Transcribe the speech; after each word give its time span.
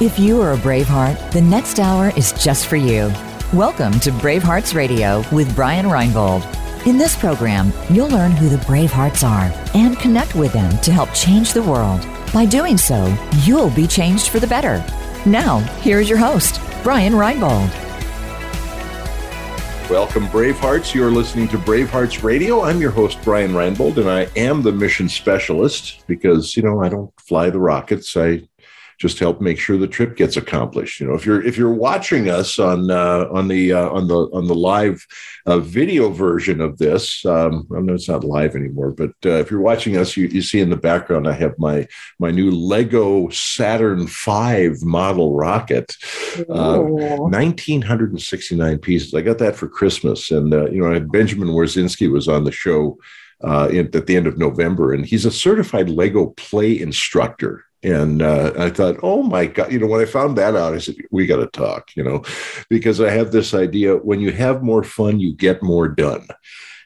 If 0.00 0.18
you 0.18 0.42
are 0.42 0.54
a 0.54 0.56
Braveheart, 0.56 1.30
the 1.30 1.40
next 1.40 1.78
hour 1.78 2.10
is 2.16 2.32
just 2.32 2.66
for 2.66 2.74
you. 2.74 3.12
Welcome 3.52 3.92
to 4.00 4.10
Bravehearts 4.10 4.74
Radio 4.74 5.22
with 5.30 5.54
Brian 5.54 5.86
Reinbold. 5.86 6.44
In 6.84 6.98
this 6.98 7.14
program, 7.14 7.72
you'll 7.88 8.08
learn 8.08 8.32
who 8.32 8.48
the 8.48 8.56
Bravehearts 8.56 9.22
are 9.22 9.52
and 9.72 9.96
connect 9.96 10.34
with 10.34 10.52
them 10.52 10.76
to 10.80 10.90
help 10.90 11.14
change 11.14 11.52
the 11.52 11.62
world. 11.62 12.04
By 12.32 12.44
doing 12.44 12.76
so, 12.76 13.16
you'll 13.44 13.70
be 13.70 13.86
changed 13.86 14.30
for 14.30 14.40
the 14.40 14.48
better. 14.48 14.84
Now, 15.26 15.60
here's 15.80 16.08
your 16.08 16.18
host, 16.18 16.60
Brian 16.82 17.12
Reinbold. 17.12 17.70
Welcome, 19.88 20.26
Bravehearts. 20.26 20.92
You're 20.92 21.12
listening 21.12 21.46
to 21.48 21.58
Bravehearts 21.58 22.24
Radio. 22.24 22.64
I'm 22.64 22.80
your 22.80 22.90
host, 22.90 23.18
Brian 23.22 23.52
Reinbold, 23.52 23.98
and 23.98 24.10
I 24.10 24.26
am 24.34 24.62
the 24.62 24.72
mission 24.72 25.08
specialist 25.08 26.04
because, 26.08 26.56
you 26.56 26.64
know, 26.64 26.82
I 26.82 26.88
don't 26.88 27.12
fly 27.20 27.48
the 27.48 27.60
rockets. 27.60 28.16
I 28.16 28.48
just 28.98 29.18
help 29.18 29.40
make 29.40 29.58
sure 29.58 29.76
the 29.76 29.86
trip 29.86 30.16
gets 30.16 30.36
accomplished. 30.36 31.00
You 31.00 31.08
know, 31.08 31.14
if 31.14 31.26
you're 31.26 31.44
if 31.44 31.56
you're 31.56 31.72
watching 31.72 32.28
us 32.28 32.58
on 32.58 32.90
uh, 32.90 33.28
on 33.30 33.48
the 33.48 33.72
uh, 33.72 33.90
on 33.90 34.08
the 34.08 34.28
on 34.32 34.46
the 34.46 34.54
live 34.54 35.04
uh, 35.46 35.58
video 35.58 36.10
version 36.10 36.60
of 36.60 36.78
this, 36.78 37.24
um, 37.26 37.66
I 37.74 37.80
know 37.80 37.94
it's 37.94 38.08
not 38.08 38.24
live 38.24 38.54
anymore, 38.54 38.92
but 38.92 39.12
uh, 39.24 39.40
if 39.40 39.50
you're 39.50 39.60
watching 39.60 39.96
us, 39.96 40.16
you, 40.16 40.28
you 40.28 40.42
see 40.42 40.60
in 40.60 40.70
the 40.70 40.76
background 40.76 41.28
I 41.28 41.32
have 41.32 41.58
my 41.58 41.86
my 42.18 42.30
new 42.30 42.50
Lego 42.50 43.28
Saturn 43.30 44.06
V 44.06 44.70
model 44.82 45.34
rocket, 45.34 45.96
uh, 46.48 46.78
1969 46.78 48.78
pieces. 48.78 49.14
I 49.14 49.22
got 49.22 49.38
that 49.38 49.56
for 49.56 49.68
Christmas, 49.68 50.30
and 50.30 50.54
uh, 50.54 50.70
you 50.70 50.80
know 50.80 50.98
Benjamin 51.00 51.48
Warzinski 51.48 52.10
was 52.10 52.28
on 52.28 52.44
the 52.44 52.52
show. 52.52 52.98
Uh, 53.42 53.68
in, 53.70 53.94
at 53.94 54.06
the 54.06 54.16
end 54.16 54.26
of 54.26 54.38
November, 54.38 54.94
and 54.94 55.04
he's 55.04 55.26
a 55.26 55.30
certified 55.30 55.90
Lego 55.90 56.28
play 56.28 56.80
instructor. 56.80 57.66
And 57.84 58.22
uh, 58.22 58.52
I 58.58 58.70
thought, 58.70 58.96
oh 59.02 59.22
my 59.22 59.44
God, 59.44 59.70
you 59.70 59.78
know, 59.78 59.86
when 59.86 60.00
I 60.00 60.06
found 60.06 60.38
that 60.38 60.56
out, 60.56 60.72
I 60.72 60.78
said, 60.78 60.96
we 61.10 61.26
got 61.26 61.36
to 61.36 61.46
talk, 61.46 61.90
you 61.94 62.02
know, 62.02 62.22
because 62.70 62.98
I 62.98 63.10
have 63.10 63.30
this 63.30 63.52
idea 63.52 63.96
when 63.96 64.20
you 64.20 64.32
have 64.32 64.62
more 64.62 64.82
fun, 64.82 65.20
you 65.20 65.34
get 65.34 65.62
more 65.62 65.86
done. 65.86 66.26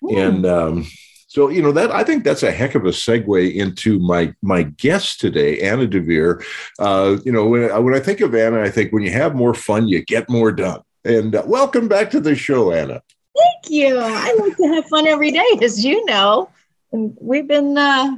Mm. 0.02 0.28
And 0.28 0.46
um, 0.46 0.86
so, 1.28 1.50
you 1.50 1.62
know, 1.62 1.70
that 1.70 1.92
I 1.92 2.02
think 2.02 2.24
that's 2.24 2.42
a 2.42 2.50
heck 2.50 2.74
of 2.74 2.84
a 2.84 2.90
segue 2.90 3.54
into 3.54 4.00
my 4.00 4.34
my 4.42 4.64
guest 4.64 5.20
today, 5.20 5.60
Anna 5.60 5.86
Deveer. 5.86 6.42
Uh, 6.80 7.18
you 7.24 7.30
know, 7.30 7.46
when, 7.46 7.84
when 7.84 7.94
I 7.94 8.00
think 8.00 8.20
of 8.20 8.34
Anna, 8.34 8.60
I 8.60 8.70
think 8.70 8.92
when 8.92 9.04
you 9.04 9.12
have 9.12 9.36
more 9.36 9.54
fun, 9.54 9.86
you 9.86 10.04
get 10.04 10.28
more 10.28 10.50
done. 10.50 10.80
And 11.04 11.34
uh, 11.36 11.44
welcome 11.46 11.86
back 11.86 12.10
to 12.10 12.20
the 12.20 12.34
show, 12.34 12.72
Anna. 12.72 13.00
Thank 13.36 13.70
you. 13.70 13.98
I 13.98 14.36
like 14.40 14.56
to 14.56 14.66
have 14.74 14.86
fun 14.86 15.06
every 15.06 15.30
day, 15.30 15.58
as 15.62 15.84
you 15.84 16.04
know. 16.06 16.50
And 16.90 17.16
we've 17.20 17.46
been 17.46 17.78
uh, 17.78 18.16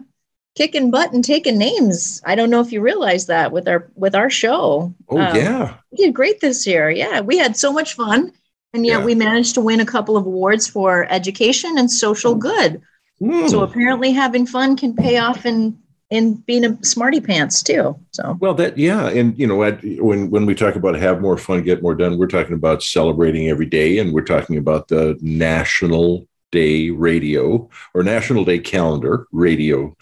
kicking 0.61 0.91
butt 0.91 1.11
and 1.14 1.25
taking 1.25 1.56
names. 1.56 2.20
I 2.27 2.34
don't 2.34 2.50
know 2.50 2.61
if 2.61 2.70
you 2.70 2.83
realize 2.83 3.25
that 3.27 3.50
with 3.50 3.66
our 3.66 3.91
with 3.94 4.14
our 4.14 4.28
show. 4.28 4.92
Oh 5.08 5.19
um, 5.19 5.34
yeah, 5.34 5.75
we 5.91 6.05
did 6.05 6.14
great 6.14 6.41
this 6.41 6.67
year. 6.67 6.91
Yeah, 6.91 7.22
we 7.22 7.39
had 7.39 7.56
so 7.56 7.72
much 7.72 7.94
fun, 7.94 8.30
and 8.75 8.84
yet 8.84 8.98
yeah. 8.98 9.05
we 9.06 9.14
managed 9.14 9.55
to 9.55 9.62
win 9.62 9.80
a 9.80 9.86
couple 9.86 10.19
of 10.19 10.27
awards 10.27 10.69
for 10.69 11.06
education 11.11 11.78
and 11.78 11.91
social 11.91 12.34
good. 12.34 12.83
Mm. 13.22 13.48
So 13.48 13.62
apparently, 13.62 14.12
having 14.12 14.47
fun 14.47 14.77
can 14.77 14.94
pay 14.94 15.17
off 15.17 15.47
in 15.47 15.78
in 16.11 16.34
being 16.34 16.67
a 16.67 16.84
smarty 16.84 17.22
pants 17.22 17.62
too. 17.62 17.98
So 18.11 18.36
well, 18.39 18.52
that 18.55 18.77
yeah, 18.77 19.08
and 19.08 19.39
you 19.39 19.47
know, 19.47 19.56
when 19.56 20.30
when 20.30 20.45
we 20.45 20.55
talk 20.55 20.77
about 20.77 20.95
have 20.97 21.22
more 21.22 21.39
fun, 21.39 21.62
get 21.62 21.83
more 21.83 21.95
done, 21.95 22.19
we're 22.19 22.27
talking 22.27 22.55
about 22.55 22.83
celebrating 22.83 23.48
every 23.48 23.67
day, 23.67 23.97
and 23.97 24.12
we're 24.12 24.24
talking 24.24 24.58
about 24.58 24.89
the 24.89 25.17
National 25.22 26.27
Day 26.52 26.91
Radio 26.91 27.70
or 27.95 28.02
National 28.02 28.45
Day 28.45 28.58
Calendar 28.58 29.27
Radio 29.33 29.97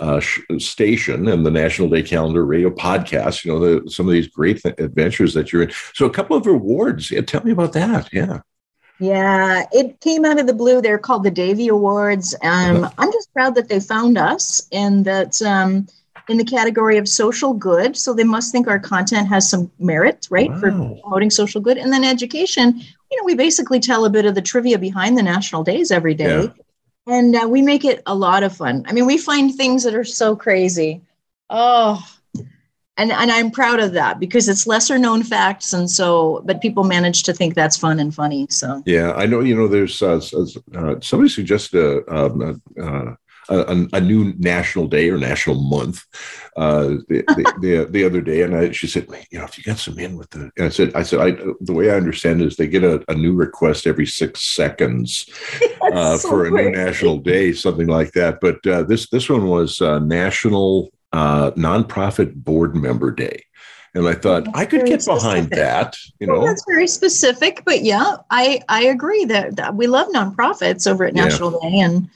uh, 0.00 0.20
sh- 0.20 0.40
station 0.58 1.28
and 1.28 1.44
the 1.44 1.50
National 1.50 1.88
Day 1.88 2.02
Calendar 2.02 2.44
radio 2.44 2.70
podcast. 2.70 3.44
You 3.44 3.52
know, 3.52 3.80
the, 3.80 3.90
some 3.90 4.06
of 4.06 4.12
these 4.12 4.28
great 4.28 4.62
th- 4.62 4.74
adventures 4.78 5.34
that 5.34 5.52
you're 5.52 5.62
in. 5.62 5.72
So, 5.94 6.06
a 6.06 6.10
couple 6.10 6.36
of 6.36 6.46
awards. 6.46 7.10
Yeah, 7.10 7.22
tell 7.22 7.42
me 7.44 7.52
about 7.52 7.72
that. 7.74 8.12
Yeah. 8.12 8.40
Yeah, 9.00 9.64
it 9.70 10.00
came 10.00 10.24
out 10.24 10.40
of 10.40 10.48
the 10.48 10.54
blue. 10.54 10.82
They're 10.82 10.98
called 10.98 11.22
the 11.22 11.30
Davey 11.30 11.68
Awards. 11.68 12.34
Um, 12.42 12.82
uh-huh. 12.82 12.90
I'm 12.98 13.12
just 13.12 13.32
proud 13.32 13.54
that 13.54 13.68
they 13.68 13.78
found 13.78 14.18
us 14.18 14.66
and 14.72 15.04
that 15.04 15.40
um, 15.42 15.86
in 16.28 16.36
the 16.36 16.44
category 16.44 16.98
of 16.98 17.08
social 17.08 17.54
good. 17.54 17.96
So 17.96 18.12
they 18.12 18.24
must 18.24 18.50
think 18.50 18.66
our 18.66 18.80
content 18.80 19.28
has 19.28 19.48
some 19.48 19.70
merit, 19.78 20.26
right, 20.30 20.50
wow. 20.50 20.58
for 20.58 20.70
promoting 20.72 21.30
social 21.30 21.60
good. 21.60 21.78
And 21.78 21.92
then 21.92 22.02
education, 22.02 22.76
you 22.76 23.18
know, 23.18 23.24
we 23.24 23.36
basically 23.36 23.78
tell 23.78 24.04
a 24.04 24.10
bit 24.10 24.26
of 24.26 24.34
the 24.34 24.42
trivia 24.42 24.78
behind 24.78 25.16
the 25.16 25.22
national 25.22 25.62
days 25.62 25.92
every 25.92 26.14
day. 26.14 26.42
Yeah 26.42 26.52
and 27.08 27.34
uh, 27.34 27.46
we 27.48 27.62
make 27.62 27.84
it 27.84 28.02
a 28.06 28.14
lot 28.14 28.42
of 28.42 28.56
fun. 28.56 28.84
I 28.86 28.92
mean, 28.92 29.06
we 29.06 29.18
find 29.18 29.54
things 29.54 29.82
that 29.84 29.94
are 29.94 30.04
so 30.04 30.36
crazy. 30.36 31.02
Oh, 31.50 32.06
and 32.98 33.12
and 33.12 33.30
I'm 33.30 33.50
proud 33.50 33.80
of 33.80 33.92
that 33.92 34.20
because 34.20 34.48
it's 34.48 34.66
lesser 34.66 34.98
known 34.98 35.22
facts, 35.22 35.72
and 35.72 35.90
so 35.90 36.42
but 36.44 36.60
people 36.60 36.84
manage 36.84 37.22
to 37.24 37.32
think 37.32 37.54
that's 37.54 37.76
fun 37.76 37.98
and 37.98 38.14
funny. 38.14 38.46
So 38.50 38.82
yeah, 38.84 39.12
I 39.12 39.26
know. 39.26 39.40
You 39.40 39.56
know, 39.56 39.68
there's 39.68 40.02
uh, 40.02 40.20
uh, 40.74 41.00
somebody 41.00 41.30
suggested 41.30 42.04
a, 42.08 42.14
um, 42.14 42.62
uh, 42.80 43.14
a, 43.48 43.86
a, 43.92 44.00
new 44.00 44.34
national 44.38 44.86
day 44.86 45.08
or 45.10 45.18
national 45.18 45.56
month 45.56 46.04
uh, 46.56 46.96
the, 47.08 47.24
the, 47.28 47.54
the, 47.60 47.86
the, 47.90 48.04
other 48.04 48.20
day, 48.20 48.42
and 48.42 48.54
I, 48.54 48.72
she 48.72 48.86
said, 48.86 49.06
"You 49.30 49.38
know, 49.38 49.44
if 49.44 49.56
you 49.56 49.64
got 49.64 49.78
some 49.78 49.98
in 49.98 50.16
with 50.16 50.30
the," 50.30 50.50
and 50.56 50.66
I 50.66 50.68
said, 50.68 50.92
"I 50.94 51.02
said, 51.02 51.20
I, 51.20 51.30
the 51.60 51.72
way 51.72 51.90
I 51.90 51.96
understand 51.96 52.42
it 52.42 52.46
is 52.46 52.56
they 52.56 52.66
get 52.66 52.84
a, 52.84 53.02
a 53.08 53.14
new 53.14 53.34
request 53.34 53.86
every 53.86 54.06
six 54.06 54.42
seconds 54.42 55.28
uh, 55.92 56.16
so 56.16 56.28
for 56.28 56.46
a 56.46 56.50
new 56.50 56.70
national 56.70 57.18
day, 57.18 57.52
something 57.52 57.88
like 57.88 58.12
that." 58.12 58.40
But 58.40 58.66
uh, 58.66 58.82
this 58.82 59.08
this 59.10 59.28
one 59.28 59.46
was 59.46 59.80
uh, 59.80 59.98
National 60.00 60.90
uh, 61.12 61.52
Nonprofit 61.52 62.34
Board 62.34 62.74
Member 62.74 63.10
Day. 63.10 63.44
And 63.94 64.06
I 64.06 64.14
thought 64.14 64.44
that's 64.44 64.58
I 64.58 64.66
could 64.66 64.84
get 64.84 65.02
specific. 65.02 65.22
behind 65.22 65.50
that. 65.52 65.96
You 66.20 66.26
know, 66.26 66.34
well, 66.34 66.46
that's 66.46 66.64
very 66.68 66.86
specific, 66.86 67.62
but 67.64 67.82
yeah, 67.82 68.16
I 68.30 68.60
I 68.68 68.84
agree 68.84 69.24
that, 69.24 69.56
that 69.56 69.74
we 69.74 69.86
love 69.86 70.08
nonprofits 70.08 70.88
over 70.88 71.04
at 71.04 71.14
National 71.14 71.58
yeah. 71.62 71.70
Day, 71.70 71.78
and 71.80 72.10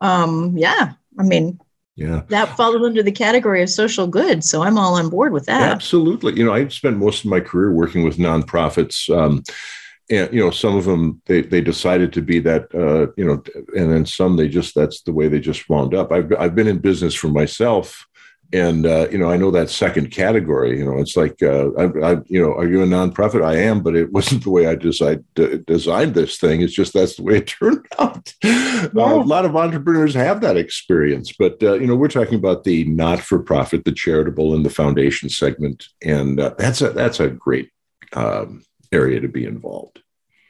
um, 0.00 0.56
yeah, 0.56 0.92
I 1.18 1.22
mean, 1.22 1.60
yeah, 1.94 2.22
that 2.28 2.56
falls 2.56 2.76
under 2.76 3.02
the 3.02 3.12
category 3.12 3.62
of 3.62 3.70
social 3.70 4.06
good. 4.06 4.44
So 4.44 4.62
I'm 4.62 4.78
all 4.78 4.94
on 4.94 5.08
board 5.08 5.32
with 5.32 5.46
that. 5.46 5.72
Absolutely. 5.72 6.34
You 6.34 6.44
know, 6.44 6.52
I 6.52 6.68
spent 6.68 6.98
most 6.98 7.24
of 7.24 7.30
my 7.30 7.40
career 7.40 7.72
working 7.72 8.04
with 8.04 8.18
nonprofits. 8.18 9.08
Um, 9.14 9.42
and 10.08 10.32
you 10.32 10.40
know 10.40 10.50
some 10.50 10.76
of 10.76 10.84
them 10.84 11.20
they, 11.26 11.42
they 11.42 11.60
decided 11.60 12.12
to 12.12 12.22
be 12.22 12.38
that 12.40 12.72
uh, 12.74 13.12
you 13.16 13.24
know 13.24 13.42
and 13.76 13.92
then 13.92 14.06
some 14.06 14.36
they 14.36 14.48
just 14.48 14.74
that's 14.74 15.02
the 15.02 15.12
way 15.12 15.28
they 15.28 15.40
just 15.40 15.68
wound 15.68 15.94
up 15.94 16.12
i've, 16.12 16.32
I've 16.38 16.54
been 16.54 16.68
in 16.68 16.78
business 16.78 17.14
for 17.14 17.28
myself 17.28 18.06
and 18.52 18.86
uh, 18.86 19.08
you 19.10 19.18
know 19.18 19.30
i 19.30 19.36
know 19.36 19.50
that 19.50 19.70
second 19.70 20.10
category 20.10 20.78
you 20.78 20.84
know 20.84 20.98
it's 20.98 21.16
like 21.16 21.42
uh, 21.42 21.70
I, 21.72 22.12
I, 22.12 22.16
you 22.26 22.40
know 22.40 22.54
are 22.54 22.68
you 22.68 22.82
a 22.82 22.86
nonprofit? 22.86 23.44
I 23.44 23.56
am 23.56 23.82
but 23.82 23.96
it 23.96 24.12
wasn't 24.18 24.44
the 24.44 24.50
way 24.50 24.66
i 24.66 24.74
decide, 24.74 25.24
d- 25.34 25.58
designed 25.66 26.14
this 26.14 26.38
thing. 26.38 26.60
It's 26.60 26.72
just 26.72 26.92
that's 26.92 27.16
the 27.16 27.22
way 27.22 27.38
it 27.38 27.46
turned 27.60 27.86
out. 27.98 28.32
Yeah. 28.42 28.88
uh, 28.96 29.14
a 29.14 29.24
lot 29.24 29.44
of 29.44 29.56
entrepreneurs 29.56 30.14
have 30.14 30.40
that 30.42 30.56
experience 30.56 31.32
but 31.38 31.62
uh, 31.62 31.74
you 31.74 31.86
know 31.86 31.96
we're 31.96 32.08
talking 32.08 32.38
about 32.38 32.64
the 32.64 32.84
not-for-profit 32.84 33.84
the 33.84 33.92
charitable 33.92 34.54
and 34.54 34.64
the 34.64 34.70
foundation 34.70 35.28
segment 35.28 35.88
and 36.02 36.40
uh, 36.40 36.54
that's 36.58 36.80
a 36.82 36.90
that's 36.90 37.20
a 37.20 37.28
great 37.28 37.70
um, 38.12 38.62
area 38.92 39.20
to 39.20 39.28
be 39.28 39.44
involved. 39.44 40.00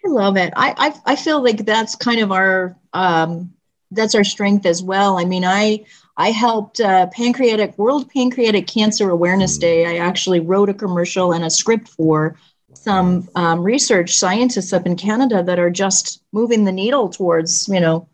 I 0.05 0.09
love 0.09 0.37
it. 0.37 0.53
I 0.57 0.75
i, 0.77 1.13
I 1.13 1.17
feel 1.17 1.43
like 1.43 1.65
that's 1.65 1.97
kind 1.97 2.21
of 2.21 2.31
our 2.31 2.77
um, 2.93 3.53
that's 3.91 4.15
our 4.15 4.25
strength 4.25 4.67
as 4.67 4.83
well. 4.83 5.19
I 5.19 5.25
mean 5.25 5.45
i 5.45 5.85
I 6.17 6.31
helped 6.31 6.81
uh, 6.81 7.07
Pancreatic 7.09 7.77
World 7.79 8.11
Pancreatic 8.11 8.67
Cancer 8.67 9.11
Awareness 9.11 9.59
mm. 9.59 9.61
Day. 9.61 9.87
I 9.87 9.97
actually 9.99 10.41
wrote 10.41 10.69
a 10.69 10.75
commercial 10.75 11.33
and 11.33 11.45
a 11.45 11.51
script 11.51 11.89
for 11.89 12.39
some 12.73 13.29
um, 13.35 13.63
research 13.63 14.15
scientists 14.15 14.73
up 14.73 14.87
in 14.87 14.97
Canada 14.97 15.43
that 15.43 15.59
are 15.59 15.71
just 15.71 16.23
moving 16.33 16.65
the 16.65 16.73
needle 16.73 17.09
towards, 17.09 17.69
you 17.69 17.81
know, 17.81 18.09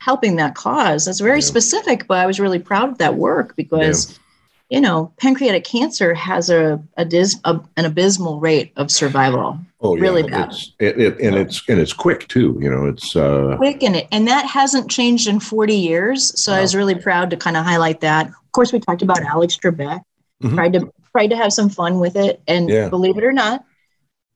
helping 0.00 0.36
that 0.36 0.54
cause. 0.54 1.08
It's 1.08 1.20
very 1.20 1.38
yeah. 1.38 1.46
specific, 1.46 2.06
but 2.06 2.18
I 2.18 2.26
was 2.26 2.38
really 2.38 2.58
proud 2.58 2.90
of 2.90 2.98
that 2.98 3.16
work 3.16 3.56
because. 3.56 4.18
You 4.70 4.80
know, 4.80 5.12
pancreatic 5.18 5.64
cancer 5.64 6.14
has 6.14 6.48
a, 6.48 6.80
a, 6.96 7.04
dis, 7.04 7.38
a, 7.44 7.60
an 7.76 7.84
abysmal 7.84 8.38
rate 8.38 8.72
of 8.76 8.90
survival. 8.90 9.58
Oh, 9.80 9.96
yeah. 9.96 10.02
really 10.02 10.22
bad. 10.22 10.50
It's, 10.50 10.72
it, 10.78 11.00
it, 11.00 11.20
and 11.20 11.34
it's 11.34 11.62
and 11.68 11.80
it's 11.80 11.92
quick 11.92 12.28
too. 12.28 12.56
You 12.60 12.70
know, 12.70 12.86
it's 12.86 13.16
uh, 13.16 13.56
quick 13.56 13.82
and 13.82 13.96
it, 13.96 14.08
and 14.12 14.28
that 14.28 14.46
hasn't 14.46 14.90
changed 14.90 15.26
in 15.26 15.40
40 15.40 15.74
years. 15.74 16.40
So 16.40 16.52
I 16.52 16.60
was 16.60 16.74
really 16.74 16.94
proud 16.94 17.30
to 17.30 17.36
kind 17.36 17.56
of 17.56 17.64
highlight 17.64 18.00
that. 18.02 18.28
Of 18.28 18.52
course, 18.52 18.72
we 18.72 18.78
talked 18.78 19.02
about 19.02 19.22
Alex 19.22 19.56
Trebek. 19.56 20.02
Mm-hmm. 20.42 20.54
Tried 20.54 20.72
to 20.74 20.92
tried 21.12 21.28
to 21.28 21.36
have 21.36 21.52
some 21.52 21.68
fun 21.68 21.98
with 21.98 22.14
it, 22.14 22.40
and 22.46 22.68
yeah. 22.68 22.88
believe 22.88 23.18
it 23.18 23.24
or 23.24 23.32
not, 23.32 23.64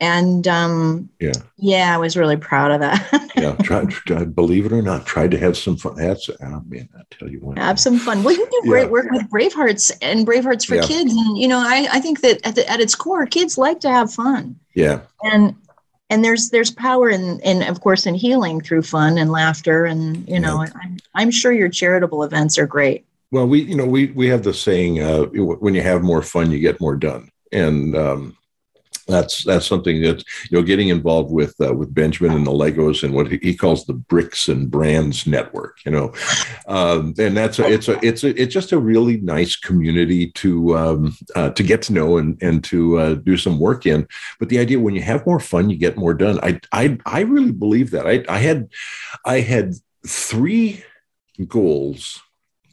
and 0.00 0.46
um, 0.48 1.08
yeah, 1.20 1.32
yeah, 1.56 1.94
I 1.94 1.98
was 1.98 2.16
really 2.16 2.36
proud 2.36 2.70
of 2.72 2.80
that. 2.80 3.30
yeah, 3.36 3.54
try, 3.62 3.84
try, 3.84 4.24
believe 4.24 4.66
it 4.66 4.72
or 4.72 4.82
not, 4.82 5.06
tried 5.06 5.30
to 5.30 5.38
have 5.38 5.56
some 5.56 5.76
fun. 5.76 5.94
That's 5.96 6.28
oh 6.28 6.62
man, 6.66 6.88
I 6.98 7.02
tell 7.10 7.28
you 7.28 7.38
what, 7.40 7.58
have 7.58 7.78
some 7.78 7.98
fun. 7.98 8.22
Well, 8.22 8.34
you 8.34 8.46
do 8.50 8.68
great 8.68 8.84
yeah. 8.84 8.90
work 8.90 9.10
with 9.10 9.30
Bravehearts 9.30 9.92
and 10.02 10.26
Bravehearts 10.26 10.66
for 10.66 10.76
yeah. 10.76 10.82
Kids, 10.82 11.12
and 11.12 11.38
you 11.38 11.48
know, 11.48 11.58
I 11.58 11.88
I 11.92 12.00
think 12.00 12.20
that 12.22 12.44
at 12.46 12.56
the, 12.56 12.68
at 12.68 12.80
its 12.80 12.94
core, 12.94 13.26
kids 13.26 13.56
like 13.56 13.80
to 13.80 13.90
have 13.90 14.12
fun. 14.12 14.58
Yeah, 14.74 15.02
and 15.22 15.54
and 16.10 16.24
there's 16.24 16.50
there's 16.50 16.70
power 16.70 17.08
in 17.08 17.40
in 17.40 17.62
of 17.62 17.80
course 17.80 18.06
in 18.06 18.14
healing 18.14 18.60
through 18.60 18.82
fun 18.82 19.18
and 19.18 19.30
laughter, 19.30 19.84
and 19.84 20.28
you 20.28 20.40
know, 20.40 20.66
I'm 20.82 20.96
I'm 21.14 21.30
sure 21.30 21.52
your 21.52 21.68
charitable 21.68 22.24
events 22.24 22.58
are 22.58 22.66
great. 22.66 23.06
Well, 23.30 23.46
we 23.46 23.62
you 23.62 23.76
know 23.76 23.86
we 23.86 24.06
we 24.06 24.26
have 24.28 24.42
the 24.42 24.54
saying, 24.54 25.00
uh, 25.00 25.24
when 25.26 25.74
you 25.74 25.82
have 25.82 26.02
more 26.02 26.22
fun, 26.22 26.50
you 26.50 26.58
get 26.58 26.80
more 26.80 26.96
done 26.96 27.30
and 27.54 27.96
um, 27.96 28.36
that's 29.06 29.44
that's 29.44 29.66
something 29.66 30.00
that 30.02 30.24
you 30.50 30.56
know 30.56 30.62
getting 30.62 30.88
involved 30.88 31.30
with 31.30 31.54
uh, 31.60 31.74
with 31.74 31.94
Benjamin 31.94 32.36
and 32.36 32.46
the 32.46 32.52
Legos 32.52 33.02
and 33.02 33.14
what 33.14 33.30
he 33.30 33.54
calls 33.54 33.84
the 33.84 33.92
bricks 33.92 34.48
and 34.48 34.70
brands 34.70 35.26
network 35.26 35.74
you 35.84 35.92
know? 35.92 36.12
Um, 36.66 37.14
and 37.18 37.36
that's 37.36 37.58
a, 37.58 37.70
it's 37.70 37.88
a 37.88 38.04
it's 38.04 38.24
a 38.24 38.40
it's 38.40 38.54
just 38.54 38.72
a 38.72 38.78
really 38.78 39.18
nice 39.18 39.56
community 39.56 40.30
to 40.32 40.76
um, 40.76 41.16
uh, 41.34 41.50
to 41.50 41.62
get 41.62 41.82
to 41.82 41.92
know 41.92 42.16
and 42.16 42.40
and 42.42 42.64
to 42.64 42.98
uh, 42.98 43.14
do 43.14 43.36
some 43.36 43.58
work 43.58 43.86
in. 43.86 44.06
But 44.38 44.48
the 44.48 44.58
idea 44.58 44.80
when 44.80 44.94
you 44.94 45.02
have 45.02 45.26
more 45.26 45.40
fun 45.40 45.70
you 45.70 45.76
get 45.76 45.96
more 45.96 46.14
done. 46.14 46.38
I 46.42 46.60
I 46.72 46.98
I 47.06 47.20
really 47.20 47.52
believe 47.52 47.90
that. 47.90 48.06
I 48.06 48.24
I 48.28 48.38
had 48.38 48.68
I 49.24 49.40
had 49.40 49.74
three 50.06 50.84
goals 51.46 52.20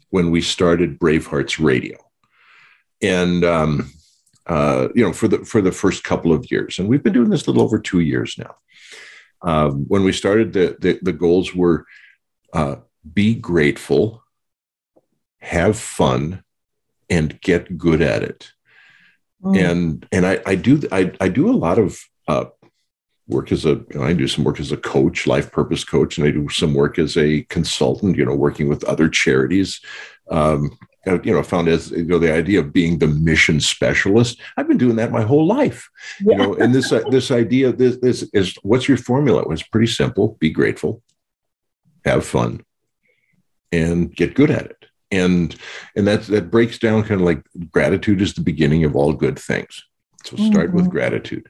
when 0.10 0.32
we 0.32 0.42
started 0.42 1.00
Bravehearts 1.00 1.64
Radio. 1.64 1.98
And 3.02 3.44
um, 3.44 3.92
uh, 4.52 4.90
you 4.94 5.02
know, 5.02 5.14
for 5.14 5.30
the 5.30 5.46
for 5.46 5.62
the 5.62 5.72
first 5.72 6.04
couple 6.04 6.34
of 6.34 6.52
years, 6.52 6.78
and 6.78 6.90
we've 6.90 7.02
been 7.02 7.14
doing 7.14 7.30
this 7.30 7.48
a 7.48 7.50
little 7.50 7.64
over 7.64 7.80
two 7.80 8.02
years 8.02 8.38
now. 8.38 8.56
Um, 9.42 9.86
when 9.88 10.04
we 10.04 10.12
started, 10.12 10.52
the 10.52 10.76
the, 10.78 11.00
the 11.02 11.14
goals 11.14 11.56
were 11.56 11.86
uh, 12.52 12.76
be 13.14 13.34
grateful, 13.34 14.26
have 15.40 15.80
fun, 15.80 16.44
and 17.10 17.40
get 17.40 17.78
good 17.78 18.02
at 18.02 18.24
it. 18.24 18.52
Mm. 19.42 19.72
And 19.72 20.08
and 20.12 20.28
I, 20.28 20.42
I 20.46 20.56
do 20.56 20.82
I, 20.92 21.14
I 21.22 21.30
do 21.30 21.50
a 21.50 21.56
lot 21.56 21.80
of 21.80 21.98
uh, 22.28 22.46
work 23.30 23.54
as 23.54 23.64
a 23.64 23.70
you 23.70 23.86
know, 23.96 24.04
I 24.04 24.12
do 24.12 24.28
some 24.28 24.44
work 24.44 24.60
as 24.60 24.74
a 24.74 24.78
coach, 24.78 25.28
life 25.28 25.50
purpose 25.50 25.86
coach, 25.86 26.18
and 26.18 26.28
I 26.28 26.32
do 26.32 26.50
some 26.50 26.74
work 26.74 27.00
as 27.00 27.16
a 27.16 27.44
consultant. 27.44 28.18
You 28.18 28.26
know, 28.26 28.36
working 28.36 28.68
with 28.68 28.84
other 28.84 29.08
charities. 29.08 29.80
Um, 30.30 30.78
you 31.06 31.34
know, 31.34 31.42
found 31.44 31.68
as 31.68 31.92
you 31.92 32.06
know 32.06 32.20
the 32.20 32.34
idea 32.34 32.60
of 32.60 32.74
being 32.74 33.00
the 33.00 33.08
mission 33.08 33.60
specialist. 33.60 34.40
I've 34.58 34.68
been 34.68 34.78
doing 34.78 34.98
that 34.98 35.12
my 35.12 35.24
whole 35.24 35.46
life. 35.46 35.90
Yeah. 36.20 36.32
You 36.32 36.38
know, 36.38 36.54
and 36.56 36.74
this 36.74 36.92
uh, 36.92 37.04
this 37.10 37.32
idea 37.32 37.72
this 37.72 37.98
this 37.98 38.30
is 38.34 38.56
what's 38.64 38.88
your 38.88 38.98
formula? 38.98 39.42
It 39.42 39.48
was 39.48 39.64
pretty 39.64 39.88
simple: 39.88 40.38
be 40.40 40.52
grateful, 40.52 41.02
have 42.06 42.26
fun, 42.26 42.64
and 43.72 44.16
get 44.16 44.36
good 44.36 44.52
at 44.52 44.66
it. 44.66 44.86
And 45.12 45.56
and 45.96 46.08
that 46.08 46.24
that 46.28 46.52
breaks 46.52 46.78
down 46.78 47.04
kind 47.04 47.20
of 47.20 47.26
like 47.26 47.44
gratitude 47.72 48.22
is 48.22 48.34
the 48.34 48.42
beginning 48.42 48.84
of 48.84 48.96
all 48.96 49.14
good 49.14 49.40
things. 49.40 49.84
So 50.24 50.38
start 50.38 50.68
mm-hmm. 50.68 50.78
with 50.78 50.90
gratitude. 50.90 51.50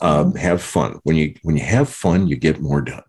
Um, 0.00 0.28
mm-hmm. 0.28 0.38
Have 0.38 0.62
fun. 0.62 1.00
When 1.02 1.16
you 1.16 1.34
when 1.42 1.56
you 1.56 1.64
have 1.64 1.88
fun, 1.88 2.28
you 2.28 2.36
get 2.36 2.60
more 2.60 2.80
done. 2.80 3.02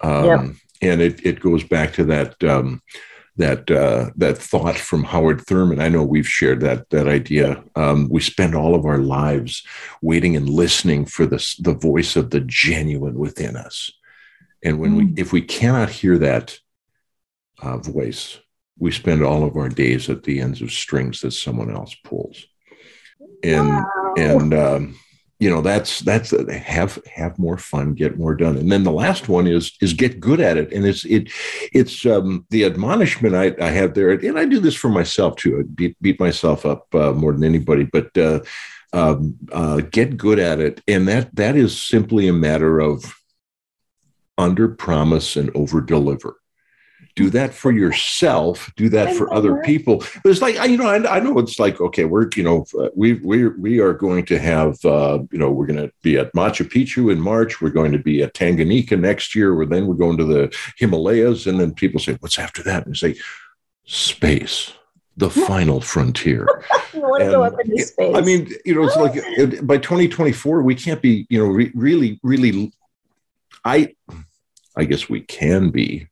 Um, 0.00 0.24
yep. 0.24 0.40
And 0.80 1.02
it 1.02 1.24
it 1.26 1.40
goes 1.40 1.62
back 1.62 1.92
to 1.94 2.04
that. 2.04 2.42
Um, 2.42 2.80
that 3.36 3.70
uh, 3.70 4.10
that 4.16 4.38
thought 4.38 4.76
from 4.76 5.04
Howard 5.04 5.40
Thurman. 5.40 5.80
I 5.80 5.88
know 5.88 6.04
we've 6.04 6.28
shared 6.28 6.60
that 6.60 6.90
that 6.90 7.08
idea. 7.08 7.64
Um, 7.74 8.08
we 8.08 8.20
spend 8.20 8.54
all 8.54 8.74
of 8.74 8.86
our 8.86 8.98
lives 8.98 9.66
waiting 10.02 10.36
and 10.36 10.48
listening 10.48 11.04
for 11.06 11.26
the 11.26 11.44
the 11.60 11.74
voice 11.74 12.16
of 12.16 12.30
the 12.30 12.40
genuine 12.40 13.18
within 13.18 13.56
us, 13.56 13.90
and 14.64 14.78
when 14.78 14.92
mm. 14.92 14.96
we 14.96 15.20
if 15.20 15.32
we 15.32 15.42
cannot 15.42 15.90
hear 15.90 16.16
that 16.18 16.58
uh, 17.60 17.78
voice, 17.78 18.38
we 18.78 18.92
spend 18.92 19.22
all 19.22 19.44
of 19.44 19.56
our 19.56 19.68
days 19.68 20.08
at 20.08 20.22
the 20.22 20.40
ends 20.40 20.62
of 20.62 20.70
strings 20.70 21.20
that 21.20 21.32
someone 21.32 21.74
else 21.74 21.94
pulls, 22.04 22.46
and 23.42 23.68
wow. 23.68 24.14
and 24.16 24.54
um, 24.54 24.98
you 25.44 25.50
know 25.50 25.60
that's 25.60 26.00
that's 26.00 26.30
have 26.50 26.98
have 27.14 27.38
more 27.38 27.58
fun 27.58 27.92
get 27.92 28.18
more 28.18 28.34
done. 28.34 28.56
And 28.56 28.72
then 28.72 28.82
the 28.82 28.98
last 29.04 29.28
one 29.28 29.46
is 29.46 29.72
is 29.82 29.92
get 29.92 30.18
good 30.18 30.40
at 30.40 30.56
it. 30.56 30.72
And 30.72 30.86
it's 30.86 31.04
it 31.04 31.30
it's 31.72 32.06
um 32.06 32.46
the 32.48 32.64
admonishment 32.64 33.34
i, 33.34 33.54
I 33.60 33.70
have 33.80 33.92
there 33.92 34.10
and 34.10 34.38
i 34.38 34.46
do 34.46 34.58
this 34.58 34.74
for 34.74 34.88
myself 34.88 35.36
too. 35.36 35.58
I 35.58 35.62
beat, 35.74 36.00
beat 36.00 36.18
myself 36.18 36.64
up 36.64 36.86
uh, 36.94 37.12
more 37.12 37.32
than 37.32 37.44
anybody 37.44 37.84
but 37.84 38.16
uh, 38.16 38.40
um, 38.94 39.36
uh, 39.52 39.82
get 39.98 40.16
good 40.16 40.38
at 40.38 40.60
it. 40.60 40.80
And 40.88 41.06
that 41.08 41.34
that 41.36 41.56
is 41.56 41.80
simply 41.80 42.28
a 42.28 42.32
matter 42.32 42.80
of 42.80 43.14
under 44.38 44.68
promise 44.68 45.36
and 45.36 45.50
over 45.54 45.80
deliver 45.80 46.36
do 47.16 47.30
that 47.30 47.54
for 47.54 47.70
yourself 47.70 48.72
do 48.76 48.88
that 48.88 49.14
for 49.14 49.32
other 49.32 49.60
people 49.62 49.98
but 50.22 50.30
it's 50.30 50.42
like 50.42 50.56
you 50.68 50.76
know 50.76 50.88
I, 50.88 51.16
I, 51.16 51.20
know 51.20 51.38
it's 51.38 51.58
like 51.58 51.80
okay 51.80 52.04
we're 52.04 52.28
you 52.34 52.42
know 52.42 52.66
uh, 52.78 52.88
we 52.94 53.14
we 53.14 53.48
we 53.48 53.80
are 53.80 53.92
going 53.92 54.24
to 54.26 54.38
have 54.38 54.84
uh, 54.84 55.20
you 55.30 55.38
know 55.38 55.50
we're 55.50 55.66
going 55.66 55.80
to 55.80 55.92
be 56.02 56.18
at 56.18 56.32
machu 56.34 56.68
picchu 56.68 57.12
in 57.12 57.20
march 57.20 57.60
we're 57.60 57.70
going 57.70 57.92
to 57.92 57.98
be 57.98 58.22
at 58.22 58.34
tanganyika 58.34 58.98
next 58.98 59.34
year 59.34 59.54
or 59.54 59.66
then 59.66 59.86
we're 59.86 59.94
going 59.94 60.18
to 60.18 60.24
the 60.24 60.54
himalayas 60.76 61.46
and 61.46 61.60
then 61.60 61.72
people 61.72 62.00
say 62.00 62.16
what's 62.20 62.38
after 62.38 62.62
that 62.62 62.86
and 62.86 62.96
say 62.96 63.14
space 63.84 64.72
the 65.16 65.30
final 65.48 65.80
frontier. 65.80 66.46
you 66.92 67.00
want 67.00 67.22
to 67.22 67.30
go 67.30 67.44
up 67.44 67.54
into 67.60 67.78
space. 67.84 68.16
I 68.16 68.20
mean, 68.20 68.52
you 68.64 68.74
know, 68.74 68.84
it's 68.84 68.96
like 68.96 69.14
by 69.66 69.78
2024, 69.78 70.62
we 70.62 70.74
can't 70.74 71.00
be, 71.00 71.24
you 71.30 71.38
know, 71.38 71.46
re- 71.46 71.70
really, 71.72 72.18
really. 72.24 72.72
I, 73.64 73.94
I 74.76 74.84
guess 74.84 75.08
we 75.08 75.20
can 75.20 75.70
be 75.70 76.08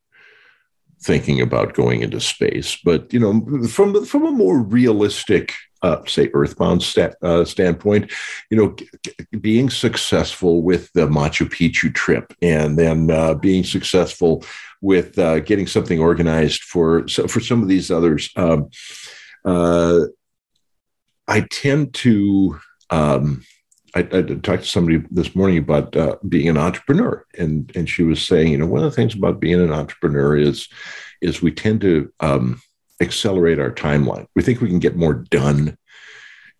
thinking 1.03 1.41
about 1.41 1.73
going 1.73 2.01
into 2.01 2.19
space. 2.19 2.77
But 2.83 3.13
you 3.13 3.19
know, 3.19 3.67
from 3.67 4.05
from 4.05 4.25
a 4.25 4.31
more 4.31 4.59
realistic, 4.61 5.53
uh, 5.81 6.03
say, 6.05 6.29
Earthbound 6.33 6.81
sta- 6.81 7.15
uh, 7.21 7.45
standpoint, 7.45 8.11
you 8.49 8.57
know, 8.57 8.75
g- 8.75 9.13
being 9.39 9.69
successful 9.69 10.63
with 10.63 10.91
the 10.93 11.07
Machu 11.07 11.47
Picchu 11.47 11.93
trip, 11.93 12.33
and 12.41 12.77
then 12.77 13.11
uh, 13.11 13.33
being 13.33 13.63
successful 13.63 14.43
with 14.81 15.19
uh, 15.19 15.39
getting 15.39 15.67
something 15.67 15.99
organized 15.99 16.63
for 16.63 17.07
for 17.07 17.39
some 17.39 17.61
of 17.61 17.67
these 17.67 17.91
others. 17.91 18.29
Um, 18.35 18.69
uh, 19.45 20.01
I 21.27 21.41
tend 21.51 21.93
to. 21.95 22.59
Um, 22.89 23.43
I, 23.95 23.99
I, 23.99 24.21
talked 24.21 24.63
to 24.63 24.69
somebody 24.69 25.03
this 25.11 25.35
morning 25.35 25.59
about 25.59 25.95
uh, 25.95 26.17
being 26.27 26.49
an 26.49 26.57
entrepreneur, 26.57 27.25
and 27.37 27.71
and 27.75 27.87
she 27.87 28.03
was 28.03 28.25
saying, 28.25 28.51
you 28.51 28.57
know, 28.57 28.65
one 28.65 28.83
of 28.83 28.89
the 28.89 28.95
things 28.95 29.13
about 29.13 29.39
being 29.39 29.61
an 29.61 29.71
entrepreneur 29.71 30.35
is 30.35 30.67
is 31.21 31.41
we 31.41 31.51
tend 31.51 31.81
to 31.81 32.11
um, 32.19 32.61
accelerate 33.01 33.59
our 33.59 33.71
timeline. 33.71 34.27
We 34.35 34.41
think 34.41 34.61
we 34.61 34.69
can 34.69 34.79
get 34.79 34.95
more 34.95 35.13
done 35.13 35.77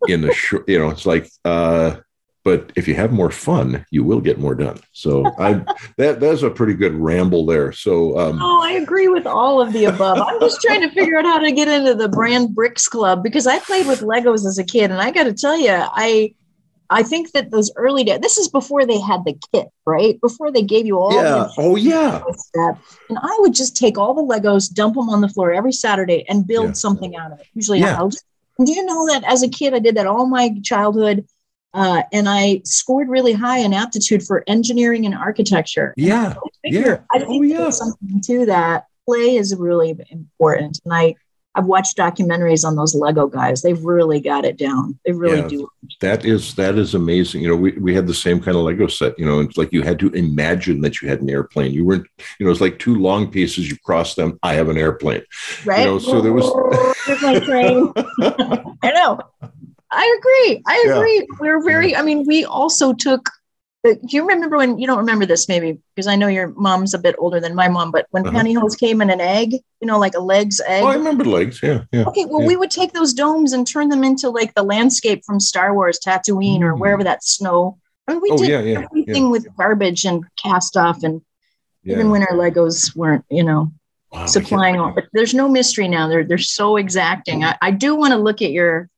in 0.08 0.22
the 0.22 0.34
short. 0.34 0.68
You 0.70 0.80
know, 0.80 0.90
it's 0.90 1.06
like, 1.06 1.30
uh, 1.44 1.98
but 2.44 2.72
if 2.76 2.88
you 2.88 2.94
have 2.96 3.12
more 3.12 3.32
fun, 3.32 3.86
you 3.90 4.04
will 4.04 4.22
get 4.22 4.38
more 4.38 4.54
done. 4.54 4.80
So 4.92 5.26
I 5.40 5.64
that 5.98 6.20
that's 6.20 6.44
a 6.44 6.52
pretty 6.52 6.76
good 6.76 6.94
ramble 6.94 7.46
there. 7.48 7.72
So 7.72 8.20
um, 8.20 8.40
oh, 8.42 8.62
I 8.62 8.74
agree 8.74 9.08
with 9.08 9.26
all 9.26 9.60
of 9.60 9.74
the 9.74 9.86
above. 9.86 10.20
I'm 10.20 10.40
just 10.40 10.62
trying 10.62 10.82
to 10.82 10.90
figure 10.90 11.18
out 11.18 11.26
how 11.26 11.40
to 11.40 11.52
get 11.52 11.68
into 11.68 11.96
the 11.96 12.10
brand 12.10 12.54
bricks 12.54 12.88
club 12.88 13.24
because 13.24 13.48
I 13.48 13.60
played 13.60 13.88
with 13.88 14.02
Legos 14.02 14.46
as 14.46 14.60
a 14.60 14.64
kid, 14.64 14.92
and 14.92 15.02
I 15.02 15.10
got 15.12 15.24
to 15.24 15.34
tell 15.34 15.58
you, 15.58 15.72
I 15.72 16.36
I 16.94 17.02
think 17.04 17.32
that 17.32 17.50
those 17.50 17.72
early 17.76 18.04
days, 18.04 18.20
this 18.22 18.38
is 18.38 18.48
before 18.48 18.86
they 18.86 19.00
had 19.00 19.26
the 19.26 19.36
kit, 19.52 19.68
right? 19.86 20.22
Before 20.22 20.52
they 20.52 20.62
gave 20.62 20.86
you 20.86 21.00
all 21.00 21.12
yeah. 21.12 21.48
oh 21.58 21.76
yeah. 21.76 22.22
Stuff. 22.38 23.00
And 23.10 23.18
I 23.20 23.36
would 23.40 23.54
just 23.54 23.76
take 23.76 23.98
all 23.98 24.14
the 24.14 24.22
Legos, 24.22 24.72
dump 24.72 24.94
them 24.96 25.10
on 25.10 25.20
the 25.20 25.28
floor 25.30 25.52
every 25.52 25.72
Saturday 25.72 26.24
and 26.30 26.46
build 26.46 26.68
yeah. 26.68 26.74
something 26.74 27.16
out 27.16 27.32
of 27.32 27.40
it, 27.40 27.48
usually 27.56 27.80
yeah. 27.80 27.94
a 27.94 27.96
house. 27.96 28.18
And 28.60 28.68
do 28.68 28.74
you 28.74 28.86
know 28.86 29.08
that 29.08 29.24
as 29.24 29.42
a 29.42 29.50
kid, 29.50 29.74
I 29.74 29.80
did 29.80 29.96
that 29.96 30.06
all 30.06 30.28
my 30.28 30.52
childhood. 30.64 31.26
Uh, 31.74 32.04
and 32.12 32.30
I 32.30 32.62
scored 32.66 33.10
really 33.10 33.34
high 33.34 33.58
in 33.58 33.74
aptitude 33.74 34.22
for 34.22 34.44
engineering 34.46 35.08
and 35.08 35.16
architecture. 35.16 35.96
Yeah. 35.98 36.36
And 36.64 36.78
I 36.78 36.80
yeah. 36.80 37.00
I 37.12 37.20
think 37.20 37.30
oh, 37.32 37.42
yeah. 37.42 37.70
something 37.72 38.22
to 38.22 38.46
that. 38.46 38.86
Play 39.08 39.36
is 39.36 39.56
really 39.56 39.98
important. 40.12 40.80
And 40.86 40.94
I 40.94 41.16
I've 41.56 41.66
watched 41.66 41.98
documentaries 41.98 42.66
on 42.66 42.76
those 42.76 42.96
Lego 42.96 43.28
guys. 43.28 43.62
They've 43.62 43.84
really 43.84 44.20
got 44.20 44.44
it 44.44 44.58
down. 44.58 44.98
They 45.06 45.12
really 45.12 45.40
yeah, 45.40 45.48
do. 45.48 45.72
That 46.02 46.26
is 46.26 46.56
that 46.56 46.76
is 46.76 46.96
amazing. 46.96 47.42
You 47.44 47.50
know, 47.50 47.56
we, 47.56 47.72
we 47.74 47.94
had 47.94 48.08
the 48.08 48.14
same 48.14 48.40
kind 48.40 48.58
of 48.58 48.64
Lego 48.64 48.88
set. 48.88 49.18
You 49.20 49.26
know, 49.26 49.40
it's 49.40 49.58
like 49.58 49.72
you 49.72 49.84
had 49.84 50.00
to 50.00 50.10
imagine 50.10 50.82
that 50.82 51.02
you 51.02 51.10
had 51.10 51.22
an 51.22 51.30
airplane. 51.30 51.72
You 51.72 51.86
weren't. 51.86 52.08
You 52.40 52.46
know, 52.46 52.52
it's 52.52 52.62
like 52.62 52.80
two 52.80 52.96
long 52.96 53.30
pieces. 53.30 53.70
You 53.70 53.78
cross 53.78 54.16
them. 54.16 54.40
I 54.42 54.54
have 54.56 54.70
an 54.70 54.78
airplane. 54.78 55.24
Right. 55.64 55.80
You 55.80 55.86
know, 55.86 56.00
so 56.00 56.22
there 56.22 56.34
was. 56.34 56.46
My 57.22 57.40
train. 57.40 57.94
I 58.82 58.92
know. 58.92 59.20
I 59.92 60.20
agree. 60.20 60.64
I 60.66 60.86
agree. 60.90 61.18
Yeah. 61.18 61.38
We're 61.40 61.64
very. 61.64 61.96
I 61.96 62.02
mean, 62.02 62.26
we 62.26 62.46
also 62.46 62.94
took 62.94 63.30
do 63.84 64.00
you 64.08 64.26
remember 64.26 64.58
when 64.58 64.80
you 64.80 64.88
don't 64.88 64.98
remember 64.98 65.26
this 65.26 65.50
maybe 65.50 65.78
because 65.94 66.08
I 66.08 66.16
know 66.16 66.28
your 66.28 66.50
mom's 66.56 66.94
a 66.94 67.00
bit 67.00 67.16
older 67.18 67.42
than 67.42 67.54
my 67.54 67.68
mom, 67.68 67.92
but 67.92 68.08
when 68.12 68.26
uh-huh. 68.26 68.40
pantyhose 68.40 68.80
came 68.80 69.02
in 69.02 69.10
an 69.10 69.20
egg, 69.20 69.54
you 69.54 69.88
know, 69.88 70.00
like 70.00 70.16
a 70.16 70.22
L'eggs 70.22 70.62
egg. 70.66 70.84
Oh, 70.84 70.88
I 70.88 70.96
remember 70.96 71.26
L'eggs. 71.26 71.62
Yeah, 71.62 71.84
yeah. 71.92 72.06
Okay, 72.06 72.26
well, 72.26 72.42
yeah. 72.42 72.48
we 72.48 72.56
would 72.56 72.72
take 72.72 72.94
those 72.94 73.14
domes 73.14 73.52
and 73.52 73.68
turn 73.68 73.90
them 73.90 74.04
into 74.04 74.30
like 74.30 74.54
the 74.56 74.64
landscape 74.64 75.26
from 75.26 75.40
Star 75.40 75.74
Wars, 75.74 76.00
Tatooine, 76.00 76.60
mm. 76.60 76.64
or 76.64 76.76
wherever 76.76 77.04
that 77.04 77.26
snow. 77.26 77.78
I 78.08 78.14
mean, 78.14 78.22
we 78.22 78.30
oh, 78.32 78.38
did 78.38 78.50
yeah, 78.50 78.62
yeah, 78.62 78.82
everything 78.84 79.30
with 79.30 79.48
garbage 79.58 80.06
and 80.06 80.24
cast 80.42 80.78
off, 80.78 81.04
and 81.04 81.22
even 81.84 82.10
when 82.10 82.24
our 82.24 82.34
Legos 82.34 82.96
weren't, 82.96 83.26
you 83.30 83.44
know, 83.44 83.72
wow, 84.12 84.26
supplying 84.26 84.80
all. 84.80 84.94
But 84.94 85.06
there's 85.12 85.34
no 85.34 85.50
mystery 85.50 85.90
now. 85.90 86.08
They're 86.08 86.24
they're 86.24 86.38
so 86.38 86.78
exacting. 86.78 87.44
I, 87.44 87.58
I 87.62 87.72
do 87.72 87.96
want 87.96 88.12
to 88.12 88.18
look 88.18 88.42
at 88.42 88.52
your 88.52 88.90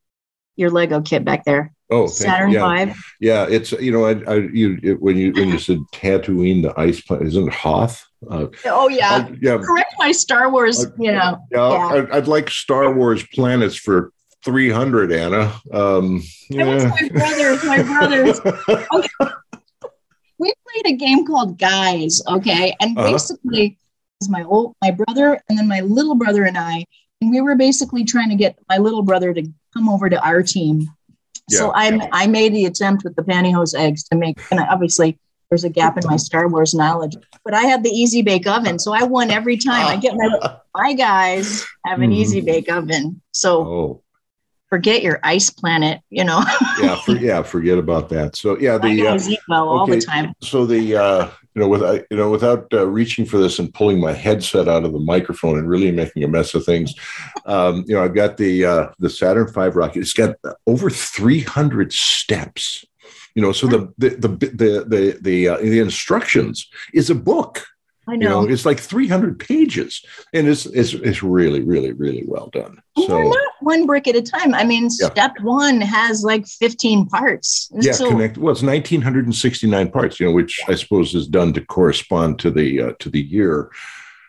your 0.56 0.70
Lego 0.70 1.02
kit 1.02 1.26
back 1.26 1.44
there. 1.44 1.75
Oh, 1.92 2.08
Saturn 2.08 2.52
yeah. 2.52 2.62
Five. 2.62 2.98
Yeah, 3.20 3.46
it's 3.48 3.72
you 3.74 3.92
know, 3.92 4.06
I, 4.06 4.14
I 4.28 4.36
you 4.52 4.80
it, 4.82 5.02
when 5.02 5.18
you 5.18 5.32
when 5.34 5.50
you 5.50 5.60
said 5.60 5.80
Tatooine, 5.94 6.64
the 6.64 6.74
ice 6.80 7.02
planet 7.02 7.28
isn't 7.28 7.48
it 7.48 7.54
Hoth? 7.54 8.06
Uh, 8.30 8.48
oh 8.66 8.90
yeah, 8.90 9.28
I, 9.28 9.38
yeah. 9.40 9.58
Correct 9.58 9.94
my 10.00 10.12
Star 10.12 10.50
Wars. 10.50 10.86
I, 10.86 10.90
you 10.98 11.12
know, 11.12 11.38
yeah, 11.52 11.70
yeah. 11.70 11.88
I'd, 11.88 12.12
I'd, 12.12 12.28
like 12.28 12.50
Star 12.50 12.92
Wars 12.92 13.24
planets 13.28 13.76
for 13.76 14.12
300, 14.44 15.12
Anna. 15.12 15.54
Um, 15.72 16.24
yeah. 16.50 16.66
was 16.66 16.86
my 16.86 17.10
brothers, 17.10 17.64
my 17.66 17.84
brothers. 17.84 18.40
Okay. 18.94 19.32
We 20.38 20.54
played 20.68 20.94
a 20.94 20.98
game 20.98 21.26
called 21.26 21.58
Guys, 21.58 22.22
okay? 22.28 22.76
And 22.82 22.98
uh-huh. 22.98 23.12
basically, 23.12 23.78
was 24.20 24.30
my 24.30 24.44
old 24.44 24.76
my 24.82 24.92
brother 24.92 25.40
and 25.48 25.58
then 25.58 25.68
my 25.68 25.80
little 25.82 26.16
brother 26.16 26.44
and 26.44 26.58
I, 26.58 26.84
and 27.22 27.32
we 27.32 27.42
were 27.42 27.56
basically 27.56 28.04
trying 28.04 28.30
to 28.30 28.36
get 28.36 28.58
my 28.70 28.78
little 28.78 29.02
brother 29.02 29.34
to 29.34 29.44
come 29.74 29.90
over 29.90 30.10
to 30.10 30.22
our 30.26 30.44
team. 30.44 30.90
Yeah. 31.50 31.60
So 31.60 31.72
I 31.76 32.10
I 32.12 32.28
made 32.28 32.54
the 32.54 32.66
attempt 32.66 33.04
with 33.04 33.16
the 33.16 33.24
pantyhose 33.24 33.76
eggs 33.76 34.04
to 34.06 34.16
make, 34.16 34.40
and 34.52 34.60
obviously 34.60 35.20
there's 35.50 35.64
a 35.64 35.70
gap 35.70 35.98
in 35.98 36.04
my 36.08 36.18
Star 36.18 36.48
Wars 36.48 36.74
knowledge, 36.74 37.16
but 37.44 37.54
I 37.54 37.64
had 37.64 37.84
the 37.84 37.90
easy 37.90 38.22
bake 38.22 38.48
oven, 38.48 38.80
so 38.80 38.94
I 38.94 39.04
won 39.04 39.30
every 39.30 39.58
time. 39.58 39.86
I 39.86 39.98
get 39.98 40.16
my 40.16 40.58
my 40.76 40.94
guys 40.94 41.66
have 41.86 42.02
an 42.02 42.12
mm. 42.12 42.16
easy 42.16 42.42
bake 42.42 42.72
oven, 42.72 43.22
so. 43.32 43.62
Oh 43.62 44.02
forget 44.70 45.04
your 45.04 45.20
ice 45.24 45.50
planet, 45.50 46.02
you 46.10 46.24
know. 46.24 46.44
yeah, 46.82 47.00
for, 47.02 47.12
yeah, 47.20 47.42
forget 47.42 47.78
about 47.78 48.10
that. 48.10 48.36
So 48.36 48.58
yeah, 48.60 48.78
the 48.78 49.08
uh, 49.08 49.14
okay, 49.16 49.38
all 49.50 49.86
the 49.86 50.02
time. 50.02 50.34
So 50.42 50.66
the 50.66 50.98
uh, 50.98 51.30
you 51.56 51.62
know, 51.62 51.70
without 51.70 52.02
you 52.12 52.18
know, 52.18 52.30
without 52.30 52.68
uh, 52.74 52.86
reaching 52.86 53.26
for 53.26 53.38
this 53.38 53.60
and 53.60 53.74
pulling 53.74 54.00
my 54.00 54.12
headset 54.12 54.68
out 54.68 54.84
of 54.84 54.92
the 54.92 55.00
microphone 55.00 55.58
and 55.58 55.70
really 55.70 55.92
making 55.92 56.24
a 56.24 56.28
mess 56.28 56.54
of 56.54 56.66
things, 56.66 56.94
um, 57.46 57.86
you 57.88 57.96
know, 57.96 58.04
I've 58.04 58.14
got 58.14 58.36
the 58.38 58.66
uh, 58.66 58.88
the 59.00 59.10
Saturn 59.10 59.48
V 59.48 59.68
rocket. 59.70 60.00
It's 60.00 60.14
got 60.14 60.36
over 60.68 60.90
300 60.90 61.94
steps. 61.94 62.86
You 63.36 63.42
know, 63.42 63.54
so 63.54 63.68
the 63.68 63.94
the 63.98 64.10
the 64.10 64.28
the 64.28 64.86
the 64.88 65.20
the, 65.22 65.48
uh, 65.48 65.58
the 65.58 65.80
instructions 65.80 66.68
is 66.94 67.10
a 67.10 67.16
book. 67.16 67.66
I 68.08 68.16
know. 68.16 68.42
You 68.42 68.48
know. 68.48 68.54
It's 68.54 68.66
like 68.66 68.80
300 68.80 69.40
pages, 69.40 70.04
and 70.34 70.48
it's 70.48 70.66
it's 70.68 70.94
it's 70.94 71.24
really 71.24 71.62
really 71.62 71.92
really 71.92 72.24
well 72.28 72.48
done. 72.48 72.82
So 72.98 73.30
not 73.30 73.38
one 73.62 73.86
brick 73.86 74.08
at 74.08 74.16
a 74.16 74.22
time. 74.22 74.54
I 74.54 74.64
mean, 74.64 74.84
yeah. 74.84 75.10
step 75.10 75.34
one 75.42 75.82
has 75.82 76.24
like 76.24 76.48
15 76.48 77.08
parts. 77.08 77.70
Yeah, 77.74 77.94
so, 77.94 78.10
connect. 78.10 78.38
Well, 78.38 78.52
it's 78.52 78.62
1969 78.62 79.92
parts. 79.92 80.20
You 80.20 80.28
know, 80.28 80.34
which 80.34 80.60
I 80.68 80.76
suppose 80.76 81.16
is 81.16 81.28
done 81.28 81.54
to 81.54 81.62
correspond 81.62 82.40
to 82.40 82.52
the 82.52 82.82
uh, 82.82 82.94
to 83.00 83.10
the 83.10 83.22
year. 83.22 83.72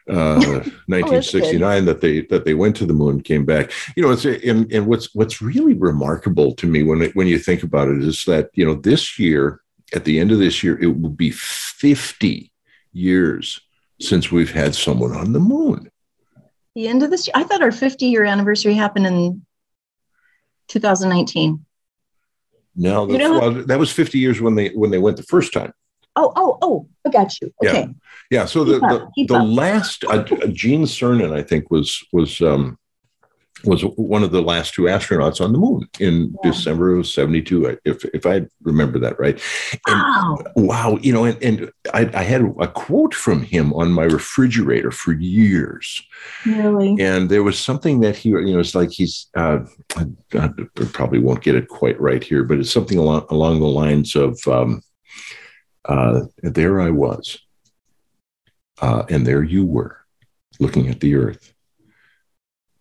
Uh, 0.08 0.38
1969 0.86 1.82
oh, 1.82 1.84
that 1.84 2.00
they 2.00 2.20
that 2.22 2.44
they 2.44 2.54
went 2.54 2.76
to 2.76 2.86
the 2.86 2.92
moon 2.92 3.20
came 3.20 3.44
back 3.44 3.72
you 3.96 4.04
know 4.04 4.12
it's 4.12 4.24
and, 4.24 4.72
and 4.72 4.86
what's 4.86 5.12
what's 5.16 5.42
really 5.42 5.74
remarkable 5.74 6.54
to 6.54 6.68
me 6.68 6.84
when 6.84 7.02
it, 7.02 7.16
when 7.16 7.26
you 7.26 7.40
think 7.40 7.64
about 7.64 7.88
it 7.88 8.00
is 8.00 8.24
that 8.24 8.48
you 8.54 8.64
know 8.64 8.76
this 8.76 9.18
year 9.18 9.60
at 9.96 10.04
the 10.04 10.20
end 10.20 10.30
of 10.30 10.38
this 10.38 10.62
year 10.62 10.78
it 10.80 10.86
will 10.86 11.10
be 11.10 11.32
50 11.32 12.52
years 12.92 13.60
since 14.00 14.30
we've 14.30 14.52
had 14.52 14.74
someone 14.74 15.12
on 15.12 15.32
the 15.32 15.40
moon. 15.40 15.90
The 16.74 16.88
end 16.88 17.02
of 17.02 17.10
this 17.10 17.26
year? 17.26 17.32
I 17.34 17.44
thought 17.44 17.62
our 17.62 17.72
50 17.72 18.06
year 18.06 18.24
anniversary 18.24 18.74
happened 18.74 19.06
in 19.06 19.46
2019. 20.68 21.64
No, 22.78 23.08
you 23.10 23.16
know, 23.16 23.38
well, 23.38 23.52
that 23.52 23.78
was 23.78 23.90
50 23.90 24.18
years 24.18 24.40
when 24.40 24.54
they 24.54 24.68
when 24.68 24.90
they 24.90 24.98
went 24.98 25.16
the 25.16 25.22
first 25.22 25.52
time. 25.54 25.72
Oh, 26.14 26.32
oh, 26.36 26.58
oh! 26.60 26.88
I 27.06 27.10
got 27.10 27.40
you. 27.40 27.52
Okay. 27.64 27.80
Yeah, 27.80 27.86
yeah. 28.30 28.44
So 28.44 28.64
keep 28.64 28.80
the 28.80 28.86
up, 28.86 29.10
the, 29.16 29.26
the 29.26 29.42
last 29.42 30.04
uh, 30.04 30.22
Gene 30.48 30.82
Cernan, 30.82 31.32
I 31.32 31.42
think, 31.42 31.70
was 31.70 32.04
was 32.12 32.42
um, 32.42 32.78
was 33.64 33.82
one 33.82 34.22
of 34.22 34.32
the 34.32 34.42
last 34.42 34.74
two 34.74 34.82
astronauts 34.82 35.40
on 35.40 35.52
the 35.52 35.58
moon 35.58 35.88
in 35.98 36.34
yeah. 36.44 36.50
December 36.50 36.96
of 36.96 37.06
72, 37.06 37.78
if, 37.84 38.04
if 38.06 38.26
I 38.26 38.46
remember 38.62 38.98
that 38.98 39.18
right. 39.18 39.40
And, 39.86 40.00
wow. 40.00 40.38
Wow. 40.56 40.98
You 41.00 41.12
know, 41.12 41.24
and, 41.24 41.42
and 41.42 41.72
I, 41.94 42.10
I, 42.12 42.22
had 42.22 42.42
a 42.60 42.68
quote 42.68 43.14
from 43.14 43.42
him 43.42 43.72
on 43.72 43.90
my 43.92 44.04
refrigerator 44.04 44.90
for 44.90 45.12
years. 45.12 46.02
Really? 46.44 46.96
And 47.00 47.30
there 47.30 47.42
was 47.42 47.58
something 47.58 48.00
that 48.00 48.16
he, 48.16 48.28
you 48.28 48.52
know, 48.52 48.58
it's 48.58 48.74
like 48.74 48.90
he's, 48.90 49.28
uh, 49.36 49.60
I, 49.96 50.50
probably 50.92 51.18
won't 51.18 51.42
get 51.42 51.54
it 51.54 51.68
quite 51.68 51.98
right 52.00 52.22
here, 52.22 52.44
but 52.44 52.58
it's 52.58 52.70
something 52.70 52.98
along, 52.98 53.26
along 53.30 53.60
the 53.60 53.66
lines 53.66 54.14
of, 54.14 54.38
um, 54.46 54.82
uh, 55.86 56.22
there 56.42 56.80
I 56.80 56.90
was, 56.90 57.38
uh, 58.82 59.04
and 59.08 59.26
there 59.26 59.42
you 59.42 59.64
were 59.64 59.98
looking 60.58 60.88
at 60.88 61.00
the 61.00 61.14
earth 61.14 61.54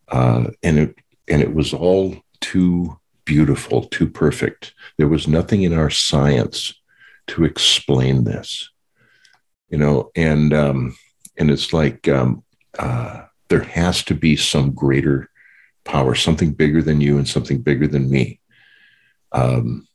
uh, 0.09 0.47
and 0.63 0.79
it 0.79 0.95
and 1.27 1.41
it 1.41 1.53
was 1.53 1.74
all 1.74 2.15
too 2.41 3.00
beautiful, 3.25 3.83
too 3.85 4.07
perfect. 4.07 4.74
There 4.97 5.07
was 5.07 5.27
nothing 5.27 5.63
in 5.63 5.74
our 5.74 5.89
science 5.89 6.74
to 7.27 7.43
explain 7.43 8.24
this, 8.24 8.69
you 9.69 9.77
know. 9.77 10.12
And 10.15 10.53
um, 10.53 10.97
and 11.38 11.50
it's 11.50 11.74
like 11.74 12.07
um, 12.07 12.43
uh, 12.77 13.25
there 13.50 13.63
has 13.63 14.03
to 14.03 14.13
be 14.13 14.35
some 14.35 14.71
greater 14.71 15.29
power, 15.83 16.15
something 16.15 16.51
bigger 16.51 16.81
than 16.81 17.01
you, 17.01 17.17
and 17.17 17.27
something 17.27 17.62
bigger 17.62 17.88
than 17.88 18.09
me. 18.09 18.39
Um, 19.31 19.88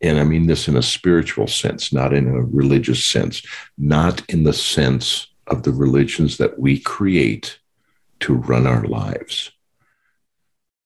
and 0.00 0.18
I 0.18 0.24
mean 0.24 0.46
this 0.46 0.68
in 0.68 0.76
a 0.76 0.82
spiritual 0.82 1.46
sense, 1.46 1.92
not 1.92 2.12
in 2.12 2.26
a 2.26 2.42
religious 2.42 3.04
sense, 3.04 3.42
not 3.78 4.28
in 4.28 4.44
the 4.44 4.52
sense 4.52 5.28
of 5.46 5.62
the 5.62 5.72
religions 5.72 6.38
that 6.38 6.58
we 6.58 6.78
create 6.78 7.58
to 8.22 8.34
run 8.34 8.66
our 8.66 8.84
lives 8.84 9.52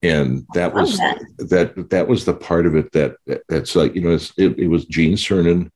and 0.03 0.45
that 0.53 0.73
was 0.73 0.97
that. 0.97 1.19
that. 1.37 1.89
that 1.89 2.07
was 2.07 2.25
the 2.25 2.33
part 2.33 2.65
of 2.65 2.75
it 2.75 2.91
that, 2.91 3.15
that's 3.49 3.75
like 3.75 3.95
you 3.95 4.01
know 4.01 4.11
it, 4.11 4.59
it 4.59 4.67
was 4.67 4.85
Gene 4.85 5.13
Cernan, 5.13 5.71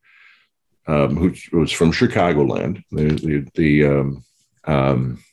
um, 0.87 1.15
who 1.15 1.33
was 1.57 1.71
from 1.71 1.91
Chicagoland. 1.91 2.83
The 2.91 3.05
the, 3.05 3.47
the 3.55 3.85
um, 3.85 4.23
um, 4.65 5.23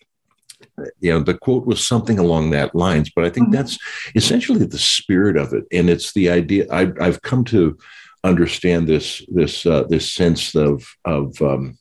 you 1.00 1.12
know 1.12 1.20
the 1.20 1.34
quote 1.34 1.66
was 1.66 1.86
something 1.86 2.18
along 2.18 2.50
that 2.50 2.74
lines, 2.74 3.10
but 3.14 3.24
I 3.24 3.30
think 3.30 3.48
mm-hmm. 3.48 3.56
that's 3.56 3.78
essentially 4.14 4.64
the 4.64 4.78
spirit 4.78 5.36
of 5.36 5.52
it, 5.52 5.64
and 5.70 5.90
it's 5.90 6.14
the 6.14 6.30
idea. 6.30 6.66
I, 6.72 6.92
I've 7.00 7.20
come 7.20 7.44
to 7.46 7.76
understand 8.24 8.88
this 8.88 9.22
this 9.28 9.66
uh, 9.66 9.84
this 9.88 10.10
sense 10.10 10.54
of 10.54 10.86
of 11.04 11.40
um, 11.42 11.78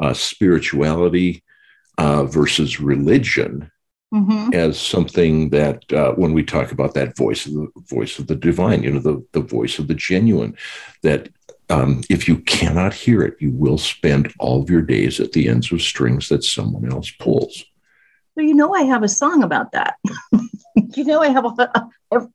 uh, 0.00 0.14
spirituality 0.14 1.43
uh, 1.98 2.24
versus 2.24 2.80
religion 2.80 3.70
mm-hmm. 4.12 4.50
as 4.52 4.78
something 4.80 5.50
that 5.50 5.92
uh, 5.92 6.12
when 6.12 6.32
we 6.32 6.42
talk 6.42 6.72
about 6.72 6.94
that 6.94 7.16
voice 7.16 7.46
of 7.46 7.52
the 7.52 7.68
voice 7.88 8.18
of 8.18 8.26
the 8.26 8.36
divine, 8.36 8.82
you 8.82 8.90
know, 8.92 9.00
the, 9.00 9.24
the 9.32 9.40
voice 9.40 9.78
of 9.78 9.88
the 9.88 9.94
genuine, 9.94 10.56
that 11.02 11.28
um, 11.70 12.02
if 12.10 12.28
you 12.28 12.38
cannot 12.38 12.92
hear 12.92 13.22
it, 13.22 13.36
you 13.40 13.50
will 13.50 13.78
spend 13.78 14.32
all 14.38 14.62
of 14.62 14.70
your 14.70 14.82
days 14.82 15.20
at 15.20 15.32
the 15.32 15.48
ends 15.48 15.72
of 15.72 15.80
strings 15.82 16.28
that 16.28 16.44
someone 16.44 16.90
else 16.90 17.10
pulls. 17.10 17.64
So 18.34 18.42
you 18.42 18.54
know, 18.54 18.74
I 18.74 18.82
have 18.82 19.02
a 19.02 19.08
song 19.08 19.42
about 19.42 19.72
that. 19.72 19.94
you 20.74 21.04
know, 21.04 21.22
I 21.22 21.28
have 21.28 21.44
a, 21.44 21.88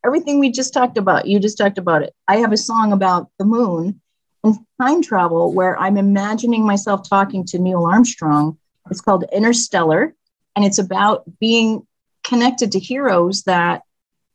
everything 0.05 0.39
we 0.39 0.51
just 0.51 0.73
talked 0.73 0.97
about. 0.97 1.27
You 1.27 1.39
just 1.39 1.57
talked 1.57 1.77
about 1.77 2.03
it. 2.03 2.13
I 2.27 2.37
have 2.37 2.53
a 2.53 2.57
song 2.57 2.93
about 2.93 3.29
the 3.37 3.45
moon 3.45 3.99
and 4.43 4.57
time 4.81 5.01
travel 5.01 5.53
where 5.53 5.77
I'm 5.77 5.97
imagining 5.97 6.65
myself 6.65 7.07
talking 7.07 7.45
to 7.47 7.59
Neil 7.59 7.85
Armstrong. 7.85 8.57
It's 8.91 9.01
called 9.01 9.25
Interstellar 9.31 10.13
and 10.59 10.65
it's 10.65 10.77
about 10.77 11.23
being 11.39 11.87
connected 12.23 12.71
to 12.73 12.79
heroes 12.79 13.43
that 13.43 13.83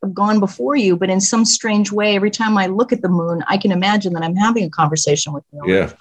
have 0.02 0.14
gone 0.14 0.40
before 0.40 0.74
you 0.76 0.96
but 0.96 1.10
in 1.10 1.20
some 1.20 1.44
strange 1.44 1.92
way 1.92 2.16
every 2.16 2.30
time 2.30 2.56
i 2.56 2.66
look 2.66 2.92
at 2.92 3.02
the 3.02 3.08
moon 3.08 3.42
i 3.48 3.56
can 3.56 3.72
imagine 3.72 4.12
that 4.12 4.22
i'm 4.22 4.34
having 4.34 4.64
a 4.64 4.70
conversation 4.70 5.32
with 5.32 5.44
Neil 5.52 5.68
yeah. 5.68 5.92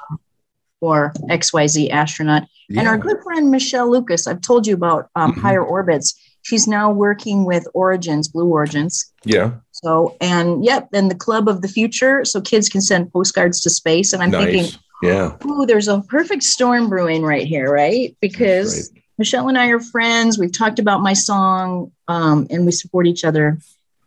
or 0.82 1.14
xyz 1.30 1.90
astronaut 1.90 2.44
yeah. 2.70 2.80
and 2.80 2.88
our 2.88 2.98
good 2.98 3.18
friend 3.24 3.52
michelle 3.52 3.90
lucas 3.90 4.28
i've 4.28 4.42
told 4.42 4.66
you 4.66 4.74
about 4.74 5.10
um, 5.16 5.32
mm-hmm. 5.32 5.42
higher 5.42 5.64
orbits 5.64 6.20
she's 6.42 6.68
now 6.68 6.92
working 6.92 7.46
with 7.46 7.68
origins 7.74 8.28
blue 8.28 8.48
origins 8.48 9.12
yeah 9.26 9.52
so 9.72 10.16
and 10.22 10.64
yep 10.64 10.88
and 10.94 11.12
the 11.12 11.16
club 11.16 11.48
of 11.48 11.62
the 11.62 11.68
future 11.68 12.24
so 12.26 12.42
kids 12.42 12.70
can 12.70 12.82
send 12.82 13.12
postcards 13.12 13.60
to 13.60 13.70
space 13.70 14.14
and 14.14 14.24
i'm 14.24 14.32
nice. 14.32 14.46
thinking 14.46 14.80
yeah 15.04 15.36
oh 15.46 15.66
there's 15.66 15.88
a 15.88 16.02
perfect 16.02 16.44
storm 16.44 16.90
brewing 16.90 17.24
right 17.24 17.46
here 17.46 17.72
right 17.72 18.16
because 18.22 18.92
Michelle 19.18 19.48
and 19.48 19.58
I 19.58 19.68
are 19.68 19.80
friends. 19.80 20.38
We've 20.38 20.52
talked 20.52 20.80
about 20.80 21.02
my 21.02 21.14
song 21.14 21.92
um, 22.08 22.48
and 22.50 22.66
we 22.66 22.72
support 22.72 23.08
each 23.08 23.24
other. 23.24 23.60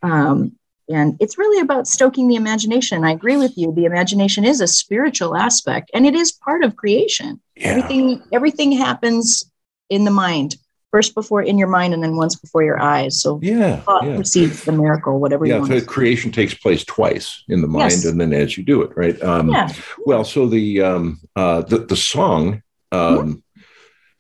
Um, 0.03 0.53
and 0.89 1.17
it's 1.21 1.39
really 1.39 1.61
about 1.61 1.89
stoking 1.89 2.29
the 2.29 2.37
imagination. 2.37 3.05
I 3.05 3.13
agree 3.13 3.37
with 3.37 3.57
you. 3.57 3.73
The 3.73 3.85
imagination 3.85 4.45
is 4.45 4.61
a 4.61 4.69
spiritual 4.69 5.37
aspect 5.37 5.91
and 5.95 6.07
it 6.07 6.15
is 6.15 6.33
part 6.33 6.63
of 6.63 6.77
creation. 6.77 7.41
Yeah. 7.57 7.69
Everything, 7.69 8.23
everything 8.33 8.73
happens 8.73 9.51
in 9.91 10.05
the 10.05 10.11
mind 10.11 10.57
first 10.91 11.15
before 11.15 11.43
in 11.43 11.59
your 11.59 11.69
mind 11.69 11.93
and 11.93 12.03
then 12.03 12.17
once 12.17 12.37
before 12.37 12.63
your 12.63 12.81
eyes. 12.81 13.21
So 13.21 13.39
yeah, 13.43 13.83
yeah. 14.03 14.15
precedes 14.17 14.65
the 14.65 14.73
miracle, 14.73 15.19
whatever. 15.19 15.47
Yeah, 15.47 15.65
so 15.65 15.81
creation 15.81 16.33
takes 16.33 16.55
place 16.55 16.85
twice 16.85 17.45
in 17.49 17.61
the 17.61 17.69
mind 17.69 17.93
yes. 17.93 18.05
and 18.05 18.21
then 18.21 18.33
as 18.33 18.57
you 18.57 18.65
do 18.65 18.83
it, 18.83 18.97
right? 18.97 19.21
Um, 19.23 19.51
yeah. 19.51 19.69
Well, 20.05 20.25
so 20.25 20.47
the 20.47 20.83
um, 20.83 21.21
uh, 21.35 21.63
the 21.63 21.79
the 21.79 21.97
song 21.97 22.63
um, 22.93 23.19
mm-hmm 23.19 23.33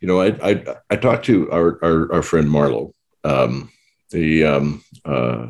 you 0.00 0.08
know, 0.08 0.20
I 0.20 0.26
I, 0.42 0.76
I 0.90 0.96
talked 0.96 1.25
to 1.26 1.50
our 1.50 1.78
our, 1.82 2.12
our 2.14 2.23
friend 2.23 2.49
Marlo, 2.49 2.92
um, 3.25 3.70
the 4.11 4.44
um, 4.44 4.85
uh, 5.04 5.49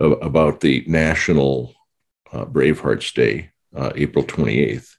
about 0.00 0.60
the 0.60 0.84
National 0.86 1.74
uh, 2.32 2.44
Bravehearts 2.44 3.14
Day, 3.14 3.50
uh, 3.76 3.92
April 3.94 4.24
twenty 4.24 4.58
eighth. 4.58 4.97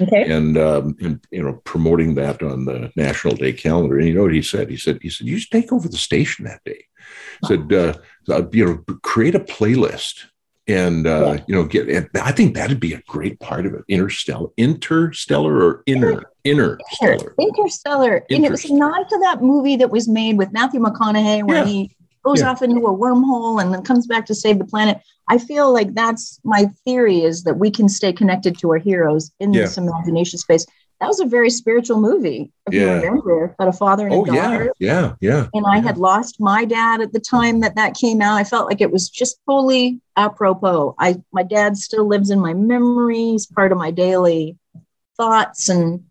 Okay. 0.00 0.30
And, 0.30 0.56
um, 0.56 0.96
and 1.00 1.24
you 1.30 1.42
know 1.42 1.54
promoting 1.64 2.14
that 2.16 2.42
on 2.42 2.64
the 2.64 2.92
National 2.96 3.34
Day 3.34 3.52
calendar, 3.52 3.98
and 3.98 4.06
you 4.06 4.14
know 4.14 4.22
what 4.22 4.34
he 4.34 4.42
said? 4.42 4.70
He 4.70 4.76
said 4.76 4.98
he 5.02 5.10
said 5.10 5.26
you 5.26 5.38
should 5.38 5.50
take 5.50 5.72
over 5.72 5.88
the 5.88 5.96
station 5.96 6.44
that 6.44 6.62
day, 6.64 6.84
He 7.42 7.46
said, 7.48 7.72
uh, 7.72 7.94
uh, 8.28 8.42
you 8.52 8.64
know, 8.64 8.96
create 9.02 9.34
a 9.34 9.40
playlist 9.40 10.26
and 10.68 11.06
uh, 11.06 11.32
yeah. 11.34 11.44
you 11.48 11.54
know 11.54 11.64
get 11.64 11.88
and 11.88 12.08
i 12.22 12.30
think 12.30 12.54
that'd 12.54 12.78
be 12.78 12.92
a 12.92 13.00
great 13.08 13.40
part 13.40 13.66
of 13.66 13.74
it 13.74 13.82
interstellar 13.88 14.50
interstellar 14.56 15.64
or 15.64 15.82
inner 15.86 16.22
inner 16.44 16.78
interstellar 16.78 17.34
interstellar 17.38 18.24
and 18.30 18.44
it 18.44 18.50
was 18.50 18.70
nod 18.70 19.04
to 19.08 19.18
that 19.22 19.42
movie 19.42 19.76
that 19.76 19.90
was 19.90 20.06
made 20.06 20.36
with 20.36 20.52
matthew 20.52 20.78
mcconaughey 20.78 21.42
where 21.42 21.64
yeah. 21.64 21.64
he 21.64 21.96
goes 22.28 22.40
yeah. 22.40 22.50
off 22.50 22.62
into 22.62 22.86
a 22.86 22.96
wormhole 22.96 23.60
and 23.62 23.72
then 23.72 23.82
comes 23.82 24.06
back 24.06 24.26
to 24.26 24.34
save 24.34 24.58
the 24.58 24.64
planet 24.64 25.00
i 25.28 25.38
feel 25.38 25.72
like 25.72 25.94
that's 25.94 26.40
my 26.44 26.66
theory 26.84 27.22
is 27.22 27.44
that 27.44 27.54
we 27.54 27.70
can 27.70 27.88
stay 27.88 28.12
connected 28.12 28.58
to 28.58 28.70
our 28.70 28.78
heroes 28.78 29.30
in 29.40 29.52
this 29.52 29.78
imagination 29.78 30.38
space 30.38 30.66
that 31.00 31.06
was 31.06 31.20
a 31.20 31.26
very 31.26 31.50
spiritual 31.50 32.00
movie, 32.00 32.50
if 32.66 32.74
yeah. 32.74 32.80
you 32.80 32.90
remember, 33.02 33.44
about 33.44 33.68
a 33.68 33.72
father 33.72 34.06
and 34.06 34.14
a 34.14 34.18
oh, 34.18 34.24
daughter. 34.24 34.72
Yeah, 34.80 34.90
yeah, 34.90 35.14
yeah. 35.20 35.46
And 35.54 35.64
I 35.64 35.78
had 35.78 35.96
lost 35.96 36.40
my 36.40 36.64
dad 36.64 37.00
at 37.00 37.12
the 37.12 37.20
time 37.20 37.60
that 37.60 37.76
that 37.76 37.94
came 37.94 38.20
out. 38.20 38.36
I 38.36 38.42
felt 38.42 38.66
like 38.66 38.80
it 38.80 38.90
was 38.90 39.08
just 39.08 39.38
fully 39.46 40.00
apropos. 40.16 40.96
I 40.98 41.22
my 41.32 41.44
dad 41.44 41.76
still 41.76 42.08
lives 42.08 42.30
in 42.30 42.40
my 42.40 42.52
memories, 42.52 43.46
part 43.46 43.70
of 43.70 43.78
my 43.78 43.92
daily 43.92 44.56
thoughts, 45.16 45.68
and 45.68 46.04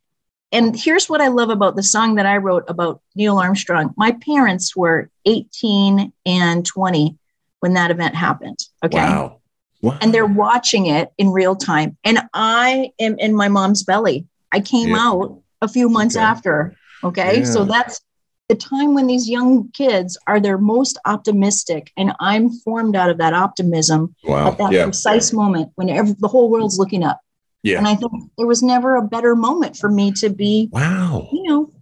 and 0.57 0.75
here's 0.75 1.09
what 1.09 1.21
I 1.21 1.27
love 1.27 1.49
about 1.49 1.75
the 1.75 1.83
song 1.83 2.15
that 2.15 2.25
I 2.25 2.37
wrote 2.37 2.63
about 2.67 3.01
Neil 3.15 3.37
Armstrong. 3.37 3.93
My 3.97 4.11
parents 4.11 4.75
were 4.75 5.09
18 5.25 6.11
and 6.25 6.65
20 6.65 7.17
when 7.59 7.73
that 7.73 7.91
event 7.91 8.15
happened. 8.15 8.59
Okay. 8.83 8.97
Wow. 8.97 9.41
Wow. 9.81 9.97
And 10.01 10.13
they're 10.13 10.25
watching 10.25 10.87
it 10.87 11.11
in 11.17 11.31
real 11.31 11.55
time. 11.55 11.97
And 12.03 12.19
I 12.33 12.91
am 12.99 13.17
in 13.19 13.35
my 13.35 13.47
mom's 13.47 13.83
belly 13.83 14.27
I 14.51 14.59
came 14.59 14.89
yeah. 14.89 14.99
out 14.99 15.41
a 15.61 15.67
few 15.67 15.89
months 15.89 16.15
okay. 16.15 16.25
after. 16.25 16.75
Okay. 17.03 17.39
Yeah. 17.39 17.45
So 17.45 17.65
that's 17.65 18.01
the 18.49 18.55
time 18.55 18.93
when 18.93 19.07
these 19.07 19.29
young 19.29 19.69
kids 19.71 20.17
are 20.27 20.39
their 20.39 20.57
most 20.57 20.97
optimistic. 21.05 21.91
And 21.97 22.13
I'm 22.19 22.49
formed 22.49 22.95
out 22.95 23.09
of 23.09 23.17
that 23.17 23.33
optimism 23.33 24.15
wow. 24.23 24.47
at 24.47 24.57
that 24.57 24.71
yeah. 24.71 24.83
precise 24.85 25.33
moment 25.33 25.71
when 25.75 25.89
every, 25.89 26.15
the 26.19 26.27
whole 26.27 26.49
world's 26.49 26.79
looking 26.79 27.03
up. 27.03 27.19
Yeah. 27.67 27.79
And 27.79 27.87
I 27.87 27.95
think 27.95 28.13
there 28.37 28.47
was 28.47 28.63
never 28.63 28.95
a 28.95 29.01
better 29.01 29.35
moment 29.35 29.75
for 29.75 29.89
me 29.89 30.13
to 30.13 30.29
be, 30.29 30.69
wow, 30.71 31.27
you 31.33 31.43
know, 31.43 31.73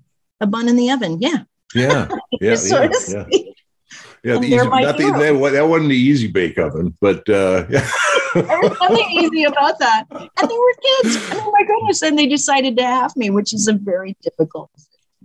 a 0.41 0.47
bun 0.47 0.67
in 0.67 0.75
the 0.75 0.89
oven. 0.89 1.19
Yeah. 1.21 1.43
Yeah. 1.75 2.07
Yeah. 2.41 2.57
yeah, 2.63 2.89
yeah. 3.07 3.25
Yeah, 4.23 4.39
the 4.39 4.47
easy, 4.47 4.55
not 4.57 4.97
the, 4.97 5.11
that, 5.11 5.51
that 5.53 5.67
wasn't 5.67 5.89
the 5.89 5.95
easy 5.95 6.27
bake 6.27 6.57
oven, 6.57 6.97
but 6.99 7.29
uh, 7.29 7.65
yeah. 7.69 7.87
was 8.33 8.77
nothing 8.81 9.09
easy 9.11 9.43
about 9.43 9.77
that. 9.77 10.05
And 10.09 10.49
they 10.49 10.57
were 10.57 10.73
kids. 10.81 11.15
And 11.29 11.39
Oh 11.41 11.51
my 11.51 11.63
goodness. 11.63 12.01
And 12.01 12.17
they 12.17 12.25
decided 12.25 12.75
to 12.77 12.83
have 12.83 13.15
me, 13.15 13.29
which 13.29 13.53
is 13.53 13.67
a 13.67 13.73
very 13.73 14.17
difficult 14.23 14.71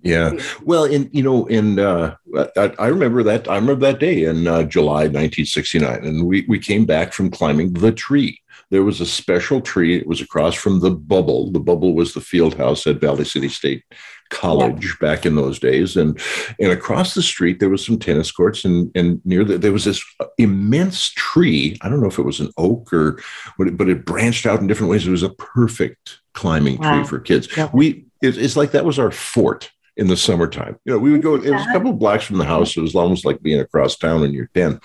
yeah. 0.03 0.33
Well, 0.63 0.85
in 0.85 1.11
you 1.13 1.23
know, 1.23 1.47
in 1.47 1.79
uh, 1.79 2.17
I, 2.57 2.73
I, 2.79 2.87
remember 2.87 3.23
that 3.25 3.49
I 3.49 3.57
remember 3.57 3.87
that 3.87 4.01
day 4.01 4.25
in 4.25 4.47
uh, 4.47 4.63
July 4.63 5.03
1969, 5.03 6.05
and 6.05 6.27
we 6.27 6.47
we 6.49 6.59
came 6.59 6.87
back 6.87 7.13
from 7.13 7.31
climbing 7.31 7.75
the 7.75 7.93
tree. 7.93 8.41
There 8.71 8.85
was 8.85 9.01
a 9.01 9.07
special 9.07 9.61
tree. 9.61 9.97
It 9.97 10.07
was 10.07 10.21
across 10.21 10.55
from 10.55 10.81
the 10.81 10.91
bubble. 10.91 11.51
The 11.51 11.61
bubble 11.61 11.95
was 11.95 12.15
the 12.15 12.21
field 12.21 12.55
house 12.55 12.87
at 12.87 13.01
Valley 13.01 13.25
City 13.25 13.49
State 13.49 13.85
college 14.31 14.85
yeah. 14.85 15.09
back 15.09 15.27
in 15.27 15.35
those 15.35 15.59
days 15.59 15.97
and 15.97 16.19
and 16.61 16.71
across 16.71 17.15
the 17.15 17.23
street 17.23 17.59
there 17.59 17.69
was 17.69 17.85
some 17.85 17.99
tennis 17.99 18.31
courts 18.31 18.65
and 18.65 18.89
and 18.95 19.21
near 19.25 19.45
the, 19.45 19.59
there 19.59 19.73
was 19.73 19.85
this 19.85 20.01
immense 20.39 21.11
tree 21.11 21.77
i 21.83 21.89
don't 21.89 22.01
know 22.01 22.07
if 22.07 22.19
it 22.19 22.25
was 22.25 22.39
an 22.39 22.49
oak 22.57 22.93
or 22.93 23.21
but 23.59 23.67
it, 23.67 23.77
but 23.77 23.89
it 23.89 24.05
branched 24.07 24.47
out 24.47 24.61
in 24.61 24.69
different 24.69 24.89
ways 24.89 25.05
it 25.05 25.11
was 25.11 25.25
a 25.25 25.31
perfect 25.31 26.21
climbing 26.33 26.79
wow. 26.79 26.95
tree 26.95 27.05
for 27.05 27.19
kids 27.19 27.49
yeah. 27.57 27.69
we 27.73 28.07
it, 28.23 28.39
it's 28.39 28.57
like 28.57 28.71
that 28.71 28.85
was 28.85 29.01
our 29.01 29.11
fort 29.11 29.73
in 29.97 30.07
the 30.07 30.17
summertime. 30.17 30.79
You 30.85 30.95
know, 30.95 30.99
we 30.99 31.11
would 31.11 31.21
go, 31.21 31.35
it 31.35 31.51
was 31.51 31.67
a 31.67 31.73
couple 31.73 31.91
of 31.91 31.99
blocks 31.99 32.25
from 32.25 32.39
the 32.39 32.45
house. 32.45 32.75
It 32.75 32.81
was 32.81 32.95
almost 32.95 33.27
like 33.27 33.43
being 33.43 33.61
across 33.61 33.97
town 33.97 34.25
in 34.25 34.33
your 34.33 34.49
den. 34.55 34.81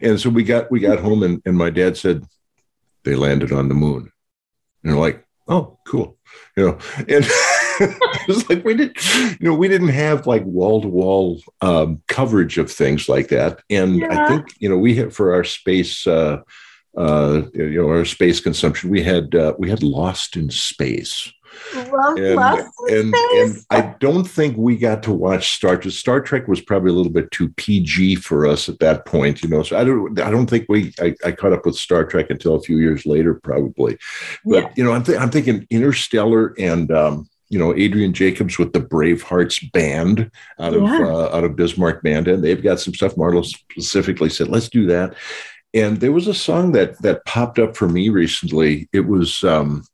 And 0.00 0.20
so 0.20 0.30
we 0.30 0.44
got 0.44 0.70
we 0.70 0.78
got 0.78 1.00
home 1.00 1.22
and, 1.22 1.42
and 1.44 1.56
my 1.56 1.70
dad 1.70 1.96
said 1.96 2.24
they 3.04 3.14
landed 3.14 3.52
on 3.52 3.68
the 3.68 3.74
moon. 3.74 4.10
And 4.82 4.94
we're 4.94 5.00
like, 5.00 5.24
oh, 5.48 5.78
cool. 5.86 6.16
You 6.56 6.66
know, 6.66 6.78
and 6.98 7.26
it's 8.28 8.48
like 8.48 8.64
we 8.64 8.74
didn't, 8.74 9.40
you 9.40 9.48
know, 9.48 9.54
we 9.54 9.68
didn't 9.68 9.88
have 9.88 10.26
like 10.26 10.44
wall 10.44 10.80
to 10.82 10.88
wall 10.88 11.40
coverage 12.08 12.58
of 12.58 12.70
things 12.70 13.08
like 13.08 13.28
that. 13.28 13.60
And 13.70 13.98
yeah. 13.98 14.24
I 14.24 14.28
think, 14.28 14.48
you 14.58 14.68
know, 14.68 14.78
we 14.78 14.94
had 14.94 15.14
for 15.14 15.34
our 15.34 15.44
space, 15.44 16.06
uh, 16.06 16.42
uh, 16.96 17.42
you 17.54 17.82
know, 17.82 17.88
our 17.88 18.04
space 18.04 18.40
consumption, 18.40 18.90
we 18.90 19.02
had 19.02 19.34
uh, 19.34 19.54
we 19.58 19.70
had 19.70 19.82
Lost 19.82 20.36
in 20.36 20.50
Space. 20.50 21.32
Love, 21.74 22.16
and, 22.16 22.34
love 22.34 22.58
and, 22.88 23.14
and, 23.14 23.56
I 23.70 23.94
don't 23.98 24.24
think 24.24 24.56
we 24.56 24.76
got 24.76 25.02
to 25.04 25.12
watch 25.12 25.52
Star 25.54 25.76
Trek. 25.76 25.92
Star 25.92 26.20
Trek 26.20 26.48
was 26.48 26.60
probably 26.60 26.90
a 26.90 26.94
little 26.94 27.12
bit 27.12 27.30
too 27.30 27.48
PG 27.50 28.16
for 28.16 28.46
us 28.46 28.68
at 28.68 28.78
that 28.80 29.06
point, 29.06 29.42
you 29.42 29.48
know. 29.48 29.62
So 29.62 29.78
I 29.78 29.84
don't, 29.84 30.18
I 30.20 30.30
don't 30.30 30.48
think 30.48 30.66
we, 30.68 30.92
I, 31.00 31.14
I 31.24 31.32
caught 31.32 31.52
up 31.52 31.64
with 31.64 31.76
Star 31.76 32.04
Trek 32.04 32.26
until 32.30 32.54
a 32.54 32.62
few 32.62 32.78
years 32.78 33.06
later, 33.06 33.34
probably. 33.34 33.98
But 34.44 34.64
yeah. 34.64 34.72
you 34.76 34.84
know, 34.84 34.92
I'm, 34.92 35.02
th- 35.02 35.18
I'm 35.18 35.30
thinking 35.30 35.66
Interstellar 35.70 36.54
and 36.58 36.90
um, 36.92 37.28
you 37.52 37.58
know 37.58 37.76
Adrian 37.76 38.14
Jacobs 38.14 38.58
with 38.58 38.72
the 38.72 38.80
Bravehearts 38.80 39.70
band 39.72 40.30
out 40.58 40.72
of 40.72 40.82
yeah. 40.82 41.06
uh, 41.06 41.36
out 41.36 41.44
of 41.44 41.54
Bismarck 41.54 42.02
band, 42.02 42.26
and 42.26 42.42
they've 42.42 42.62
got 42.62 42.80
some 42.80 42.94
stuff. 42.94 43.14
Marlo 43.14 43.44
specifically 43.44 44.30
said, 44.30 44.48
"Let's 44.48 44.70
do 44.70 44.86
that." 44.86 45.14
And 45.74 46.00
there 46.00 46.12
was 46.12 46.26
a 46.26 46.34
song 46.34 46.72
that 46.72 47.00
that 47.02 47.24
popped 47.26 47.58
up 47.58 47.76
for 47.76 47.88
me 47.88 48.08
recently. 48.08 48.88
It 48.94 49.06
was 49.06 49.44
um, 49.44 49.84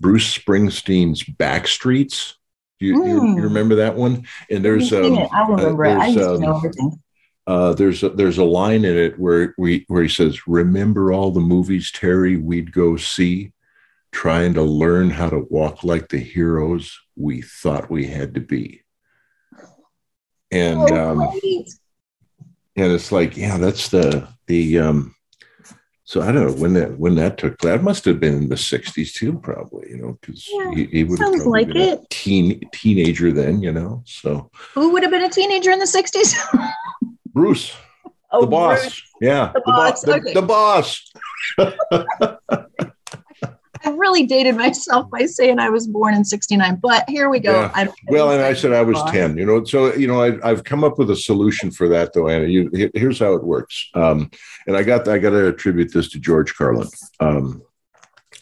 Bruce 0.00 0.36
Springsteen's 0.36 1.22
"Backstreets." 1.22 2.34
You, 2.78 2.96
mm. 2.96 3.06
you, 3.06 3.14
you, 3.14 3.20
hmm. 3.20 3.40
remember 3.40 3.76
that 3.76 3.96
one? 3.96 4.26
And 4.50 4.64
there's 4.64 4.92
um, 4.92 5.18
I 5.32 5.46
remember 5.48 5.86
uh, 5.86 5.98
there's, 5.98 6.16
I 6.16 6.22
um, 6.22 6.44
everything. 6.44 7.02
Uh, 7.46 7.74
there's 7.74 8.02
a, 8.02 8.10
there's 8.10 8.38
a 8.38 8.44
line 8.44 8.84
in 8.84 8.96
it 8.96 9.18
where 9.18 9.54
we 9.56 9.84
where 9.88 10.02
he 10.02 10.08
says, 10.08 10.46
"Remember 10.46 11.12
all 11.12 11.30
the 11.30 11.40
movies, 11.40 11.90
Terry, 11.90 12.36
we'd 12.36 12.72
go 12.72 12.96
see." 12.96 13.52
trying 14.16 14.54
to 14.54 14.62
learn 14.62 15.10
how 15.10 15.28
to 15.28 15.46
walk 15.50 15.84
like 15.84 16.08
the 16.08 16.18
heroes 16.18 16.98
we 17.16 17.42
thought 17.42 17.90
we 17.90 18.06
had 18.06 18.32
to 18.32 18.40
be. 18.40 18.82
And 20.50 20.78
oh, 20.90 21.10
um, 21.10 21.40
and 22.76 22.92
it's 22.92 23.12
like, 23.12 23.36
yeah, 23.36 23.58
that's 23.58 23.90
the 23.90 24.26
the 24.46 24.78
um 24.78 25.14
so 26.06 26.22
I 26.22 26.30
don't 26.30 26.46
know 26.46 26.62
when 26.62 26.74
that 26.74 27.00
when 27.00 27.16
that 27.16 27.36
took 27.36 27.58
place. 27.58 27.74
That 27.74 27.82
must 27.82 28.04
have 28.04 28.20
been 28.20 28.34
in 28.34 28.48
the 28.48 28.54
'60s 28.54 29.12
too, 29.12 29.40
probably. 29.40 29.90
You 29.90 29.96
know, 29.96 30.18
because 30.20 30.48
yeah, 30.48 30.70
he, 30.70 30.84
he 30.84 31.04
would 31.04 31.18
have 31.18 31.34
like 31.46 31.66
been 31.66 31.76
it. 31.78 31.98
a 31.98 32.06
teen 32.10 32.60
teenager 32.72 33.32
then. 33.32 33.60
You 33.60 33.72
know, 33.72 34.04
so 34.06 34.48
who 34.72 34.92
would 34.92 35.02
have 35.02 35.10
been 35.10 35.24
a 35.24 35.28
teenager 35.28 35.72
in 35.72 35.80
the 35.80 35.84
'60s? 35.84 36.36
Bruce, 37.34 37.74
oh, 38.30 38.42
the 38.42 38.46
boss. 38.46 38.82
Bruce. 38.82 39.02
Yeah, 39.20 39.50
the, 39.52 39.60
the 39.60 39.64
boss. 39.66 40.08
Okay. 40.08 40.32
the, 40.32 40.40
the 40.40 40.46
boss. 40.46 41.12
I 43.86 43.90
really 43.90 44.26
dated 44.26 44.56
myself 44.56 45.08
by 45.10 45.26
saying 45.26 45.60
I 45.60 45.70
was 45.70 45.86
born 45.86 46.12
in 46.14 46.24
69, 46.24 46.80
but 46.82 47.08
here 47.08 47.30
we 47.30 47.38
go. 47.38 47.52
Yeah. 47.52 47.86
well, 48.08 48.32
and 48.32 48.42
I 48.42 48.52
said 48.52 48.72
I 48.72 48.82
was 48.82 49.00
10, 49.12 49.38
you 49.38 49.46
know, 49.46 49.62
so, 49.62 49.94
you 49.94 50.08
know, 50.08 50.20
I, 50.20 50.48
have 50.48 50.64
come 50.64 50.82
up 50.82 50.98
with 50.98 51.08
a 51.10 51.16
solution 51.16 51.70
for 51.70 51.88
that 51.90 52.12
though, 52.12 52.28
Anna. 52.28 52.46
You, 52.46 52.68
here's 52.94 53.20
how 53.20 53.34
it 53.34 53.44
works. 53.44 53.88
Um, 53.94 54.28
and 54.66 54.76
I 54.76 54.82
got, 54.82 55.06
I 55.06 55.18
got 55.18 55.30
to 55.30 55.46
attribute 55.46 55.92
this 55.92 56.10
to 56.10 56.18
George 56.18 56.52
Carlin. 56.56 56.88
Um, 57.20 57.62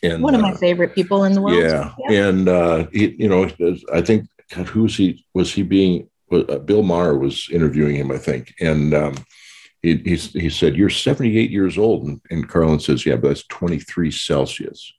and, 0.02 0.22
one 0.22 0.34
of 0.34 0.40
my 0.40 0.52
uh, 0.52 0.56
favorite 0.56 0.94
people 0.94 1.24
in 1.24 1.34
the 1.34 1.42
world. 1.42 1.62
Yeah. 1.62 1.92
yeah. 2.08 2.28
And, 2.28 2.48
uh, 2.48 2.86
he, 2.90 3.14
you 3.18 3.28
know, 3.28 3.50
I 3.92 4.00
think, 4.00 4.26
God, 4.54 4.66
who 4.66 4.84
was 4.84 4.96
he, 4.96 5.26
was 5.34 5.52
he 5.52 5.62
being, 5.62 6.08
uh, 6.32 6.58
Bill 6.58 6.82
Maher 6.82 7.18
was 7.18 7.50
interviewing 7.52 7.96
him, 7.96 8.10
I 8.10 8.18
think. 8.18 8.54
And, 8.60 8.94
um, 8.94 9.14
he, 9.82 9.96
he, 9.98 10.16
he 10.16 10.48
said, 10.48 10.74
You're 10.74 10.88
78 10.88 11.50
years 11.50 11.76
old. 11.76 12.06
And, 12.06 12.20
and 12.30 12.48
Carlin 12.48 12.80
says, 12.80 13.04
Yeah, 13.04 13.16
but 13.16 13.28
that's 13.28 13.46
23 13.48 14.10
Celsius 14.10 14.90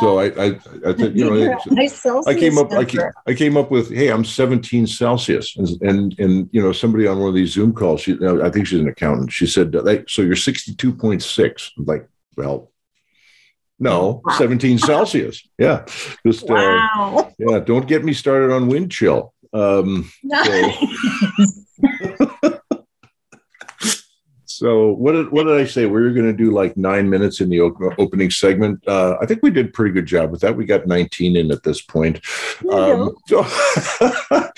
so 0.00 0.18
I, 0.18 0.26
I, 0.26 0.46
I 0.86 0.92
think 0.92 1.16
you 1.16 1.30
know, 1.30 1.58
I, 2.26 2.34
came 2.34 2.58
up, 2.58 2.72
I 2.72 2.84
came, 2.84 3.00
I 3.26 3.34
came 3.34 3.56
up 3.56 3.70
with, 3.70 3.92
hey, 3.92 4.10
I'm 4.10 4.24
17 4.24 4.86
Celsius, 4.86 5.56
and 5.56 5.68
and, 5.82 6.18
and 6.18 6.48
you 6.52 6.62
know, 6.62 6.72
somebody 6.72 7.06
on 7.06 7.18
one 7.18 7.28
of 7.28 7.34
these 7.34 7.52
Zoom 7.52 7.72
calls, 7.72 8.02
she, 8.02 8.18
I 8.22 8.50
think 8.50 8.66
she's 8.66 8.80
an 8.80 8.88
accountant. 8.88 9.32
She 9.32 9.46
said, 9.46 9.72
so 10.08 10.22
you're 10.22 10.34
62.6. 10.34 11.70
I'm 11.78 11.84
like, 11.84 12.08
well, 12.36 12.70
no, 13.78 14.22
wow. 14.24 14.38
17 14.38 14.78
Celsius. 14.78 15.46
Yeah, 15.58 15.84
just 16.26 16.44
uh, 16.50 16.54
wow. 16.54 17.16
uh, 17.18 17.30
yeah. 17.38 17.58
Don't 17.60 17.86
get 17.86 18.04
me 18.04 18.12
started 18.12 18.52
on 18.52 18.68
wind 18.68 18.90
chill. 18.90 19.34
Um, 19.52 20.10
so. 20.44 20.72
So 24.58 24.90
what 24.90 25.12
did 25.12 25.30
what 25.30 25.44
did 25.44 25.56
I 25.56 25.64
say? 25.64 25.86
We 25.86 26.00
were 26.00 26.10
going 26.10 26.26
to 26.26 26.32
do 26.32 26.50
like 26.50 26.76
nine 26.76 27.08
minutes 27.08 27.40
in 27.40 27.48
the 27.48 27.60
opening 27.60 28.28
segment. 28.28 28.82
Uh, 28.88 29.16
I 29.20 29.24
think 29.24 29.40
we 29.40 29.52
did 29.52 29.66
a 29.66 29.70
pretty 29.70 29.94
good 29.94 30.06
job 30.06 30.32
with 30.32 30.40
that. 30.40 30.56
We 30.56 30.66
got 30.66 30.88
19 30.88 31.36
in 31.36 31.52
at 31.52 31.62
this 31.62 31.80
point. 31.80 32.20
Um, 32.72 33.14
so 33.28 33.46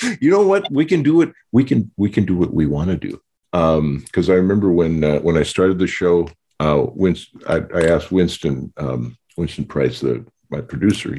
you 0.23 0.31
know 0.31 0.47
what? 0.47 0.67
We 0.73 0.87
can 0.87 1.03
do 1.03 1.21
it. 1.21 1.35
We 1.53 1.65
can 1.65 1.91
we 1.99 2.09
can 2.09 2.25
do 2.25 2.35
what 2.35 2.55
we 2.55 2.65
want 2.65 2.89
to 2.89 2.97
do. 2.97 3.21
Because 3.53 4.31
um, 4.31 4.33
I 4.33 4.37
remember 4.37 4.73
when 4.73 5.05
uh, 5.05 5.19
when 5.19 5.37
I 5.37 5.43
started 5.43 5.79
the 5.79 5.87
show, 5.87 6.31
uh, 6.61 6.87
Winston, 6.95 7.43
I, 7.47 7.61
I 7.75 7.83
asked 7.89 8.11
Winston 8.11 8.73
um, 8.79 9.19
Winston 9.37 9.67
Price, 9.67 10.01
the 10.01 10.25
my 10.49 10.63
producer. 10.63 11.15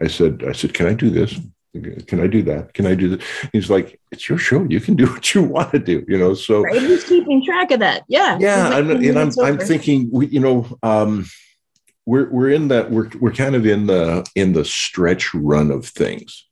I 0.00 0.08
said 0.08 0.42
I 0.44 0.50
said, 0.50 0.74
can 0.74 0.88
I 0.88 0.94
do 0.94 1.10
this? 1.10 1.38
Can 2.06 2.20
I 2.20 2.26
do 2.26 2.42
that? 2.42 2.74
Can 2.74 2.86
I 2.86 2.94
do 2.94 3.08
that? 3.10 3.22
He's 3.52 3.70
like, 3.70 4.00
it's 4.10 4.28
your 4.28 4.38
show. 4.38 4.64
You 4.68 4.80
can 4.80 4.96
do 4.96 5.06
what 5.12 5.34
you 5.34 5.42
want 5.42 5.72
to 5.72 5.78
do, 5.78 6.04
you 6.08 6.18
know? 6.18 6.34
So 6.34 6.62
right? 6.62 6.80
who's 6.80 7.04
keeping 7.04 7.44
track 7.44 7.70
of 7.70 7.80
that? 7.80 8.04
Yeah. 8.08 8.38
Yeah. 8.40 8.68
I'm, 8.68 8.90
and 8.90 9.18
I'm, 9.18 9.30
I'm 9.42 9.58
thinking, 9.58 10.08
we, 10.12 10.26
you 10.26 10.40
know, 10.40 10.78
um, 10.82 11.26
we're, 12.04 12.30
we're 12.30 12.50
in 12.50 12.68
that, 12.68 12.90
we're, 12.90 13.10
we're 13.20 13.32
kind 13.32 13.54
of 13.54 13.66
in 13.66 13.86
the, 13.86 14.26
in 14.34 14.52
the 14.52 14.64
stretch 14.64 15.34
run 15.34 15.70
of 15.70 15.86
things. 15.86 16.46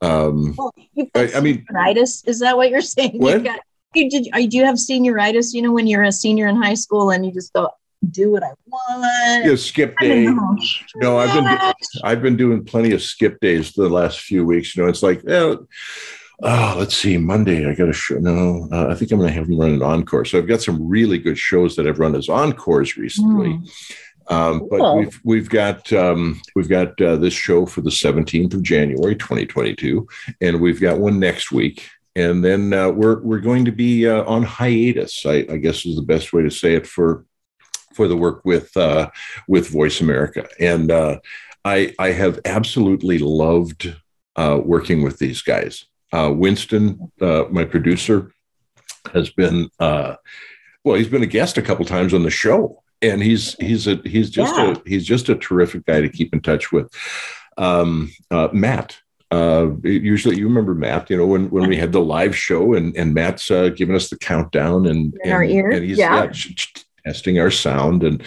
Um, 0.00 0.54
well, 0.56 0.74
I, 1.14 1.32
I, 1.36 1.40
mean. 1.40 1.66
Is 1.96 2.40
that 2.40 2.56
what 2.56 2.70
you're 2.70 2.80
saying? 2.80 3.18
What? 3.18 3.38
You 3.38 3.44
got, 3.44 3.60
you, 3.94 4.10
did, 4.10 4.50
do 4.50 4.56
you 4.56 4.64
have 4.64 4.76
senioritis? 4.76 5.54
You 5.54 5.62
know, 5.62 5.72
when 5.72 5.86
you're 5.86 6.02
a 6.02 6.12
senior 6.12 6.46
in 6.46 6.56
high 6.56 6.74
school 6.74 7.10
and 7.10 7.24
you 7.26 7.32
just 7.32 7.52
go, 7.52 7.70
do 8.10 8.30
what 8.30 8.42
I 8.42 8.52
want. 8.66 9.44
Yeah, 9.44 9.56
skip 9.56 9.96
day. 9.98 10.28
No, 10.96 11.18
I've 11.18 11.34
been 11.34 11.74
I've 12.04 12.22
been 12.22 12.36
doing 12.36 12.64
plenty 12.64 12.92
of 12.92 13.02
skip 13.02 13.40
days 13.40 13.72
the 13.72 13.88
last 13.88 14.20
few 14.20 14.44
weeks. 14.44 14.76
You 14.76 14.82
know, 14.82 14.88
it's 14.88 15.02
like, 15.02 15.22
oh, 15.28 15.66
oh 16.42 16.76
let's 16.78 16.96
see, 16.96 17.16
Monday 17.16 17.68
I 17.68 17.74
got 17.74 17.88
a 17.88 17.92
show. 17.92 18.16
No, 18.16 18.68
uh, 18.72 18.88
I 18.88 18.94
think 18.94 19.10
I'm 19.10 19.18
going 19.18 19.28
to 19.30 19.34
have 19.34 19.48
them 19.48 19.58
run 19.58 19.72
an 19.72 19.82
encore. 19.82 20.24
So 20.24 20.38
I've 20.38 20.48
got 20.48 20.62
some 20.62 20.88
really 20.88 21.18
good 21.18 21.38
shows 21.38 21.76
that 21.76 21.86
I've 21.86 21.98
run 21.98 22.14
as 22.14 22.28
encores 22.28 22.96
recently. 22.96 23.50
Mm. 23.50 23.70
Um, 24.30 24.68
but 24.70 24.96
we've 24.96 25.20
we've 25.24 25.48
got 25.48 25.90
um, 25.92 26.40
we've 26.54 26.68
got 26.68 27.00
uh, 27.00 27.16
this 27.16 27.32
show 27.32 27.64
for 27.64 27.80
the 27.80 27.90
17th 27.90 28.54
of 28.54 28.62
January 28.62 29.16
2022, 29.16 30.06
and 30.40 30.60
we've 30.60 30.80
got 30.80 30.98
one 30.98 31.18
next 31.18 31.50
week, 31.50 31.88
and 32.14 32.44
then 32.44 32.74
uh, 32.74 32.90
we're 32.90 33.20
we're 33.22 33.40
going 33.40 33.64
to 33.64 33.72
be 33.72 34.06
uh, 34.06 34.24
on 34.24 34.42
hiatus. 34.42 35.24
I, 35.24 35.46
I, 35.50 35.56
guess 35.56 35.86
is 35.86 35.96
the 35.96 36.02
best 36.02 36.34
way 36.34 36.42
to 36.42 36.50
say 36.50 36.74
it 36.74 36.86
for 36.86 37.24
for 37.98 38.06
the 38.06 38.16
work 38.16 38.44
with 38.44 38.76
uh, 38.76 39.10
with 39.48 39.70
Voice 39.70 40.00
America, 40.00 40.46
and 40.60 40.88
uh, 40.92 41.18
I 41.64 41.92
I 41.98 42.12
have 42.12 42.38
absolutely 42.44 43.18
loved 43.18 43.92
uh, 44.36 44.60
working 44.64 45.02
with 45.02 45.18
these 45.18 45.42
guys. 45.42 45.86
Uh, 46.12 46.32
Winston, 46.32 47.10
uh, 47.20 47.46
my 47.50 47.64
producer, 47.64 48.32
has 49.12 49.30
been 49.30 49.68
uh, 49.80 50.14
well. 50.84 50.94
He's 50.94 51.08
been 51.08 51.24
a 51.24 51.34
guest 51.38 51.58
a 51.58 51.62
couple 51.62 51.84
times 51.84 52.14
on 52.14 52.22
the 52.22 52.30
show, 52.30 52.84
and 53.02 53.20
he's 53.20 53.54
he's 53.54 53.88
a 53.88 53.96
he's 54.04 54.30
just 54.30 54.54
yeah. 54.54 54.74
a 54.76 54.88
he's 54.88 55.04
just 55.04 55.28
a 55.28 55.34
terrific 55.34 55.84
guy 55.84 56.00
to 56.00 56.08
keep 56.08 56.32
in 56.32 56.40
touch 56.40 56.70
with. 56.70 56.88
Um, 57.56 58.12
Matt, 58.52 58.96
uh, 59.32 59.70
usually 59.82 60.36
you 60.36 60.46
remember 60.46 60.72
Matt, 60.72 61.10
you 61.10 61.16
know, 61.16 61.26
when, 61.26 61.50
when 61.50 61.68
we 61.68 61.76
had 61.76 61.90
the 61.90 62.00
live 62.00 62.36
show 62.36 62.74
and, 62.74 62.96
and 62.96 63.12
Matt's 63.12 63.50
uh, 63.50 63.70
giving 63.70 63.96
us 63.96 64.08
the 64.08 64.16
countdown 64.16 64.86
and, 64.86 65.12
in 65.14 65.20
and, 65.24 65.32
our 65.32 65.42
ear. 65.42 65.70
and 65.70 65.84
he's 65.84 65.98
yeah. 65.98 66.22
yeah 66.22 66.30
testing 67.04 67.38
our 67.38 67.50
sound 67.50 68.02
and 68.02 68.22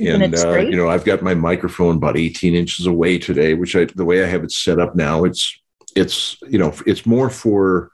and 0.00 0.34
uh, 0.34 0.58
you 0.58 0.76
know 0.76 0.88
I've 0.88 1.04
got 1.04 1.22
my 1.22 1.34
microphone 1.34 1.96
about 1.96 2.16
18 2.16 2.54
inches 2.54 2.86
away 2.86 3.18
today, 3.18 3.54
which 3.54 3.76
I 3.76 3.84
the 3.84 4.04
way 4.04 4.22
I 4.24 4.26
have 4.26 4.44
it 4.44 4.52
set 4.52 4.80
up 4.80 4.94
now 4.94 5.24
it's 5.24 5.60
it's 5.96 6.36
you 6.48 6.58
know 6.58 6.74
it's 6.86 7.06
more 7.06 7.30
for 7.30 7.90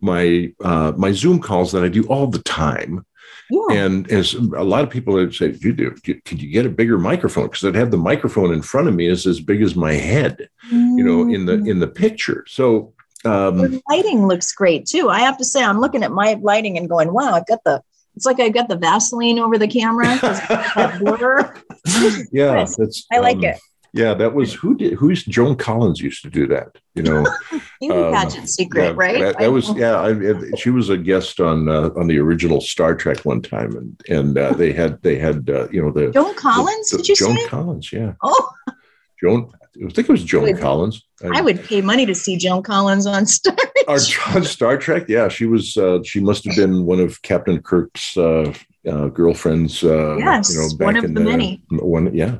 my 0.00 0.52
uh, 0.62 0.92
my 0.96 1.12
Zoom 1.12 1.40
calls 1.40 1.72
that 1.72 1.84
I 1.84 1.88
do 1.88 2.04
all 2.04 2.26
the 2.26 2.42
time. 2.42 3.06
Yeah. 3.50 3.76
And 3.76 4.10
as 4.10 4.34
a 4.34 4.64
lot 4.64 4.84
of 4.84 4.90
people 4.90 5.14
would 5.14 5.34
say, 5.34 5.50
you 5.60 5.74
do, 5.74 5.90
could 5.90 6.42
you 6.42 6.50
get 6.50 6.64
a 6.64 6.70
bigger 6.70 6.98
microphone? 6.98 7.44
Because 7.44 7.64
I'd 7.64 7.74
have 7.74 7.90
the 7.90 7.98
microphone 7.98 8.54
in 8.54 8.62
front 8.62 8.88
of 8.88 8.94
me 8.94 9.06
is 9.06 9.26
as 9.26 9.38
big 9.38 9.60
as 9.60 9.76
my 9.76 9.92
head, 9.92 10.48
mm. 10.72 10.96
you 10.96 11.04
know, 11.04 11.22
in 11.32 11.44
the 11.44 11.54
in 11.70 11.78
the 11.78 11.86
picture. 11.86 12.44
So 12.48 12.94
um, 13.24 13.58
the 13.58 13.82
lighting 13.88 14.26
looks 14.26 14.52
great 14.52 14.86
too. 14.86 15.08
I 15.10 15.20
have 15.20 15.38
to 15.38 15.44
say, 15.44 15.62
I'm 15.62 15.80
looking 15.80 16.02
at 16.02 16.12
my 16.12 16.38
lighting 16.40 16.78
and 16.78 16.88
going, 16.88 17.12
wow, 17.12 17.32
I've 17.32 17.46
got 17.46 17.64
the 17.64 17.82
it's 18.16 18.26
like 18.26 18.40
I've 18.40 18.54
got 18.54 18.68
the 18.68 18.76
Vaseline 18.76 19.38
over 19.38 19.58
the 19.58 19.68
camera. 19.68 20.06
yeah, 22.32 22.66
that's. 22.76 23.06
I 23.12 23.18
like 23.18 23.38
um, 23.38 23.44
it. 23.44 23.60
Yeah, 23.92 24.14
that 24.14 24.34
was 24.34 24.52
who 24.52 24.76
did 24.76 24.94
who's 24.94 25.24
Joan 25.24 25.54
Collins 25.54 26.00
used 26.00 26.22
to 26.22 26.30
do 26.30 26.48
that. 26.48 26.76
You 26.96 27.04
know, 27.04 27.24
beauty 27.80 27.96
um, 27.96 28.12
pageant 28.12 28.50
secret, 28.50 28.86
yeah, 28.86 28.92
right? 28.96 29.20
That, 29.20 29.38
that 29.38 29.52
was 29.52 29.72
yeah. 29.76 30.00
I, 30.00 30.56
she 30.56 30.70
was 30.70 30.90
a 30.90 30.96
guest 30.96 31.38
on 31.38 31.68
uh, 31.68 31.90
on 31.96 32.08
the 32.08 32.18
original 32.18 32.60
Star 32.60 32.96
Trek 32.96 33.24
one 33.24 33.40
time, 33.40 33.76
and 33.76 34.00
and 34.08 34.36
uh, 34.36 34.52
they 34.52 34.72
had 34.72 35.00
they 35.02 35.16
had 35.16 35.48
uh, 35.48 35.68
you 35.70 35.80
know 35.80 35.92
the 35.92 36.10
Joan 36.10 36.34
Collins. 36.34 36.90
The, 36.90 36.96
the, 36.96 37.02
did 37.04 37.08
you 37.08 37.16
Joan 37.16 37.36
say? 37.36 37.46
Collins? 37.46 37.92
Yeah. 37.92 38.14
Oh. 38.22 38.50
Joan, 39.20 39.52
I 39.76 39.88
think 39.90 40.08
it 40.08 40.12
was 40.12 40.24
Joan 40.24 40.44
would, 40.44 40.60
Collins. 40.60 41.02
I, 41.22 41.38
I, 41.38 41.40
would 41.40 41.64
pay 41.64 41.80
money 41.80 42.06
to 42.06 42.14
see 42.14 42.36
Joan 42.36 42.62
Collins 42.62 43.06
on 43.06 43.26
Star. 43.26 43.56
Trek. 43.56 44.36
on 44.36 44.44
Star 44.44 44.76
Trek, 44.76 45.04
yeah, 45.08 45.28
she 45.28 45.46
was. 45.46 45.76
Uh, 45.76 46.02
she 46.04 46.20
must 46.20 46.44
have 46.44 46.56
been 46.56 46.84
one 46.84 47.00
of 47.00 47.20
Captain 47.22 47.60
Kirk's 47.60 48.16
uh, 48.16 48.52
uh, 48.88 49.08
girlfriends. 49.08 49.82
Uh, 49.82 50.16
yes, 50.16 50.54
you 50.54 50.60
know, 50.60 50.84
one 50.84 50.96
of 50.96 51.14
the, 51.14 51.20
many. 51.20 51.62
One, 51.70 52.14
yeah. 52.14 52.36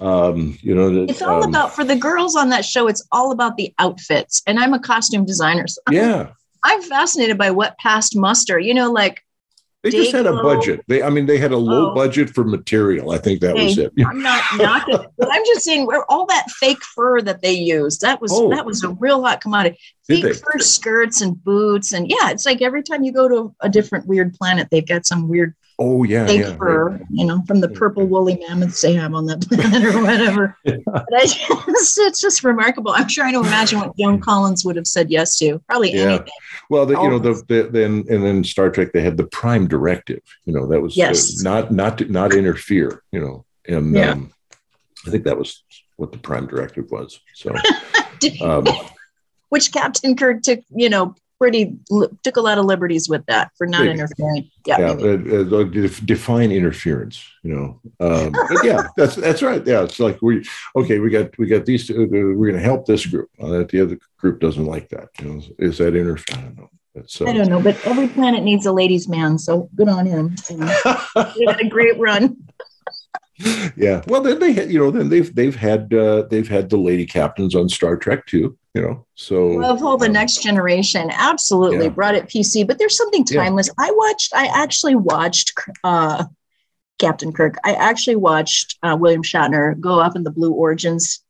Um, 0.00 0.58
you 0.62 0.74
know, 0.74 1.04
it's 1.08 1.22
all 1.22 1.44
um, 1.44 1.50
about 1.50 1.74
for 1.74 1.84
the 1.84 1.96
girls 1.96 2.34
on 2.34 2.48
that 2.48 2.64
show. 2.64 2.88
It's 2.88 3.06
all 3.12 3.32
about 3.32 3.56
the 3.56 3.72
outfits, 3.78 4.42
and 4.46 4.58
I'm 4.58 4.74
a 4.74 4.80
costume 4.80 5.24
designer. 5.24 5.66
So 5.68 5.80
yeah, 5.90 6.30
I'm 6.64 6.82
fascinated 6.82 7.38
by 7.38 7.50
what 7.50 7.78
passed 7.78 8.16
muster. 8.16 8.58
You 8.58 8.74
know, 8.74 8.90
like 8.90 9.22
they 9.82 9.90
just 9.90 10.12
had 10.12 10.26
a 10.26 10.34
budget. 10.42 10.84
They, 10.88 11.02
I 11.02 11.08
mean, 11.08 11.24
they 11.24 11.38
had 11.38 11.52
a 11.52 11.56
low 11.56 11.90
oh. 11.90 11.94
budget 11.94 12.28
for 12.28 12.44
material. 12.44 13.12
I 13.12 13.18
think 13.18 13.40
that 13.40 13.56
hey, 13.56 13.66
was 13.66 13.78
it. 13.78 13.92
I'm 14.06 14.22
not 14.22 14.42
knocking, 14.56 15.06
but 15.16 15.28
I'm 15.32 15.42
just 15.46 15.64
saying 15.64 15.86
where 15.86 16.04
all 16.10 16.26
that 16.26 16.50
fake 16.50 16.82
fur 16.94 17.22
that 17.22 17.40
they 17.40 17.52
used, 17.52 18.02
that 18.02 18.20
was 18.20 18.30
oh. 18.32 18.50
that 18.50 18.66
was 18.66 18.84
a 18.84 18.90
real 18.90 19.22
hot 19.22 19.40
commodity. 19.40 19.78
Did 20.06 20.22
fake 20.22 20.24
they? 20.24 20.38
fur 20.38 20.58
skirts 20.58 21.22
and 21.22 21.42
boots, 21.42 21.94
and 21.94 22.10
yeah, 22.10 22.30
it's 22.30 22.44
like 22.44 22.60
every 22.60 22.82
time 22.82 23.04
you 23.04 23.12
go 23.12 23.26
to 23.28 23.54
a 23.60 23.70
different 23.70 24.06
weird 24.06 24.34
planet, 24.34 24.68
they've 24.70 24.86
got 24.86 25.06
some 25.06 25.28
weird 25.28 25.54
Oh 25.82 26.04
yeah, 26.04 26.26
fake 26.26 26.40
yeah, 26.42 26.56
fur, 26.56 26.90
right. 26.90 27.00
you 27.08 27.24
know, 27.24 27.42
from 27.46 27.60
the 27.60 27.68
purple 27.68 28.06
woolly 28.06 28.36
mammoths 28.46 28.82
they 28.82 28.92
have 28.92 29.14
on 29.14 29.24
that 29.26 29.40
planet 29.48 29.94
or 29.94 30.02
whatever. 30.02 30.54
but 30.64 31.06
I 31.14 31.20
just, 31.26 31.98
it's 31.98 32.20
just 32.20 32.44
remarkable. 32.44 32.92
I'm 32.92 33.08
trying 33.08 33.32
to 33.32 33.40
imagine 33.40 33.80
what 33.80 33.96
Joan 33.96 34.20
Collins 34.20 34.62
would 34.62 34.76
have 34.76 34.86
said 34.86 35.10
yes 35.10 35.38
to. 35.38 35.58
Probably 35.60 35.94
yeah. 35.94 36.02
anything. 36.02 36.32
Well, 36.68 36.84
the, 36.84 37.00
you 37.00 37.08
know, 37.08 37.18
the, 37.18 37.42
the, 37.48 37.70
then 37.72 38.04
and 38.10 38.22
then 38.22 38.44
Star 38.44 38.68
Trek 38.68 38.92
they 38.92 39.00
had 39.00 39.16
the 39.16 39.24
Prime 39.24 39.66
Directive. 39.68 40.20
You 40.44 40.52
know, 40.52 40.66
that 40.66 40.82
was 40.82 40.98
yes. 40.98 41.40
Uh, 41.40 41.50
not 41.50 41.72
not 41.72 41.96
to, 41.98 42.04
not 42.04 42.34
interfere. 42.34 43.02
You 43.10 43.20
know, 43.20 43.44
and 43.66 43.94
yeah. 43.94 44.10
um, 44.10 44.34
I 45.06 45.10
think 45.10 45.24
that 45.24 45.38
was 45.38 45.64
what 45.96 46.12
the 46.12 46.18
Prime 46.18 46.46
Directive 46.46 46.90
was. 46.90 47.20
So, 47.34 47.54
um, 48.42 48.66
which 49.48 49.72
Captain 49.72 50.14
Kirk 50.14 50.42
took, 50.42 50.60
you 50.70 50.90
know, 50.90 51.14
pretty 51.40 51.78
took 52.22 52.36
a 52.36 52.40
lot 52.40 52.58
of 52.58 52.66
liberties 52.66 53.08
with 53.08 53.24
that 53.26 53.50
for 53.56 53.66
not 53.66 53.86
interfering. 53.86 54.50
Yeah, 54.66 54.78
yeah 54.78 54.90
uh, 54.90 55.56
uh, 55.56 55.88
define 56.04 56.52
interference. 56.52 57.24
You 57.42 57.54
know, 57.54 57.80
um, 57.98 58.32
but 58.32 58.64
yeah, 58.64 58.88
that's 58.96 59.16
that's 59.16 59.42
right. 59.42 59.66
Yeah, 59.66 59.82
it's 59.82 59.98
like 59.98 60.20
we 60.20 60.46
okay, 60.76 60.98
we 60.98 61.10
got 61.10 61.36
we 61.38 61.46
got 61.46 61.64
these. 61.64 61.86
Two, 61.86 62.02
uh, 62.02 62.06
we're 62.06 62.50
going 62.50 62.54
to 62.54 62.60
help 62.60 62.86
this 62.86 63.06
group. 63.06 63.30
Uh, 63.40 63.64
the 63.68 63.80
other 63.82 63.98
group 64.18 64.40
doesn't 64.40 64.66
like 64.66 64.90
that. 64.90 65.08
You 65.20 65.28
know, 65.28 65.42
is 65.58 65.78
that 65.78 65.96
interference? 65.96 66.30
I 66.30 66.42
don't 66.42 66.58
know. 66.58 66.70
I 66.96 67.32
don't 67.32 67.48
know, 67.48 67.62
but 67.62 67.78
every 67.86 68.08
planet 68.08 68.42
needs 68.42 68.66
a 68.66 68.72
ladies' 68.72 69.08
man, 69.08 69.38
so 69.38 69.70
good 69.76 69.88
on 69.88 70.06
him. 70.06 70.34
he 70.48 71.46
had 71.46 71.60
a 71.60 71.68
great 71.68 71.98
run. 71.98 72.36
yeah, 73.76 74.02
well, 74.06 74.20
then 74.20 74.38
they 74.38 74.52
had, 74.52 74.70
you 74.70 74.78
know, 74.78 74.90
then 74.90 75.08
they've 75.08 75.34
they've 75.34 75.56
had 75.56 75.92
uh, 75.94 76.22
they've 76.30 76.48
had 76.48 76.70
the 76.70 76.76
lady 76.76 77.06
captains 77.06 77.54
on 77.54 77.68
Star 77.68 77.96
Trek 77.96 78.26
too 78.26 78.56
you 78.74 78.82
know 78.82 79.04
so 79.14 79.62
of 79.62 79.82
all 79.82 79.96
the 79.96 80.06
um, 80.06 80.12
next 80.12 80.42
generation 80.42 81.10
absolutely 81.12 81.86
yeah. 81.86 81.90
brought 81.90 82.14
it 82.14 82.26
pc 82.26 82.66
but 82.66 82.78
there's 82.78 82.96
something 82.96 83.24
timeless 83.24 83.68
yeah. 83.68 83.86
i 83.86 83.90
watched 83.90 84.32
i 84.34 84.46
actually 84.46 84.94
watched 84.94 85.52
uh 85.82 86.24
captain 86.98 87.32
kirk 87.32 87.56
i 87.64 87.74
actually 87.74 88.16
watched 88.16 88.78
uh, 88.82 88.96
william 88.98 89.22
shatner 89.22 89.78
go 89.80 89.98
up 89.98 90.14
in 90.14 90.22
the 90.22 90.30
blue 90.30 90.52
origins 90.52 91.24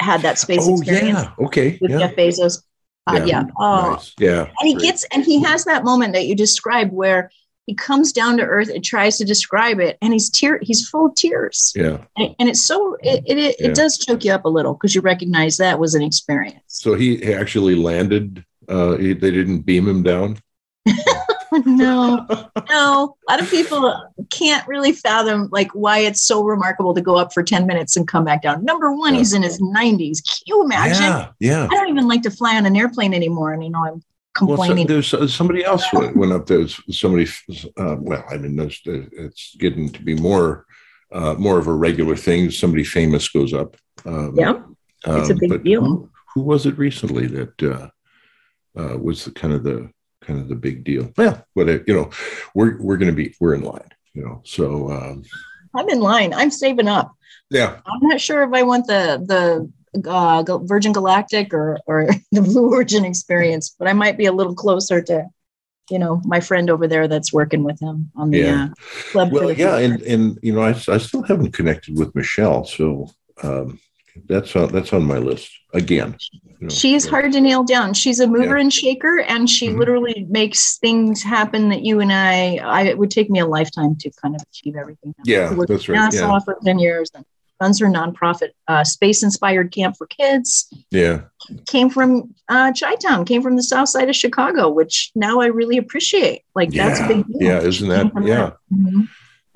had 0.00 0.22
that 0.22 0.38
space 0.38 0.60
oh, 0.62 0.76
experience 0.76 1.18
yeah 1.18 1.44
okay 1.44 1.78
with 1.80 1.90
yeah. 1.90 1.98
jeff 1.98 2.14
bezos 2.14 2.62
uh, 3.08 3.14
yeah, 3.18 3.24
yeah. 3.24 3.42
Oh. 3.58 3.92
Nice. 3.92 4.14
yeah 4.18 4.50
and 4.60 4.68
he 4.68 4.74
gets 4.74 5.04
and 5.12 5.24
he 5.24 5.42
has 5.42 5.64
that 5.64 5.84
moment 5.84 6.12
that 6.14 6.26
you 6.26 6.34
described 6.34 6.92
where 6.92 7.30
he 7.66 7.74
comes 7.74 8.12
down 8.12 8.36
to 8.36 8.44
earth 8.44 8.68
and 8.68 8.82
tries 8.82 9.18
to 9.18 9.24
describe 9.24 9.80
it 9.80 9.98
and 10.00 10.12
he's 10.12 10.30
tear 10.30 10.58
he's 10.62 10.88
full 10.88 11.06
of 11.06 11.14
tears. 11.16 11.72
Yeah. 11.76 11.98
And, 12.16 12.34
and 12.38 12.48
it's 12.48 12.64
so 12.64 12.96
it 13.02 13.22
it, 13.26 13.38
it, 13.38 13.56
yeah. 13.58 13.68
it 13.68 13.74
does 13.74 13.98
choke 13.98 14.24
you 14.24 14.32
up 14.32 14.44
a 14.44 14.48
little 14.48 14.74
because 14.74 14.94
you 14.94 15.00
recognize 15.00 15.56
that 15.58 15.78
was 15.78 15.94
an 15.94 16.02
experience. 16.02 16.62
So 16.68 16.94
he 16.94 17.34
actually 17.34 17.74
landed 17.74 18.44
uh 18.68 18.96
he, 18.96 19.12
they 19.12 19.32
didn't 19.32 19.62
beam 19.62 19.86
him 19.86 20.02
down? 20.02 20.38
No. 21.64 22.26
No. 22.68 23.16
A 23.28 23.30
lot 23.30 23.40
of 23.40 23.48
people 23.48 24.12
can't 24.30 24.66
really 24.68 24.92
fathom 24.92 25.48
like 25.50 25.70
why 25.72 26.00
it's 26.00 26.20
so 26.20 26.44
remarkable 26.44 26.92
to 26.92 27.00
go 27.00 27.16
up 27.16 27.32
for 27.32 27.42
10 27.42 27.66
minutes 27.66 27.96
and 27.96 28.06
come 28.06 28.24
back 28.24 28.42
down. 28.42 28.62
Number 28.62 28.92
one 28.92 29.14
yeah. 29.14 29.20
he's 29.20 29.32
in 29.32 29.42
his 29.42 29.58
90s 29.58 30.22
can 30.22 30.42
you 30.44 30.62
imagine? 30.64 31.02
Yeah 31.02 31.28
yeah. 31.40 31.68
I 31.70 31.74
don't 31.74 31.88
even 31.88 32.08
like 32.08 32.20
to 32.22 32.30
fly 32.30 32.56
on 32.56 32.66
an 32.66 32.76
airplane 32.76 33.14
anymore 33.14 33.54
and 33.54 33.64
you 33.64 33.70
know 33.70 33.84
i'm 33.84 34.02
complaining. 34.36 34.86
Well, 34.86 35.02
so 35.02 35.18
there's 35.18 35.34
somebody 35.34 35.64
else 35.64 35.84
went, 35.92 36.16
went 36.16 36.32
up 36.32 36.46
there. 36.46 36.66
Somebody, 36.90 37.28
uh, 37.76 37.96
well, 37.98 38.24
I 38.30 38.36
mean, 38.36 38.58
it's 38.60 39.56
getting 39.56 39.88
to 39.90 40.02
be 40.02 40.14
more, 40.14 40.66
uh, 41.12 41.34
more 41.34 41.58
of 41.58 41.66
a 41.66 41.72
regular 41.72 42.16
thing. 42.16 42.50
Somebody 42.50 42.84
famous 42.84 43.28
goes 43.28 43.52
up. 43.52 43.76
Um, 44.04 44.34
yeah, 44.36 44.62
it's 45.06 45.30
um, 45.30 45.36
a 45.36 45.48
big 45.48 45.64
deal. 45.64 45.84
Who, 45.84 46.10
who, 46.34 46.42
was 46.42 46.66
it 46.66 46.78
recently 46.78 47.26
that 47.26 47.62
uh, 47.62 47.88
uh, 48.78 48.98
was 48.98 49.24
the 49.24 49.32
kind 49.32 49.54
of 49.54 49.64
the 49.64 49.90
kind 50.20 50.40
of 50.40 50.48
the 50.48 50.54
big 50.54 50.84
deal? 50.84 51.12
Well, 51.16 51.44
whatever. 51.54 51.82
You 51.86 51.94
know, 51.94 52.10
we're 52.54 52.80
we're 52.80 52.98
going 52.98 53.10
to 53.10 53.16
be 53.16 53.34
we're 53.40 53.54
in 53.54 53.62
line. 53.62 53.88
You 54.12 54.24
know, 54.24 54.42
so 54.44 54.90
um, 54.90 55.22
I'm 55.74 55.88
in 55.88 56.00
line. 56.00 56.32
I'm 56.34 56.50
saving 56.50 56.88
up. 56.88 57.12
Yeah, 57.50 57.80
I'm 57.86 58.08
not 58.08 58.20
sure 58.20 58.42
if 58.42 58.52
I 58.52 58.62
want 58.62 58.86
the 58.86 59.24
the 59.26 59.70
uh, 60.06 60.58
Virgin 60.62 60.92
Galactic 60.92 61.52
or 61.54 61.78
or 61.86 62.08
the 62.32 62.42
Blue 62.42 62.70
Origin 62.70 63.04
experience, 63.04 63.74
but 63.78 63.88
I 63.88 63.92
might 63.92 64.18
be 64.18 64.26
a 64.26 64.32
little 64.32 64.54
closer 64.54 65.02
to, 65.02 65.26
you 65.90 65.98
know, 65.98 66.20
my 66.24 66.40
friend 66.40 66.70
over 66.70 66.86
there 66.86 67.08
that's 67.08 67.32
working 67.32 67.62
with 67.62 67.80
him 67.80 68.10
on 68.16 68.30
the 68.30 68.38
yeah. 68.38 68.64
uh, 68.64 68.68
club. 69.12 69.32
Well, 69.32 69.52
yeah, 69.52 69.78
and 69.78 70.02
and 70.02 70.38
you 70.42 70.52
know, 70.52 70.62
I, 70.62 70.70
I 70.88 70.98
still 70.98 71.22
haven't 71.22 71.52
connected 71.52 71.98
with 71.98 72.14
Michelle, 72.14 72.64
so 72.64 73.08
um, 73.42 73.78
that's 74.26 74.54
on 74.56 74.72
that's 74.72 74.92
on 74.92 75.04
my 75.04 75.18
list 75.18 75.50
again. 75.72 76.16
You 76.32 76.68
know, 76.68 76.68
She's 76.68 77.04
so. 77.04 77.10
hard 77.10 77.32
to 77.32 77.40
nail 77.40 77.64
down. 77.64 77.92
She's 77.92 78.20
a 78.20 78.26
mover 78.26 78.56
yeah. 78.56 78.62
and 78.62 78.72
shaker, 78.72 79.20
and 79.20 79.48
she 79.48 79.68
mm-hmm. 79.68 79.78
literally 79.78 80.26
makes 80.30 80.78
things 80.78 81.22
happen 81.22 81.68
that 81.68 81.82
you 81.82 82.00
and 82.00 82.12
I. 82.12 82.56
I 82.56 82.82
it 82.84 82.98
would 82.98 83.10
take 83.10 83.30
me 83.30 83.40
a 83.40 83.46
lifetime 83.46 83.96
to 83.96 84.10
kind 84.22 84.34
of 84.34 84.42
achieve 84.50 84.74
everything. 84.76 85.14
Yeah, 85.24 85.54
that's 85.68 85.88
right. 85.88 86.12
Yeah. 86.12 86.38
for 86.40 86.56
ten 86.64 86.78
years, 86.78 87.10
and 87.14 87.24
runs 87.60 87.80
her 87.80 87.86
nonprofit 87.86 88.50
uh, 88.68 88.84
space 88.84 89.22
inspired 89.22 89.72
camp 89.72 89.96
for 89.96 90.06
kids. 90.06 90.72
Yeah, 90.90 91.22
came 91.66 91.90
from 91.90 92.34
uh, 92.48 92.72
Chi-Town, 92.78 93.24
came 93.24 93.42
from 93.42 93.56
the 93.56 93.62
South 93.62 93.88
Side 93.88 94.08
of 94.08 94.16
Chicago, 94.16 94.68
which 94.70 95.10
now 95.14 95.40
I 95.40 95.46
really 95.46 95.76
appreciate. 95.76 96.42
Like 96.54 96.72
yeah. 96.72 96.88
that's 96.88 97.00
a 97.00 97.08
big 97.08 97.26
deal. 97.26 97.42
Yeah, 97.42 97.60
isn't 97.60 97.88
that? 97.88 98.12
Yeah. 98.24 98.52
Mm-hmm 98.72 99.02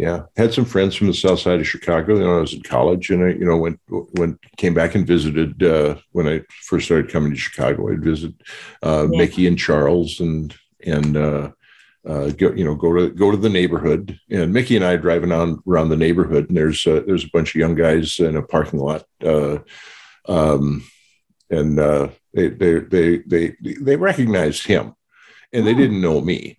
yeah 0.00 0.22
had 0.34 0.54
some 0.54 0.64
friends 0.64 0.94
from 0.94 1.08
the 1.08 1.12
south 1.12 1.38
side 1.38 1.60
of 1.60 1.68
chicago 1.68 2.14
you 2.14 2.24
know 2.24 2.38
i 2.38 2.40
was 2.40 2.54
in 2.54 2.62
college 2.62 3.10
and 3.10 3.22
i 3.22 3.28
you 3.28 3.44
know 3.44 3.58
went 3.58 3.78
when 4.12 4.38
came 4.56 4.72
back 4.72 4.94
and 4.94 5.06
visited 5.06 5.62
uh, 5.62 5.94
when 6.12 6.26
i 6.26 6.40
first 6.62 6.86
started 6.86 7.10
coming 7.10 7.30
to 7.30 7.36
chicago 7.36 7.90
i'd 7.90 8.02
visit 8.02 8.32
uh, 8.82 9.06
yeah. 9.10 9.18
mickey 9.18 9.46
and 9.46 9.58
charles 9.58 10.18
and 10.20 10.56
and 10.86 11.18
uh, 11.18 11.50
uh, 12.06 12.30
go, 12.30 12.52
you 12.52 12.64
know, 12.64 12.74
go 12.74 12.94
to 12.94 13.10
go 13.10 13.30
to 13.30 13.36
the 13.36 13.48
neighborhood. 13.48 14.18
And 14.30 14.52
Mickey 14.52 14.76
and 14.76 14.84
I 14.84 14.92
are 14.92 14.98
driving 14.98 15.32
on 15.32 15.62
around 15.68 15.90
the 15.90 15.96
neighborhood, 15.96 16.48
and 16.48 16.56
there's 16.56 16.86
uh, 16.86 17.02
there's 17.06 17.24
a 17.24 17.30
bunch 17.32 17.54
of 17.54 17.58
young 17.58 17.74
guys 17.74 18.18
in 18.20 18.36
a 18.36 18.42
parking 18.42 18.80
lot, 18.80 19.04
uh, 19.24 19.58
um, 20.26 20.84
and 21.50 21.78
uh, 21.78 22.08
they, 22.32 22.48
they 22.48 22.78
they 22.80 23.18
they 23.26 23.56
they 23.80 23.96
recognized 23.96 24.66
him, 24.66 24.94
and 25.52 25.66
they 25.66 25.74
oh. 25.74 25.78
didn't 25.78 26.00
know 26.00 26.20
me. 26.20 26.58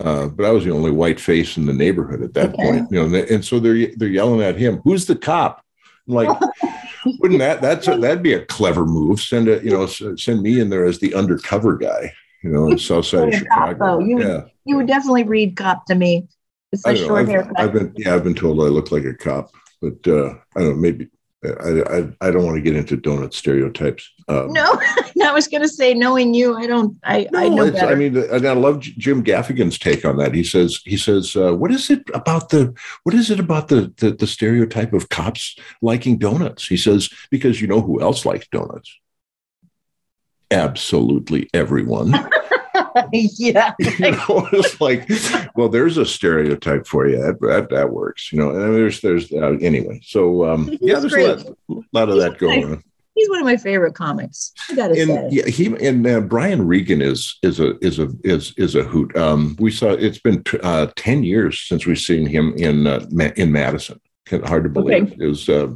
Uh, 0.00 0.26
but 0.26 0.44
I 0.44 0.50
was 0.50 0.64
the 0.64 0.72
only 0.72 0.90
white 0.90 1.20
face 1.20 1.56
in 1.56 1.66
the 1.66 1.72
neighborhood 1.72 2.22
at 2.22 2.34
that 2.34 2.54
okay. 2.54 2.62
point, 2.62 2.88
you 2.90 2.98
know. 2.98 3.04
And, 3.04 3.30
and, 3.30 3.44
so 3.44 3.60
they're 3.60 3.94
they're 3.96 4.08
yelling 4.08 4.42
at 4.42 4.56
him, 4.56 4.80
"Who's 4.82 5.06
the 5.06 5.14
cop?" 5.14 5.64
I'm 6.08 6.14
like, 6.14 6.40
wouldn't 7.20 7.38
that 7.38 7.60
that's 7.60 7.86
a, 7.86 7.96
that'd 7.96 8.22
be 8.22 8.32
a 8.32 8.44
clever 8.46 8.84
move? 8.84 9.20
Send 9.20 9.46
a 9.46 9.62
you 9.62 9.70
know 9.70 9.86
send 9.86 10.42
me 10.42 10.58
in 10.58 10.70
there 10.70 10.86
as 10.86 10.98
the 10.98 11.14
undercover 11.14 11.76
guy, 11.76 12.12
you 12.42 12.50
know, 12.50 12.68
in 12.68 12.78
South 12.80 13.06
Side 13.06 13.28
of 13.28 13.34
Chicago. 13.34 14.00
Yeah. 14.00 14.46
You 14.64 14.76
would 14.76 14.86
definitely 14.86 15.24
read 15.24 15.56
cop 15.56 15.86
to 15.86 15.94
me. 15.94 16.28
It's 16.72 16.86
a 16.86 16.96
short 16.96 17.22
I've, 17.22 17.28
haircut. 17.28 17.60
I've 17.60 17.72
been 17.72 17.92
yeah, 17.96 18.14
I've 18.14 18.24
been 18.24 18.34
told 18.34 18.60
I 18.60 18.64
look 18.64 18.90
like 18.90 19.04
a 19.04 19.14
cop, 19.14 19.50
but 19.80 20.06
uh, 20.06 20.34
I 20.56 20.60
don't 20.60 20.70
know 20.70 20.74
maybe 20.74 21.08
I, 21.44 21.82
I, 21.82 22.28
I 22.28 22.30
don't 22.30 22.44
want 22.44 22.56
to 22.56 22.62
get 22.62 22.76
into 22.76 22.96
donut 22.96 23.34
stereotypes. 23.34 24.08
Um, 24.28 24.52
no, 24.52 24.78
I 25.24 25.32
was 25.32 25.48
going 25.48 25.62
to 25.62 25.68
say, 25.68 25.92
knowing 25.92 26.34
you, 26.34 26.56
I 26.56 26.66
don't. 26.66 26.96
I 27.02 27.28
no, 27.32 27.38
I 27.40 27.48
know 27.48 27.70
better. 27.72 27.86
I 27.86 27.96
mean, 27.96 28.16
and 28.16 28.46
I 28.46 28.52
love 28.52 28.80
Jim 28.80 29.24
Gaffigan's 29.24 29.78
take 29.78 30.04
on 30.04 30.18
that. 30.18 30.34
He 30.34 30.44
says, 30.44 30.80
he 30.84 30.96
says, 30.96 31.34
uh, 31.34 31.52
what 31.52 31.72
is 31.72 31.90
it 31.90 32.08
about 32.14 32.50
the 32.50 32.74
what 33.02 33.14
is 33.14 33.30
it 33.30 33.40
about 33.40 33.68
the, 33.68 33.92
the 33.96 34.12
the 34.12 34.26
stereotype 34.26 34.92
of 34.92 35.08
cops 35.08 35.56
liking 35.80 36.16
donuts? 36.16 36.68
He 36.68 36.76
says 36.76 37.10
because 37.30 37.60
you 37.60 37.66
know 37.66 37.80
who 37.80 38.00
else 38.00 38.24
likes 38.24 38.46
donuts? 38.46 38.96
Absolutely 40.50 41.50
everyone. 41.52 42.12
yeah. 43.12 43.74
you 43.78 44.10
know, 44.10 44.48
it's 44.52 44.80
like, 44.80 45.08
well, 45.54 45.68
there's 45.68 45.98
a 45.98 46.06
stereotype 46.06 46.86
for 46.86 47.06
you. 47.06 47.18
That, 47.18 47.40
that, 47.40 47.70
that 47.70 47.90
works, 47.90 48.32
you 48.32 48.38
know. 48.38 48.50
And 48.50 48.74
there's, 48.74 49.00
there's, 49.00 49.32
uh, 49.32 49.56
anyway. 49.60 50.00
So, 50.04 50.44
um, 50.50 50.76
yeah, 50.80 50.98
there's 50.98 51.14
a 51.14 51.52
lot, 51.68 51.84
lot 51.92 52.08
of 52.08 52.16
that 52.18 52.38
going 52.38 52.64
on. 52.64 52.84
He's 53.14 53.28
one 53.28 53.40
of 53.40 53.44
my 53.44 53.58
favorite 53.58 53.94
comics. 53.94 54.52
I 54.70 54.74
gotta 54.74 54.98
and, 54.98 55.08
say. 55.08 55.28
Yeah, 55.30 55.46
he 55.46 55.66
and 55.86 56.06
uh, 56.06 56.20
Brian 56.20 56.66
Regan 56.66 57.02
is 57.02 57.38
is 57.42 57.60
a 57.60 57.76
is 57.84 57.98
a 57.98 58.08
is 58.24 58.54
is 58.56 58.74
a 58.74 58.82
hoot. 58.82 59.14
Um, 59.14 59.54
we 59.58 59.70
saw 59.70 59.90
it's 59.90 60.18
been 60.18 60.42
t- 60.44 60.58
uh, 60.62 60.86
ten 60.96 61.22
years 61.22 61.60
since 61.60 61.84
we've 61.84 61.98
seen 61.98 62.24
him 62.24 62.54
in 62.56 62.86
uh, 62.86 63.04
in 63.36 63.52
Madison. 63.52 64.00
Hard 64.44 64.64
to 64.64 64.70
believe. 64.70 65.12
Okay. 65.12 65.16
It 65.20 65.26
was 65.26 65.46
uh, 65.46 65.74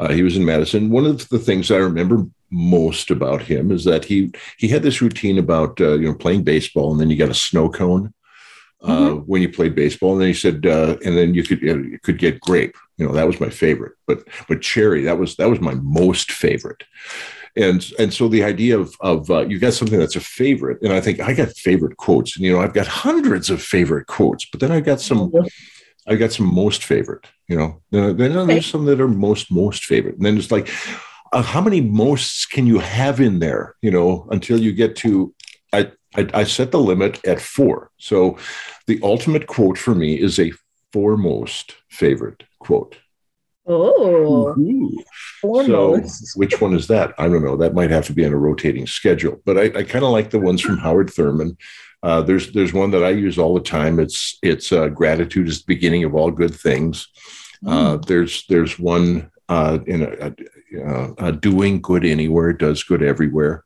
uh, 0.00 0.12
he 0.12 0.22
was 0.22 0.36
in 0.36 0.46
Madison. 0.46 0.88
One 0.88 1.04
of 1.04 1.28
the 1.28 1.38
things 1.38 1.70
I 1.70 1.76
remember 1.76 2.26
most 2.50 3.10
about 3.10 3.42
him 3.42 3.70
is 3.70 3.84
that 3.84 4.04
he 4.06 4.32
he 4.56 4.66
had 4.66 4.82
this 4.82 5.02
routine 5.02 5.38
about 5.38 5.78
uh, 5.80 5.98
you 5.98 6.08
know 6.08 6.14
playing 6.14 6.42
baseball 6.42 6.90
and 6.90 7.00
then 7.00 7.10
you 7.10 7.16
got 7.16 7.28
a 7.28 7.34
snow 7.34 7.68
cone 7.68 8.12
uh, 8.82 8.88
mm-hmm. 8.88 9.18
when 9.20 9.42
you 9.42 9.48
played 9.50 9.74
baseball. 9.74 10.12
And 10.12 10.22
then 10.22 10.28
he 10.28 10.34
said 10.34 10.64
uh, 10.64 10.96
and 11.04 11.16
then 11.18 11.34
you 11.34 11.42
could 11.42 11.60
you 11.60 11.98
could 12.02 12.18
get 12.18 12.40
grape. 12.40 12.76
You 12.96 13.06
know 13.06 13.12
that 13.12 13.26
was 13.26 13.40
my 13.40 13.50
favorite. 13.50 13.92
But 14.06 14.26
but 14.48 14.62
cherry 14.62 15.04
that 15.04 15.18
was 15.18 15.36
that 15.36 15.50
was 15.50 15.60
my 15.60 15.74
most 15.74 16.32
favorite. 16.32 16.82
And 17.54 17.86
and 17.98 18.14
so 18.14 18.26
the 18.26 18.42
idea 18.42 18.78
of 18.78 18.94
of 19.00 19.30
uh, 19.30 19.46
you 19.46 19.58
got 19.58 19.74
something 19.74 19.98
that's 19.98 20.16
a 20.16 20.20
favorite. 20.20 20.80
And 20.82 20.94
i 20.94 21.00
think 21.00 21.20
i 21.20 21.34
got 21.34 21.50
favorite 21.50 21.98
quotes. 21.98 22.36
And 22.36 22.44
you 22.46 22.52
know 22.52 22.60
i've 22.60 22.74
got 22.74 22.86
hundreds 22.86 23.50
of 23.50 23.62
favorite 23.62 24.06
quotes 24.06 24.46
but 24.46 24.60
then 24.60 24.72
i 24.72 24.80
got 24.80 25.00
some 25.00 25.30
i 26.06 26.14
got 26.14 26.32
some 26.32 26.52
most 26.52 26.84
favorite 26.84 27.26
you 27.50 27.56
know 27.56 27.82
then, 27.90 28.16
then 28.16 28.36
okay. 28.36 28.54
there's 28.54 28.66
some 28.66 28.86
that 28.86 29.00
are 29.00 29.08
most 29.08 29.50
most 29.50 29.84
favorite? 29.84 30.16
And 30.16 30.24
then 30.24 30.38
it's 30.38 30.50
like 30.50 30.70
uh, 31.32 31.42
how 31.42 31.60
many 31.60 31.80
mosts 31.80 32.46
can 32.46 32.66
you 32.66 32.78
have 32.78 33.20
in 33.20 33.40
there 33.40 33.74
you 33.82 33.90
know 33.90 34.26
until 34.30 34.58
you 34.58 34.72
get 34.72 34.96
to 34.96 35.34
I, 35.72 35.92
I, 36.16 36.28
I 36.34 36.44
set 36.44 36.72
the 36.72 36.80
limit 36.80 37.24
at 37.24 37.40
four. 37.40 37.90
So 37.98 38.38
the 38.86 38.98
ultimate 39.02 39.46
quote 39.46 39.78
for 39.78 39.94
me 39.94 40.20
is 40.20 40.38
a 40.38 40.52
foremost 40.92 41.76
favorite 41.88 42.44
quote. 42.58 42.96
Oh. 43.66 44.54
So 45.42 46.02
which 46.34 46.60
one 46.60 46.74
is 46.74 46.88
that? 46.88 47.14
I 47.18 47.28
don't 47.28 47.44
know. 47.44 47.56
That 47.56 47.74
might 47.74 47.90
have 47.90 48.06
to 48.06 48.12
be 48.12 48.24
on 48.24 48.32
a 48.32 48.36
rotating 48.36 48.86
schedule. 48.86 49.40
But 49.44 49.58
i, 49.58 49.64
I 49.64 49.82
kind 49.84 50.04
of 50.04 50.10
like 50.10 50.30
the 50.30 50.40
ones 50.40 50.60
from 50.60 50.78
howard 50.78 51.10
thurman 51.10 51.56
uh, 52.02 52.22
there's 52.22 52.52
there's 52.52 52.72
one 52.72 52.90
that 52.92 53.04
I 53.04 53.10
use 53.10 53.38
all 53.38 53.54
the 53.54 53.60
time. 53.60 53.98
It's 53.98 54.38
it's 54.42 54.72
uh, 54.72 54.88
gratitude 54.88 55.48
is 55.48 55.58
the 55.58 55.74
beginning 55.74 56.04
of 56.04 56.14
all 56.14 56.30
good 56.30 56.54
things. 56.54 57.08
Uh, 57.66 57.96
mm. 57.96 58.04
there's 58.06 58.46
there's 58.46 58.78
one 58.78 59.30
uh, 59.48 59.78
in 59.86 60.02
a, 60.02 60.34
uh, 60.78 61.12
uh, 61.18 61.30
doing 61.32 61.80
good 61.80 62.04
anywhere 62.04 62.52
does 62.52 62.82
good 62.82 63.02
everywhere. 63.02 63.64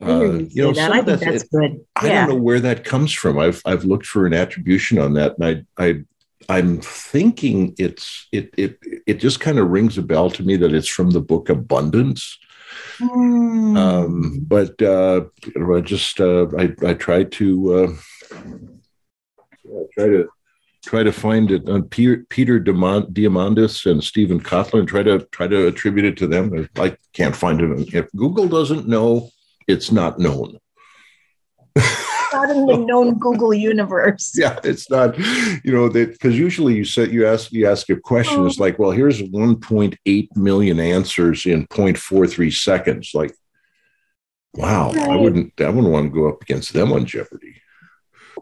Uh, 0.00 0.40
you 0.50 0.62
know, 0.62 0.72
that. 0.72 0.92
I 0.92 1.00
think 1.02 1.20
that's, 1.20 1.44
good. 1.44 1.80
I 1.96 2.08
don't 2.08 2.28
know 2.28 2.34
where 2.34 2.60
that 2.60 2.84
comes 2.84 3.12
from. 3.12 3.38
I've 3.38 3.62
I've 3.64 3.84
looked 3.84 4.06
for 4.06 4.26
an 4.26 4.34
attribution 4.34 4.98
on 4.98 5.14
that, 5.14 5.36
and 5.38 5.66
I 5.78 5.84
I 5.84 6.02
I'm 6.48 6.80
thinking 6.80 7.74
it's 7.78 8.28
it 8.32 8.52
it 8.56 8.78
it 9.06 9.14
just 9.14 9.40
kind 9.40 9.58
of 9.58 9.70
rings 9.70 9.98
a 9.98 10.02
bell 10.02 10.30
to 10.30 10.42
me 10.42 10.56
that 10.56 10.74
it's 10.74 10.88
from 10.88 11.10
the 11.10 11.20
book 11.20 11.48
Abundance. 11.48 12.38
Mm. 13.00 13.76
Um, 13.76 14.40
but 14.46 14.80
uh, 14.82 15.22
I 15.56 15.80
just 15.80 16.20
uh, 16.20 16.46
I 16.58 16.74
I 16.86 16.94
try 16.94 17.24
to 17.24 17.74
uh, 17.74 17.92
try 19.94 20.06
to 20.06 20.28
try 20.84 21.02
to 21.02 21.12
find 21.12 21.50
it 21.50 21.68
on 21.68 21.84
Peter, 21.84 22.26
Peter 22.28 22.60
Diamandis 22.60 23.90
and 23.90 24.02
Steven 24.02 24.40
Kotler 24.40 24.86
try 24.86 25.02
to 25.02 25.20
try 25.30 25.46
to 25.46 25.66
attribute 25.68 26.04
it 26.04 26.16
to 26.18 26.26
them. 26.26 26.68
I 26.76 26.96
can't 27.12 27.36
find 27.36 27.60
it. 27.60 27.94
If 27.94 28.10
Google 28.12 28.48
doesn't 28.48 28.88
know, 28.88 29.30
it's 29.68 29.92
not 29.92 30.18
known. 30.18 30.58
not 32.32 32.50
in 32.50 32.66
the 32.66 32.76
known 32.76 33.18
Google 33.18 33.54
universe. 33.54 34.32
Yeah, 34.42 34.58
it's 34.64 34.90
not, 34.90 35.18
you 35.64 35.72
know, 35.72 35.88
that 35.88 36.12
because 36.12 36.38
usually 36.38 36.74
you 36.74 36.84
said 36.84 37.12
you 37.12 37.26
ask 37.26 37.52
you 37.52 37.68
ask 37.68 37.88
a 37.90 37.96
question, 37.96 38.40
oh. 38.40 38.46
it's 38.46 38.58
like, 38.58 38.78
well, 38.78 38.90
here's 38.90 39.22
1.8 39.22 40.36
million 40.36 40.80
answers 40.80 41.46
in 41.46 41.66
0.43 41.68 42.52
seconds. 42.52 43.10
Like, 43.14 43.32
wow, 44.54 44.92
right. 44.92 45.10
I 45.10 45.16
wouldn't 45.16 45.52
I 45.60 45.68
wouldn't 45.68 45.92
want 45.92 46.12
to 46.12 46.20
go 46.20 46.28
up 46.28 46.42
against 46.42 46.72
them 46.72 46.92
on 46.92 47.06
Jeopardy. 47.06 47.56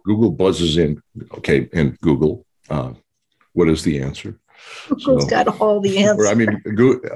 Google 0.04 0.30
buzzes 0.30 0.78
in, 0.78 1.02
okay, 1.34 1.68
and 1.72 1.98
Google, 2.00 2.46
uh, 2.70 2.92
what 3.52 3.68
is 3.68 3.82
the 3.82 4.00
answer? 4.00 4.38
Google's 4.88 5.24
so, 5.24 5.28
got 5.28 5.60
all 5.60 5.80
the 5.80 5.98
answers. 5.98 6.28
I 6.28 6.34
mean, 6.34 6.62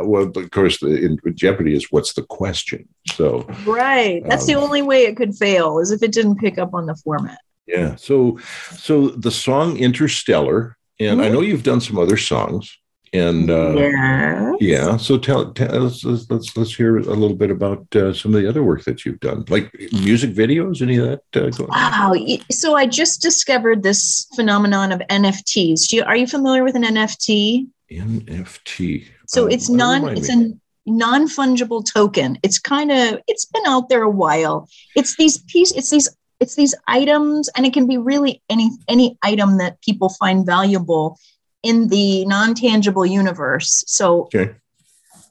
well, 0.00 0.30
of 0.34 0.50
course, 0.50 0.82
in 0.82 1.18
Jeopardy 1.34 1.74
is 1.74 1.88
what's 1.90 2.14
the 2.14 2.22
question. 2.22 2.88
So, 3.12 3.46
right, 3.64 4.22
that's 4.26 4.42
um, 4.42 4.46
the 4.46 4.54
only 4.54 4.82
way 4.82 5.02
it 5.02 5.16
could 5.16 5.34
fail 5.34 5.78
is 5.78 5.90
if 5.90 6.02
it 6.02 6.12
didn't 6.12 6.36
pick 6.36 6.58
up 6.58 6.74
on 6.74 6.86
the 6.86 6.94
format. 6.96 7.38
Yeah. 7.66 7.96
So, 7.96 8.38
so 8.76 9.08
the 9.08 9.30
song 9.30 9.78
Interstellar, 9.78 10.76
and 11.00 11.20
mm-hmm. 11.20 11.26
I 11.26 11.28
know 11.30 11.40
you've 11.40 11.62
done 11.62 11.80
some 11.80 11.98
other 11.98 12.16
songs. 12.16 12.76
And 13.14 13.48
uh, 13.48 13.74
yes. 13.76 14.56
yeah, 14.60 14.96
so 14.96 15.16
tell, 15.16 15.52
tell 15.52 15.86
us, 15.86 16.04
let's, 16.04 16.28
let's 16.28 16.56
let's 16.56 16.74
hear 16.74 16.98
a 16.98 17.02
little 17.02 17.36
bit 17.36 17.48
about 17.48 17.86
uh, 17.94 18.12
some 18.12 18.34
of 18.34 18.42
the 18.42 18.48
other 18.48 18.64
work 18.64 18.82
that 18.84 19.04
you've 19.04 19.20
done, 19.20 19.44
like 19.48 19.72
music 19.92 20.30
videos, 20.30 20.82
any 20.82 20.96
of 20.96 21.20
that. 21.32 21.60
Uh, 21.60 21.66
wow! 21.68 22.12
So 22.50 22.74
I 22.74 22.86
just 22.86 23.22
discovered 23.22 23.84
this 23.84 24.26
phenomenon 24.34 24.90
of 24.90 25.00
NFTs. 25.08 25.92
You, 25.92 26.02
are 26.02 26.16
you 26.16 26.26
familiar 26.26 26.64
with 26.64 26.74
an 26.74 26.82
NFT? 26.82 27.68
NFT. 27.92 29.06
So 29.28 29.44
um, 29.44 29.50
it's 29.52 29.70
non. 29.70 30.08
It's 30.08 30.34
me. 30.34 30.58
a 30.86 30.90
non 30.90 31.28
fungible 31.28 31.86
token. 31.88 32.36
It's 32.42 32.58
kind 32.58 32.90
of 32.90 33.20
it's 33.28 33.44
been 33.44 33.64
out 33.68 33.90
there 33.90 34.02
a 34.02 34.10
while. 34.10 34.68
It's 34.96 35.16
these 35.16 35.38
piece. 35.38 35.70
It's 35.70 35.90
these 35.90 36.08
it's 36.40 36.56
these 36.56 36.74
items, 36.88 37.48
and 37.56 37.64
it 37.64 37.72
can 37.72 37.86
be 37.86 37.96
really 37.96 38.42
any 38.50 38.70
any 38.88 39.16
item 39.22 39.58
that 39.58 39.80
people 39.82 40.08
find 40.08 40.44
valuable 40.44 41.16
in 41.64 41.88
the 41.88 42.24
non-tangible 42.26 43.06
universe. 43.06 43.82
So 43.86 44.22
okay. 44.24 44.54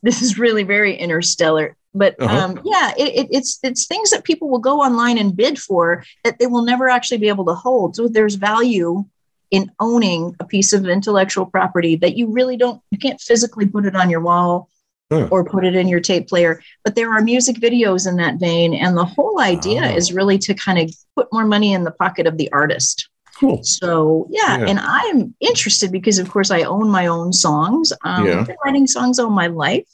this 0.01 0.21
is 0.21 0.37
really 0.37 0.63
very 0.63 0.95
interstellar. 0.95 1.75
But 1.95 2.15
Uh-huh. 2.19 2.37
um, 2.37 2.59
yeah, 2.65 2.91
it, 2.97 3.09
it, 3.19 3.27
it's 3.31 3.59
it's 3.63 3.85
things 3.85 4.09
that 4.09 4.23
people 4.23 4.49
will 4.49 4.59
go 4.71 4.81
online 4.81 5.17
and 5.19 5.35
bid 5.35 5.59
for 5.59 6.03
that 6.23 6.39
they 6.39 6.47
will 6.47 6.63
never 6.63 6.89
actually 6.89 7.19
be 7.19 7.29
able 7.29 7.45
to 7.45 7.53
hold. 7.53 7.95
So 7.95 8.07
there's 8.07 8.35
value 8.35 9.05
in 9.51 9.71
owning 9.79 10.35
a 10.39 10.45
piece 10.45 10.73
of 10.73 10.87
intellectual 10.87 11.45
property 11.45 11.95
that 11.97 12.17
you 12.17 12.25
really 12.31 12.57
don't 12.57 12.81
you 12.89 12.97
can't 12.97 13.21
physically 13.21 13.67
put 13.67 13.85
it 13.85 13.95
on 13.95 14.09
your 14.09 14.21
wall 14.21 14.67
Huh. 15.11 15.27
or 15.29 15.43
put 15.45 15.63
it 15.65 15.75
in 15.75 15.87
your 15.87 15.99
tape 15.99 16.27
player. 16.27 16.53
But 16.83 16.95
there 16.95 17.11
are 17.13 17.21
music 17.21 17.57
videos 17.57 18.07
in 18.09 18.15
that 18.17 18.39
vein, 18.39 18.73
and 18.73 18.97
the 18.97 19.05
whole 19.05 19.39
idea 19.39 19.81
Oh. 19.83 19.95
is 19.95 20.11
really 20.13 20.39
to 20.39 20.53
kind 20.55 20.79
of 20.79 20.95
put 21.15 21.27
more 21.31 21.45
money 21.45 21.73
in 21.73 21.83
the 21.83 21.91
pocket 21.91 22.25
of 22.25 22.37
the 22.37 22.49
artist. 22.51 23.09
Cool. 23.43 23.61
So 23.63 24.27
yeah, 24.29 24.59
Yeah. 24.59 24.65
and 24.69 24.79
I'm 24.79 25.35
interested 25.41 25.91
because 25.91 26.17
of 26.17 26.29
course 26.31 26.49
I 26.49 26.61
own 26.63 26.89
my 26.89 27.07
own 27.07 27.33
songs. 27.33 27.91
Um, 28.05 28.25
Yeah. 28.25 28.39
I've 28.39 28.47
been 28.47 28.55
writing 28.63 28.87
songs 28.87 29.19
all 29.19 29.29
my 29.29 29.47
life. 29.47 29.85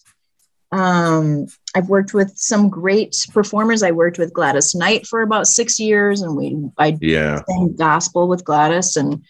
Um, 0.71 1.47
I've 1.75 1.89
worked 1.89 2.13
with 2.13 2.31
some 2.35 2.69
great 2.69 3.15
performers. 3.33 3.81
I 3.81 3.89
worked 3.89 4.19
with 4.19 4.33
Gladys 4.33 4.75
Knight 4.75 5.07
for 5.07 5.21
about 5.23 5.47
six 5.47 5.79
years, 5.79 6.21
and 6.21 6.35
we 6.35 6.55
I 6.77 6.95
Yeah. 7.01 7.41
sang 7.49 7.75
gospel 7.75 8.27
with 8.27 8.45
Gladys, 8.45 8.95
and 8.95 9.23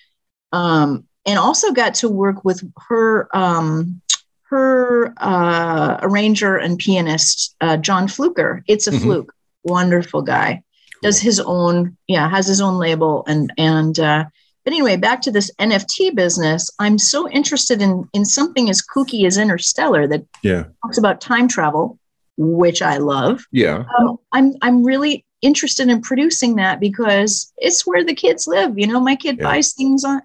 um, 0.51 1.05
and 1.25 1.39
also 1.39 1.71
got 1.71 1.93
to 1.95 2.09
work 2.09 2.43
with 2.43 2.61
her 2.89 3.29
um, 3.35 4.01
her 4.49 5.13
uh, 5.17 5.97
arranger 6.01 6.57
and 6.57 6.77
pianist 6.77 7.55
uh, 7.61 7.77
John 7.77 8.07
Fluker. 8.09 8.63
It's 8.67 8.87
a 8.87 8.91
Mhm. 8.91 9.01
fluke, 9.01 9.33
wonderful 9.63 10.23
guy 10.23 10.63
does 11.01 11.19
his 11.19 11.39
own 11.39 11.95
yeah 12.07 12.29
has 12.29 12.47
his 12.47 12.61
own 12.61 12.77
label 12.77 13.23
and 13.27 13.51
and 13.57 13.99
uh 13.99 14.23
but 14.65 14.73
anyway 14.73 14.97
back 14.97 15.21
to 15.21 15.31
this 15.31 15.51
nft 15.59 16.15
business 16.15 16.69
i'm 16.79 16.97
so 16.97 17.29
interested 17.29 17.81
in 17.81 18.07
in 18.13 18.25
something 18.25 18.69
as 18.69 18.81
kooky 18.81 19.25
as 19.25 19.37
interstellar 19.37 20.07
that 20.07 20.25
Yeah. 20.43 20.65
talks 20.83 20.97
about 20.97 21.21
time 21.21 21.47
travel 21.47 21.97
which 22.37 22.81
i 22.81 22.97
love 22.97 23.45
Yeah. 23.51 23.85
um, 23.99 24.17
i'm 24.31 24.53
i'm 24.61 24.83
really 24.83 25.25
interested 25.41 25.87
in 25.87 26.01
producing 26.01 26.55
that 26.57 26.79
because 26.81 27.51
it's 27.57 27.87
where 27.87 28.03
the 28.03 28.13
kids 28.13 28.47
live 28.47 28.77
you 28.77 28.87
know 28.87 28.99
my 28.99 29.15
kid 29.15 29.37
Yeah. 29.39 29.45
buys 29.45 29.73
things 29.73 30.03
on 30.03 30.21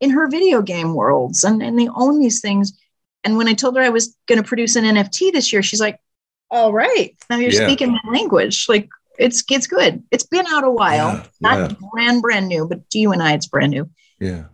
in 0.00 0.10
her 0.10 0.28
video 0.28 0.60
game 0.60 0.94
worlds 0.94 1.44
and 1.44 1.62
and 1.62 1.78
they 1.78 1.88
own 1.94 2.18
these 2.18 2.40
things 2.40 2.72
and 3.24 3.36
when 3.38 3.48
i 3.48 3.54
told 3.54 3.76
her 3.76 3.82
i 3.82 3.88
was 3.88 4.14
going 4.28 4.42
to 4.42 4.46
produce 4.46 4.76
an 4.76 4.84
nft 4.84 5.32
this 5.32 5.50
year 5.52 5.62
she's 5.62 5.80
like 5.80 5.98
all 6.50 6.72
right 6.72 7.16
now 7.30 7.36
you're 7.38 7.50
Yeah. 7.52 7.66
speaking 7.66 7.92
my 7.92 8.12
language 8.12 8.66
like 8.68 8.88
it's 9.18 9.44
it's 9.50 9.66
good. 9.66 10.02
It's 10.10 10.24
been 10.26 10.46
out 10.48 10.64
a 10.64 10.70
while. 10.70 11.14
Yeah, 11.14 11.26
not 11.40 11.70
yeah. 11.70 11.76
brand 11.92 12.22
brand 12.22 12.48
new 12.48 12.66
but 12.68 12.88
to 12.90 12.98
you 12.98 13.12
and 13.12 13.22
i 13.22 13.32
it's 13.34 13.46
brand 13.46 13.70
new. 13.72 13.88
Yeah. 14.20 14.44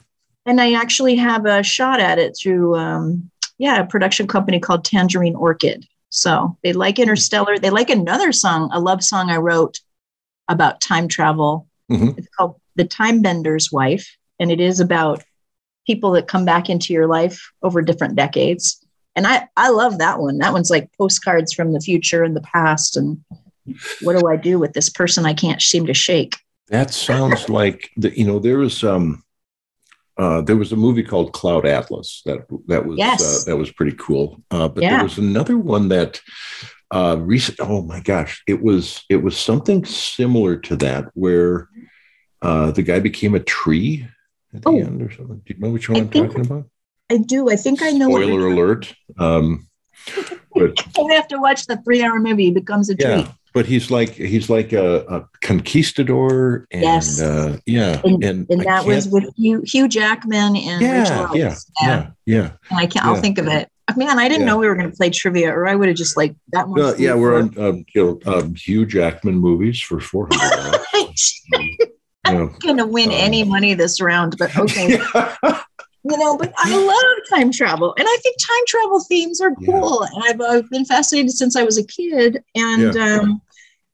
and 0.46 0.60
i 0.60 0.72
actually 0.72 1.16
have 1.16 1.46
a 1.46 1.62
shot 1.62 2.00
at 2.00 2.18
it 2.18 2.36
through 2.40 2.76
um 2.76 3.30
yeah 3.58 3.80
a 3.80 3.86
production 3.86 4.26
company 4.26 4.58
called 4.60 4.84
tangerine 4.84 5.36
orchid. 5.36 5.86
So 6.12 6.56
they 6.64 6.72
like 6.72 6.98
interstellar. 6.98 7.58
They 7.58 7.70
like 7.70 7.90
another 7.90 8.32
song 8.32 8.70
a 8.72 8.80
love 8.80 9.02
song 9.04 9.30
i 9.30 9.36
wrote 9.36 9.78
about 10.48 10.80
time 10.80 11.08
travel. 11.08 11.66
Mhm. 11.90 12.18
it's 12.18 12.28
called 12.36 12.60
the 12.76 12.84
time 12.84 13.20
bender's 13.22 13.70
wife 13.72 14.16
and 14.38 14.50
it 14.50 14.60
is 14.60 14.80
about 14.80 15.22
people 15.86 16.12
that 16.12 16.28
come 16.28 16.44
back 16.44 16.70
into 16.70 16.92
your 16.92 17.06
life 17.06 17.50
over 17.62 17.82
different 17.82 18.14
decades. 18.16 18.84
And 19.16 19.26
i 19.26 19.48
i 19.56 19.70
love 19.70 19.98
that 19.98 20.20
one. 20.20 20.38
That 20.38 20.52
one's 20.52 20.70
like 20.70 20.88
postcards 20.98 21.52
from 21.52 21.72
the 21.72 21.80
future 21.80 22.22
and 22.24 22.34
the 22.36 22.40
past 22.42 22.96
and 22.96 23.24
what 24.02 24.18
do 24.18 24.28
i 24.28 24.36
do 24.36 24.58
with 24.58 24.72
this 24.72 24.88
person 24.88 25.24
i 25.26 25.34
can't 25.34 25.62
seem 25.62 25.86
to 25.86 25.94
shake 25.94 26.36
That 26.68 26.90
sounds 26.92 27.48
like 27.48 27.90
the, 27.96 28.16
you 28.18 28.24
know 28.26 28.38
there 28.38 28.58
was 28.58 28.82
um 28.84 29.22
uh, 30.18 30.42
there 30.42 30.56
was 30.56 30.70
a 30.72 30.76
movie 30.76 31.02
called 31.02 31.32
Cloud 31.32 31.64
Atlas 31.64 32.20
that 32.26 32.40
that 32.66 32.84
was 32.84 32.98
Yes. 32.98 33.20
uh, 33.22 33.50
that 33.50 33.56
was 33.56 33.72
pretty 33.72 33.96
cool. 33.96 34.42
Uh, 34.50 34.68
but 34.68 34.82
Yeah. 34.82 34.96
there 34.96 35.04
was 35.04 35.16
another 35.18 35.56
one 35.56 35.88
that 35.88 36.20
uh, 36.90 37.16
recent. 37.18 37.58
Oh 37.60 37.80
my 37.80 38.00
gosh, 38.00 38.42
it 38.46 38.60
was 38.60 39.02
it 39.08 39.16
was 39.22 39.38
something 39.38 39.82
similar 39.86 40.56
to 40.68 40.76
that 40.76 41.04
where 41.14 41.68
uh, 42.42 42.70
the 42.72 42.82
guy 42.82 42.98
became 43.00 43.34
a 43.34 43.40
tree 43.40 44.06
at 44.52 44.60
the 44.62 44.68
Oh. 44.68 44.76
end 44.76 45.00
or 45.00 45.10
something. 45.10 45.40
Do 45.46 45.54
you 45.54 45.60
know 45.60 45.70
which 45.70 45.88
one 45.88 45.96
I 45.96 46.00
I'm 46.00 46.08
think- 46.08 46.26
talking 46.32 46.46
about? 46.46 46.64
i 47.12 47.16
do 47.16 47.50
i 47.50 47.56
think 47.56 47.80
i 47.82 47.90
know 47.90 48.08
Spoiler 48.10 48.46
alert. 48.52 48.94
Um, 49.18 49.68
but 50.54 50.74
we 51.02 51.14
have 51.14 51.28
to 51.28 51.38
watch 51.38 51.66
the 51.66 51.76
three 51.84 52.02
hour 52.04 52.18
movie 52.20 52.44
he 52.44 52.50
becomes 52.62 52.90
a 52.90 52.94
tree 52.94 53.24
yeah, 53.24 53.32
but 53.52 53.66
he's 53.66 53.90
like 53.90 54.10
he's 54.10 54.48
like 54.50 54.72
a, 54.72 55.00
a 55.08 55.28
conquistador, 55.40 56.66
and 56.70 56.82
Yes. 56.82 57.20
uh, 57.20 57.58
yeah, 57.66 58.00
and, 58.04 58.22
and 58.24 58.46
and 58.50 58.60
that 58.62 58.84
was 58.84 59.08
with 59.08 59.24
Hugh, 59.36 59.62
Hugh 59.66 59.88
Jackman 59.88 60.56
and 60.56 60.82
yeah, 60.82 61.28
yeah, 61.34 61.54
yeah, 61.82 62.10
yeah. 62.26 62.50
And 62.70 62.78
I 62.78 62.86
can't. 62.86 63.04
I'll 63.06 63.16
think 63.20 63.38
of 63.38 63.46
it. 63.46 63.68
Man, 63.96 64.20
I 64.20 64.28
didn't 64.28 64.42
Yeah. 64.42 64.46
know 64.46 64.58
we 64.58 64.68
were 64.68 64.76
going 64.76 64.88
to 64.90 64.96
play 64.96 65.10
trivia, 65.10 65.50
or 65.52 65.66
I 65.66 65.74
would 65.74 65.88
have 65.88 65.96
just 65.96 66.16
like 66.16 66.34
that 66.52 66.68
one. 66.68 66.80
Uh, 66.80 66.94
yeah, 66.96 67.14
we're 67.14 67.36
on 67.36 67.58
um, 67.58 67.84
you 67.92 68.20
know, 68.24 68.32
um, 68.32 68.54
Hugh 68.54 68.86
Jackman 68.86 69.34
movies 69.34 69.80
for 69.80 69.98
four 70.00 70.28
hundred 70.30 70.56
dollars. 70.92 71.42
I'm 72.24 72.34
yeah. 72.36 72.48
going 72.60 72.76
to 72.76 72.86
win 72.86 73.08
Um, 73.10 73.16
any 73.18 73.42
money 73.44 73.74
this 73.74 74.00
round, 74.00 74.36
but 74.38 74.56
okay, 74.64 74.98
Yeah. 75.42 75.62
You 76.04 76.16
know. 76.16 76.36
But 76.36 76.52
I 76.56 76.76
love 76.86 77.38
time 77.38 77.50
travel, 77.52 77.94
and 77.98 78.06
I 78.08 78.16
think 78.22 78.36
time 78.38 78.64
travel 78.66 79.00
themes 79.00 79.40
are 79.40 79.52
Yeah. 79.60 79.66
cool, 79.72 80.02
and 80.02 80.22
I've, 80.24 80.40
I've 80.40 80.70
been 80.70 80.84
fascinated 80.84 81.32
since 81.32 81.56
I 81.56 81.62
was 81.62 81.78
a 81.78 81.84
kid. 81.84 82.42
And 82.54 82.96
um, 82.96 83.42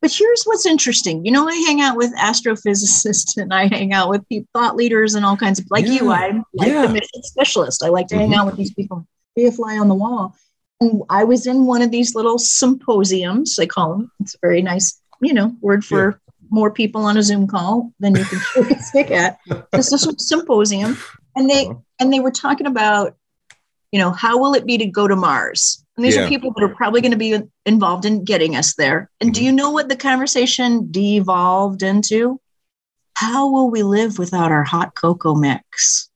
but 0.02 0.12
here's 0.12 0.44
what's 0.44 0.66
interesting. 0.66 1.24
You 1.24 1.32
know, 1.32 1.48
I 1.48 1.54
hang 1.66 1.80
out 1.80 1.96
with 1.96 2.14
astrophysicists, 2.16 3.36
and 3.40 3.52
I 3.52 3.66
hang 3.66 3.92
out 3.92 4.08
with 4.10 4.28
people, 4.28 4.48
thought 4.54 4.76
leaders, 4.76 5.14
and 5.14 5.24
all 5.24 5.36
kinds 5.36 5.58
of 5.58 5.66
like 5.70 5.86
you. 5.86 6.10
I'm 6.10 6.44
like 6.54 6.68
Yeah. 6.72 6.82
the 6.86 6.92
mission 6.92 7.22
specialist. 7.22 7.82
I 7.82 7.88
like 7.88 8.08
to 8.08 8.16
hang 8.16 8.30
Mhm. 8.30 8.36
out 8.36 8.46
with 8.46 8.56
these 8.56 8.72
people, 8.74 9.06
be 9.34 9.46
a 9.46 9.52
fly 9.52 9.78
on 9.78 9.88
the 9.88 9.94
wall. 9.94 10.34
And 10.80 11.02
I 11.08 11.24
was 11.24 11.46
in 11.46 11.64
one 11.64 11.80
of 11.80 11.90
these 11.90 12.14
little 12.14 12.38
symposiums. 12.38 13.56
they 13.56 13.66
call 13.66 13.92
them. 13.96 14.10
It's 14.20 14.34
a 14.34 14.38
very 14.42 14.60
nice, 14.60 15.00
you 15.22 15.32
know, 15.32 15.56
word 15.62 15.82
for 15.84 16.20
more 16.50 16.70
people 16.70 17.00
on 17.02 17.16
a 17.16 17.22
Zoom 17.22 17.46
call 17.46 17.92
than 17.98 18.14
you 18.14 18.24
can 18.26 18.78
stick 18.80 19.10
at. 19.10 19.38
This 19.72 19.90
is 19.92 20.06
a 20.06 20.12
symposium, 20.18 20.98
and 21.36 21.48
they 21.48 21.66
Uh-huh. 21.66 21.74
and 22.00 22.12
they 22.12 22.20
were 22.20 22.30
talking 22.30 22.66
about, 22.66 23.16
you 23.92 23.98
know, 24.00 24.10
how 24.10 24.38
will 24.38 24.54
it 24.54 24.66
be 24.66 24.78
to 24.78 24.86
go 24.86 25.06
to 25.08 25.16
Mars? 25.16 25.84
And 25.96 26.04
these 26.04 26.16
Yeah. 26.16 26.24
are 26.24 26.28
people 26.28 26.52
that 26.56 26.62
are 26.64 26.74
probably 26.74 27.00
going 27.00 27.12
to 27.12 27.16
be 27.16 27.40
involved 27.64 28.04
in 28.04 28.24
getting 28.24 28.56
us 28.56 28.74
there. 28.74 29.10
And 29.20 29.32
do 29.32 29.40
Mhm. 29.40 29.44
you 29.44 29.52
know 29.52 29.70
what 29.70 29.88
the 29.88 29.96
conversation 29.96 30.88
devolved 30.90 31.82
into? 31.82 32.40
How 33.14 33.48
will 33.50 33.70
we 33.70 33.82
live 33.82 34.18
without 34.18 34.52
our 34.52 34.64
hot 34.64 34.94
cocoa 34.94 35.34
mix? 35.34 36.10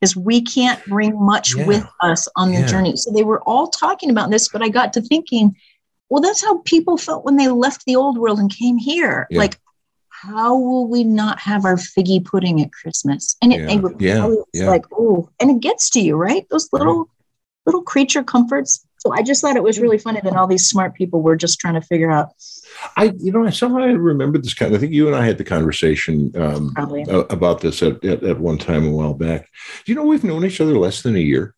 Because 0.00 0.14
we 0.16 0.40
can't 0.42 0.84
bring 0.86 1.18
much 1.20 1.56
Yeah. 1.56 1.66
with 1.66 1.84
us 2.00 2.28
on 2.36 2.52
the 2.52 2.60
Yeah. 2.60 2.66
journey. 2.66 2.96
So 2.96 3.10
they 3.10 3.24
were 3.24 3.42
all 3.42 3.66
talking 3.66 4.10
about 4.10 4.30
this, 4.30 4.48
but 4.48 4.62
I 4.62 4.68
got 4.68 4.92
to 4.92 5.00
thinking, 5.00 5.56
well, 6.10 6.22
that's 6.22 6.44
how 6.44 6.58
people 6.58 6.96
felt 6.96 7.24
when 7.24 7.36
they 7.36 7.48
left 7.48 7.84
the 7.84 7.96
old 7.96 8.16
world 8.18 8.38
and 8.38 8.54
came 8.54 8.78
here. 8.78 9.26
Like, 9.32 9.58
how 10.22 10.58
will 10.58 10.88
we 10.88 11.04
not 11.04 11.38
have 11.40 11.64
our 11.64 11.76
figgy 11.76 12.24
pudding 12.24 12.60
at 12.60 12.72
Christmas? 12.72 13.36
And 13.42 13.52
it, 13.52 13.60
Yeah. 13.60 13.88
Yeah. 13.98 14.34
Yeah. 14.52 14.68
like, 14.68 14.86
oh, 14.92 15.28
and 15.40 15.50
it 15.50 15.60
gets 15.60 15.90
to 15.90 16.00
you, 16.00 16.16
right? 16.16 16.46
Those 16.50 16.68
little 16.72 17.08
little 17.66 17.82
creature 17.82 18.22
comforts. 18.22 18.84
So 18.98 19.12
I 19.12 19.22
just 19.22 19.42
thought 19.42 19.56
it 19.56 19.62
was 19.62 19.78
really 19.78 19.98
funny 19.98 20.20
that 20.24 20.34
all 20.34 20.46
these 20.46 20.66
smart 20.66 20.94
people 20.94 21.22
were 21.22 21.36
just 21.36 21.60
trying 21.60 21.74
to 21.74 21.82
figure 21.82 22.10
out 22.10 22.30
I, 22.96 23.12
you 23.18 23.32
know, 23.32 23.44
I 23.44 23.50
somehow 23.50 23.78
I 23.78 23.90
remember 23.90 24.38
this 24.38 24.54
kind. 24.54 24.74
I 24.74 24.78
think 24.78 24.92
you 24.92 25.06
and 25.06 25.16
I 25.16 25.24
had 25.24 25.38
the 25.38 25.44
conversation 25.44 26.32
um, 26.36 26.74
about 27.30 27.60
this 27.60 27.82
at, 27.82 28.04
at 28.04 28.22
at 28.22 28.40
one 28.40 28.58
time 28.58 28.86
a 28.86 28.90
while 28.90 29.14
back. 29.14 29.48
Do 29.84 29.92
you 29.92 29.96
know 29.96 30.04
we've 30.04 30.24
known 30.24 30.44
each 30.44 30.60
other 30.60 30.76
less 30.76 31.02
than 31.02 31.16
a 31.16 31.20
year? 31.20 31.54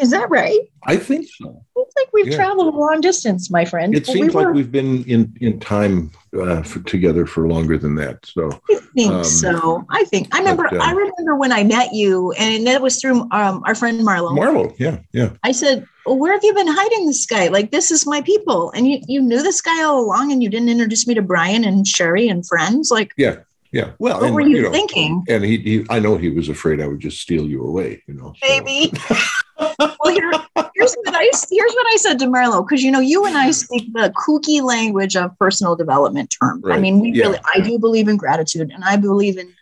Is 0.00 0.10
that 0.10 0.28
right? 0.28 0.60
I 0.86 0.96
think 0.96 1.26
so. 1.38 1.64
It's 1.76 1.94
like 1.96 2.08
we've 2.12 2.28
Yeah. 2.28 2.36
traveled 2.36 2.74
a 2.74 2.76
long 2.76 3.00
distance, 3.00 3.50
my 3.50 3.64
friend. 3.64 3.94
It 3.94 4.06
seems 4.06 4.20
we 4.20 4.28
like 4.30 4.46
were- 4.46 4.52
we've 4.52 4.72
been 4.72 5.04
in 5.04 5.32
in 5.40 5.60
time 5.60 6.10
uh, 6.38 6.62
for, 6.62 6.80
together 6.80 7.26
for 7.26 7.46
longer 7.46 7.78
than 7.78 7.94
that. 7.96 8.18
So 8.26 8.50
I 8.70 8.80
think 8.96 9.12
um, 9.12 9.24
so. 9.24 9.86
I 9.90 10.04
think 10.04 10.34
I 10.34 10.38
remember. 10.38 10.64
but, 10.70 10.80
uh, 10.80 10.82
I 10.82 10.90
remember 10.92 11.36
when 11.36 11.52
I 11.52 11.62
met 11.62 11.94
you, 11.94 12.32
and 12.32 12.66
that 12.66 12.82
was 12.82 13.00
through 13.00 13.20
um, 13.30 13.62
our 13.66 13.74
friend 13.74 14.00
Marlo. 14.00 14.36
Marlo, 14.36 14.74
yeah, 14.78 14.98
yeah, 15.12 15.30
I 15.44 15.52
said, 15.52 15.86
well, 16.06 16.18
"Where 16.18 16.32
have 16.32 16.42
you 16.42 16.54
been 16.54 16.66
hiding 16.68 17.06
this 17.06 17.24
guy? 17.26 17.48
Like, 17.48 17.70
this 17.70 17.90
is 17.92 18.04
my 18.06 18.20
people." 18.22 18.72
And 18.72 18.88
you 18.88 18.98
you 19.06 19.20
knew 19.22 19.42
this 19.42 19.60
guy 19.60 19.82
all 19.84 20.00
along, 20.04 20.32
and 20.32 20.42
you 20.42 20.48
didn't 20.48 20.70
introduce 20.70 21.06
me 21.06 21.14
to 21.14 21.22
Brian 21.22 21.62
and 21.64 21.86
Sherry 21.86 22.28
and 22.28 22.46
friends. 22.46 22.90
Like, 22.90 23.12
yeah. 23.16 23.36
Yeah. 23.72 23.90
Well, 23.98 24.18
what 24.20 24.26
and, 24.26 24.34
were 24.36 24.40
you, 24.42 24.62
know, 24.62 24.70
thinking, 24.70 25.24
And 25.28 25.44
he, 25.44 25.56
he, 25.58 25.86
I 25.90 25.98
know 25.98 26.16
he 26.16 26.28
was 26.30 26.48
afraid 26.48 26.80
I 26.80 26.86
would 26.86 27.00
just 27.00 27.20
steal 27.20 27.48
you 27.48 27.64
away. 27.64 28.04
You 28.06 28.14
know, 28.14 28.32
so- 28.40 28.46
baby? 28.46 28.92
well, 29.58 30.12
here, 30.12 30.30
here's 30.74 30.94
what 30.94 31.14
I 31.14 31.30
here's 31.50 31.72
what 31.74 31.86
I 31.92 31.96
said 31.96 32.18
to 32.20 32.26
Marlo 32.26 32.66
because 32.66 32.82
you 32.82 32.90
know 32.90 33.00
you 33.00 33.24
and 33.26 33.36
I 33.36 33.50
speak 33.50 33.92
the 33.92 34.12
kooky 34.26 34.62
language 34.62 35.16
of 35.16 35.36
personal 35.38 35.76
development 35.76 36.34
terms. 36.40 36.64
I 36.68 36.78
mean, 36.78 37.00
we 37.00 37.12
Yeah. 37.12 37.24
really 37.26 37.38
I 37.54 37.60
do 37.60 37.78
believe 37.78 38.08
in 38.08 38.16
gratitude, 38.16 38.70
and 38.72 38.84
I 38.84 38.96
believe 38.96 39.38
in 39.38 39.52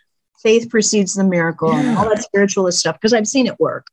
faith 0.41 0.69
precedes 0.69 1.13
the 1.13 1.23
miracle 1.23 1.71
and 1.73 1.97
all 1.97 2.09
that 2.09 2.21
spiritualist 2.23 2.79
stuff 2.79 2.95
because 2.95 3.13
I've 3.13 3.27
seen 3.27 3.47
it 3.47 3.59
work. 3.59 3.87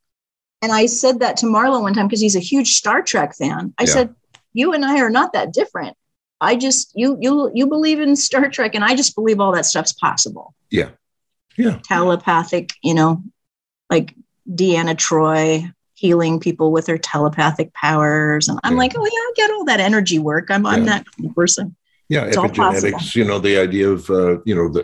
And 0.61 0.71
I 0.71 0.85
said 0.85 1.19
that 1.21 1.37
to 1.37 1.45
Marlo 1.45 1.81
one 1.81 1.93
time 1.93 2.07
because 2.07 2.21
he's 2.21 2.35
a 2.35 2.39
huge 2.39 2.75
Star 2.75 3.01
Trek 3.01 3.35
fan. 3.35 3.73
I 3.77 3.83
Yeah. 3.83 3.89
said, 3.93 4.15
"You 4.53 4.73
and 4.73 4.83
I 4.85 4.99
are 4.99 5.09
not 5.09 5.33
that 5.33 5.53
different. 5.53 5.95
I 6.41 6.55
just 6.55 6.91
you 6.95 7.17
you 7.21 7.51
you 7.53 7.67
believe 7.67 7.99
in 8.01 8.15
Star 8.15 8.49
Trek, 8.49 8.75
and 8.75 8.83
I 8.83 8.95
just 8.95 9.15
believe 9.15 9.39
all 9.39 9.51
that 9.53 9.65
stuff's 9.65 9.93
possible. 9.93 10.53
Yeah. 10.69 10.89
Yeah. 11.57 11.79
telepathic. 11.83 12.71
You 12.83 12.95
know, 12.95 13.23
like 13.89 14.15
Deanna 14.49 14.95
Troi." 14.95 15.71
Healing 16.01 16.39
people 16.39 16.71
with 16.71 16.85
their 16.87 16.97
telepathic 16.97 17.69
powers. 17.75 18.47
And 18.49 18.59
I'm 18.63 18.73
Yeah. 18.73 18.79
like, 18.79 18.93
oh, 18.97 19.05
yeah, 19.15 19.25
I 19.29 19.31
get 19.35 19.51
all 19.51 19.65
that 19.65 19.79
energy 19.79 20.17
work. 20.17 20.49
I'm, 20.49 20.65
I'm 20.65 20.85
that 20.85 21.05
kind 21.05 21.29
of 21.29 21.35
person. 21.35 21.75
Yeah, 22.09 22.25
It's 22.25 22.35
epigenetics. 22.35 23.15
You 23.15 23.23
know, 23.23 23.39
the 23.39 23.55
idea 23.67 23.87
of 23.89 24.09
uh, 24.09 24.33
you 24.49 24.53
know 24.57 24.67
the 24.77 24.83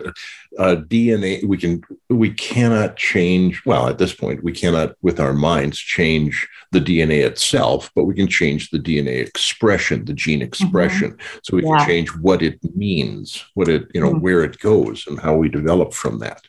uh, 0.64 0.76
DNA. 0.92 1.44
We 1.52 1.58
can 1.58 1.82
we 2.08 2.30
cannot 2.30 2.96
change. 2.96 3.52
Well, 3.66 3.84
at 3.92 3.98
this 3.98 4.14
point, 4.22 4.42
we 4.48 4.52
cannot 4.62 4.88
with 5.06 5.18
our 5.20 5.34
minds 5.34 5.76
change 5.78 6.48
the 6.72 6.80
DNA 6.88 7.18
itself, 7.30 7.90
but 7.94 8.04
we 8.08 8.14
can 8.20 8.28
change 8.28 8.62
the 8.70 8.78
DNA 8.78 9.16
expression, 9.28 10.06
the 10.06 10.14
gene 10.24 10.40
expression. 10.50 11.10
So 11.44 11.50
we 11.56 11.62
Mm-hmm. 11.62 11.72
Yeah. 11.72 11.78
can 11.78 11.86
change 11.90 12.08
what 12.26 12.40
it 12.48 12.56
means, 12.84 13.26
what 13.58 13.68
it 13.74 13.82
you 13.94 14.00
know 14.02 14.12
Mhm. 14.14 14.22
where 14.24 14.42
it 14.48 14.56
goes, 14.70 14.98
and 15.08 15.16
how 15.24 15.34
we 15.40 15.48
develop 15.60 15.90
from 16.02 16.14
that. 16.24 16.42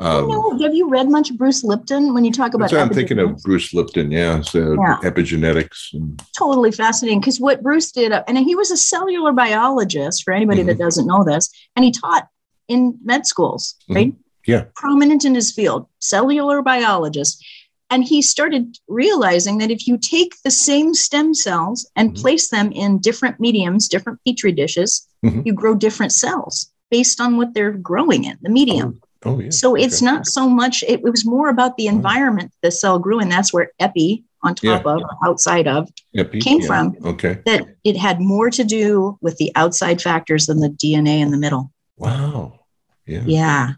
Um, 0.00 0.60
have 0.60 0.74
you 0.74 0.88
read 0.88 1.10
much 1.10 1.36
Bruce 1.36 1.64
Lipton 1.64 2.14
when 2.14 2.24
you 2.24 2.30
talk 2.32 2.54
about 2.54 2.72
I'm 2.72 2.90
thinking 2.90 3.18
of? 3.18 3.42
Bruce 3.42 3.74
Lipton. 3.74 4.10
Yeah, 4.12 4.40
so 4.42 4.74
Yeah. 4.74 4.98
epigenetics. 5.02 5.92
And, 5.92 6.22
totally 6.38 6.70
fascinating 6.70 7.20
because 7.20 7.40
what 7.40 7.62
Bruce 7.62 7.90
did, 7.90 8.12
uh, 8.12 8.22
and 8.28 8.38
he 8.38 8.54
was 8.54 8.70
a 8.70 8.76
cellular 8.76 9.32
biologist 9.32 10.22
for 10.22 10.32
anybody 10.32 10.62
that 10.62 10.78
doesn't 10.78 11.06
know 11.06 11.24
this, 11.24 11.50
and 11.74 11.84
he 11.84 11.90
taught 11.90 12.28
in 12.68 12.96
med 13.04 13.26
schools, 13.26 13.74
Mhm. 13.90 13.94
right? 13.94 14.14
Yeah. 14.46 14.64
Prominent 14.76 15.24
in 15.24 15.34
his 15.34 15.52
field, 15.52 15.86
cellular 15.98 16.62
biologist. 16.62 17.44
And 17.90 18.04
he 18.04 18.20
started 18.22 18.76
realizing 18.86 19.58
that 19.58 19.70
if 19.70 19.88
you 19.88 19.96
take 19.98 20.34
the 20.44 20.50
same 20.50 20.94
stem 20.94 21.34
cells 21.34 21.88
and 21.96 22.12
Mhm. 22.12 22.20
place 22.20 22.50
them 22.50 22.70
in 22.70 22.98
different 22.98 23.40
mediums, 23.40 23.88
different 23.88 24.20
petri 24.26 24.52
dishes, 24.52 25.06
Mhm. 25.24 25.44
you 25.46 25.52
grow 25.54 25.74
different 25.74 26.12
cells 26.12 26.68
based 26.90 27.20
on 27.20 27.36
what 27.36 27.54
they're 27.54 27.72
growing 27.72 28.24
in, 28.24 28.36
the 28.42 28.50
medium. 28.50 29.00
oh 29.02 29.07
yeah. 29.24 29.50
So 29.50 29.74
it's 29.74 29.96
okay. 30.02 30.06
not 30.06 30.26
so 30.26 30.48
much, 30.48 30.82
it, 30.84 31.00
it 31.04 31.10
was 31.10 31.24
more 31.26 31.48
about 31.48 31.76
the 31.76 31.88
Oh. 31.88 31.92
environment 31.92 32.52
the 32.62 32.70
cell 32.70 32.98
grew 32.98 33.20
in. 33.20 33.28
That's 33.28 33.52
where 33.52 33.72
epi, 33.80 34.24
on 34.42 34.54
top 34.54 34.84
Yeah. 34.84 34.92
of, 34.92 35.02
outside 35.26 35.66
of, 35.66 35.88
Epi- 36.16 36.40
came 36.40 36.60
yeah, 36.60 36.66
from. 36.66 36.96
Okay. 37.04 37.40
that 37.46 37.66
it 37.84 37.96
had 37.96 38.20
more 38.20 38.50
to 38.50 38.64
do 38.64 39.18
with 39.20 39.36
the 39.38 39.50
outside 39.56 40.00
factors 40.00 40.46
than 40.46 40.60
the 40.60 40.68
DNA 40.70 41.18
in 41.20 41.30
the 41.32 41.36
middle. 41.38 41.72
Wow. 41.96 42.60
Yeah. 43.06 43.22
Yeah. 43.26 43.72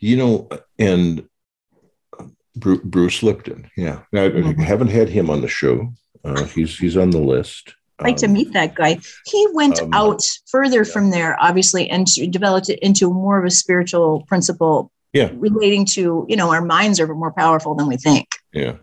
You 0.00 0.16
know, 0.16 0.48
and 0.78 1.28
Bruce 2.56 3.22
Lipton. 3.22 3.70
Yeah, 3.76 4.00
Now, 4.12 4.24
I 4.24 4.54
haven't 4.62 4.88
had 4.88 5.08
him 5.08 5.30
on 5.30 5.40
the 5.42 5.48
show. 5.48 5.92
Uh, 6.24 6.44
he's 6.46 6.76
he's 6.76 6.96
on 6.96 7.10
the 7.10 7.20
list. 7.20 7.74
Like 8.00 8.16
to 8.18 8.26
Um, 8.26 8.32
meet 8.32 8.52
that 8.52 8.74
guy. 8.74 8.98
He 9.26 9.46
went 9.52 9.80
um, 9.82 9.90
out 9.92 10.22
further 10.46 10.84
yeah. 10.84 10.92
from 10.92 11.10
there, 11.10 11.36
obviously, 11.40 11.88
and 11.90 12.06
developed 12.30 12.68
it 12.68 12.78
into 12.80 13.12
more 13.12 13.38
of 13.38 13.44
a 13.44 13.50
spiritual 13.50 14.24
principle 14.28 14.92
Yeah. 15.12 15.30
relating 15.34 15.84
to, 15.96 16.24
you 16.28 16.36
know, 16.36 16.50
our 16.52 16.64
minds 16.64 17.00
are 17.00 17.12
more 17.12 17.32
powerful 17.32 17.74
than 17.74 17.88
we 17.88 17.96
think. 17.96 18.26
Yeah, 18.52 18.74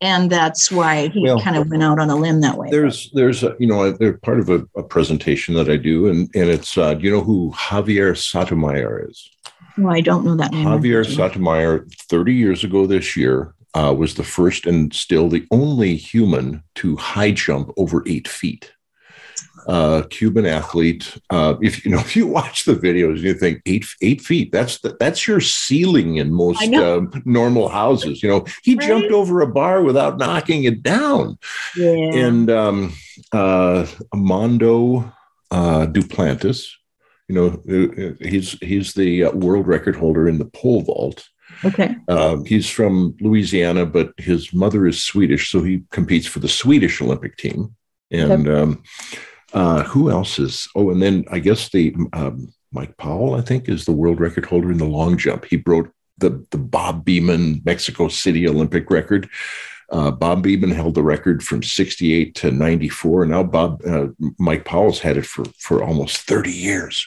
And 0.00 0.30
that's 0.30 0.72
why 0.72 1.08
he 1.08 1.20
Well, 1.22 1.40
kind 1.40 1.56
of 1.56 1.68
went 1.70 1.82
out 1.82 1.98
on 1.98 2.08
a 2.10 2.16
limb 2.16 2.40
that 2.40 2.56
way. 2.56 2.68
there's 2.70 3.10
there's 3.12 3.42
a, 3.44 3.54
you 3.60 3.66
know 3.66 3.92
they're 3.92 4.18
part 4.18 4.40
of 4.40 4.48
a, 4.48 4.64
a 4.76 4.82
presentation 4.82 5.54
that 5.56 5.68
I 5.68 5.76
do, 5.76 6.08
and 6.08 6.28
and 6.34 6.48
it's 6.50 6.76
uh, 6.78 6.94
do 6.94 7.04
you 7.04 7.10
know 7.10 7.20
who 7.22 7.52
Javier 7.52 8.16
Sotomayor 8.16 9.08
is? 9.10 9.30
Oh, 9.78 9.88
I 9.88 10.00
don't 10.00 10.24
know 10.24 10.36
that 10.36 10.52
name. 10.52 10.66
Javier 10.66 11.04
Sotomayor, 11.04 11.86
30 12.10 12.32
years 12.32 12.64
ago 12.64 12.86
this 12.86 13.16
year, 13.16 13.54
uh, 13.74 13.94
was 13.96 14.14
the 14.14 14.24
first 14.24 14.66
and 14.66 14.92
still 14.94 15.28
the 15.28 15.46
only 15.50 15.96
human 15.96 16.62
to 16.76 16.96
high 16.96 17.32
jump 17.32 17.70
over 17.76 18.02
eight 18.06 18.28
feet. 18.28 18.72
Uh, 19.66 20.02
Cuban 20.10 20.44
athlete. 20.44 21.16
Uh, 21.30 21.54
if 21.62 21.84
you 21.84 21.90
know, 21.90 21.98
if 22.06 22.14
you 22.14 22.26
watch 22.26 22.64
the 22.64 22.74
videos, 22.74 23.20
you 23.20 23.34
think 23.34 23.62
eight 23.66 23.86
eight 24.02 24.20
feet. 24.20 24.52
That's 24.52 24.78
the, 24.80 24.94
that's 25.00 25.26
your 25.26 25.40
ceiling 25.40 26.16
in 26.16 26.32
most 26.32 26.62
um, 26.74 27.22
normal 27.24 27.68
houses. 27.68 28.22
You 28.22 28.28
know, 28.28 28.44
he 28.62 28.74
Right. 28.74 28.86
jumped 28.86 29.10
over 29.12 29.40
a 29.40 29.46
bar 29.46 29.82
without 29.82 30.18
knocking 30.18 30.64
it 30.64 30.82
down. 30.82 31.38
Yeah. 31.76 31.92
And 32.26 32.50
um, 32.50 32.92
uh, 33.32 33.86
Mondo 34.14 35.10
uh, 35.50 35.86
Duplantis, 35.86 36.66
you 37.28 37.34
know, 37.34 38.14
he's 38.20 38.58
he's 38.60 38.92
the 38.92 39.24
uh, 39.24 39.30
world 39.32 39.66
record 39.66 39.96
holder 39.96 40.28
in 40.28 40.38
the 40.38 40.44
pole 40.44 40.82
vault. 40.82 41.26
Okay. 41.64 41.96
Uh, 42.08 42.38
he's 42.46 42.68
from 42.68 43.16
Louisiana, 43.20 43.86
but 43.86 44.12
his 44.18 44.52
mother 44.52 44.86
is 44.86 45.02
Swedish, 45.02 45.50
so 45.50 45.62
he 45.62 45.82
competes 45.90 46.26
for 46.26 46.40
the 46.40 46.48
Swedish 46.48 47.00
Olympic 47.00 47.36
team. 47.36 47.74
And 48.10 48.48
um, 48.48 48.82
uh, 49.52 49.82
who 49.84 50.10
else 50.10 50.38
is? 50.38 50.68
Oh, 50.74 50.90
and 50.90 51.02
then 51.02 51.24
I 51.30 51.38
guess 51.38 51.68
the 51.70 51.94
um, 52.12 52.52
Mike 52.72 52.96
Powell, 52.96 53.34
I 53.34 53.40
think, 53.40 53.68
is 53.68 53.84
the 53.84 53.92
world 53.92 54.20
record 54.20 54.46
holder 54.46 54.70
in 54.70 54.78
the 54.78 54.84
long 54.84 55.16
jump. 55.16 55.46
He 55.46 55.56
broke 55.56 55.90
the 56.18 56.44
the 56.50 56.58
Bob 56.58 57.04
Beamon 57.04 57.64
Mexico 57.64 58.08
City 58.08 58.46
Olympic 58.48 58.90
record. 58.90 59.28
Uh, 59.90 60.10
Bob 60.10 60.44
Beamon 60.44 60.74
held 60.74 60.94
the 60.94 61.02
record 61.02 61.42
from 61.42 61.62
68 61.62 62.34
to 62.36 62.50
94. 62.50 63.26
Now 63.26 63.42
Bob 63.42 63.82
uh, 63.86 64.08
Mike 64.38 64.64
Powell's 64.64 65.00
had 65.00 65.16
it 65.16 65.26
for 65.26 65.44
for 65.58 65.82
almost 65.82 66.18
30 66.18 66.50
years 66.50 67.06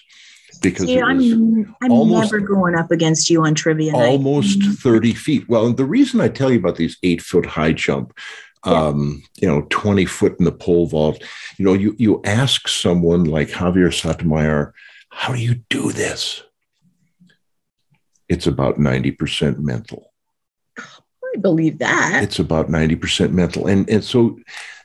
because 0.61 0.85
See, 0.87 1.01
I'm, 1.01 1.75
I'm 1.81 1.91
almost- 1.91 2.31
never 2.31 2.45
going 2.45 2.75
up 2.75 2.91
against 2.91 3.29
you 3.29 3.43
on 3.45 3.55
trivia 3.55 3.91
night. 3.91 4.05
almost 4.09 4.61
30 4.63 5.13
feet. 5.13 5.47
Well, 5.49 5.65
and 5.67 5.77
the 5.77 5.85
reason 5.85 6.21
I 6.21 6.27
tell 6.29 6.51
you 6.51 6.59
about 6.59 6.75
these 6.75 6.97
eight 7.03 7.21
foot 7.21 7.45
high 7.45 7.73
jump, 7.73 8.17
um, 8.63 9.23
you 9.39 9.47
know, 9.47 9.65
20 9.69 10.05
foot 10.05 10.35
in 10.39 10.45
the 10.45 10.51
pole 10.51 10.87
vault, 10.87 11.23
you 11.57 11.65
know, 11.65 11.73
you, 11.73 11.95
you 11.97 12.21
ask 12.25 12.67
someone 12.67 13.23
like 13.23 13.49
Javier 13.49 13.93
Sotomayor, 13.93 14.73
how 15.09 15.33
do 15.33 15.39
you 15.39 15.55
do 15.69 15.91
this? 15.91 16.43
It's 18.29 18.47
about 18.47 18.77
90% 18.77 19.59
mental. 19.59 20.11
I 20.77 21.39
believe 21.39 21.79
that. 21.79 22.23
It's 22.23 22.39
about 22.39 22.67
90% 22.67 23.31
mental. 23.31 23.67
And, 23.67 23.89
and 23.89 24.03
so 24.03 24.37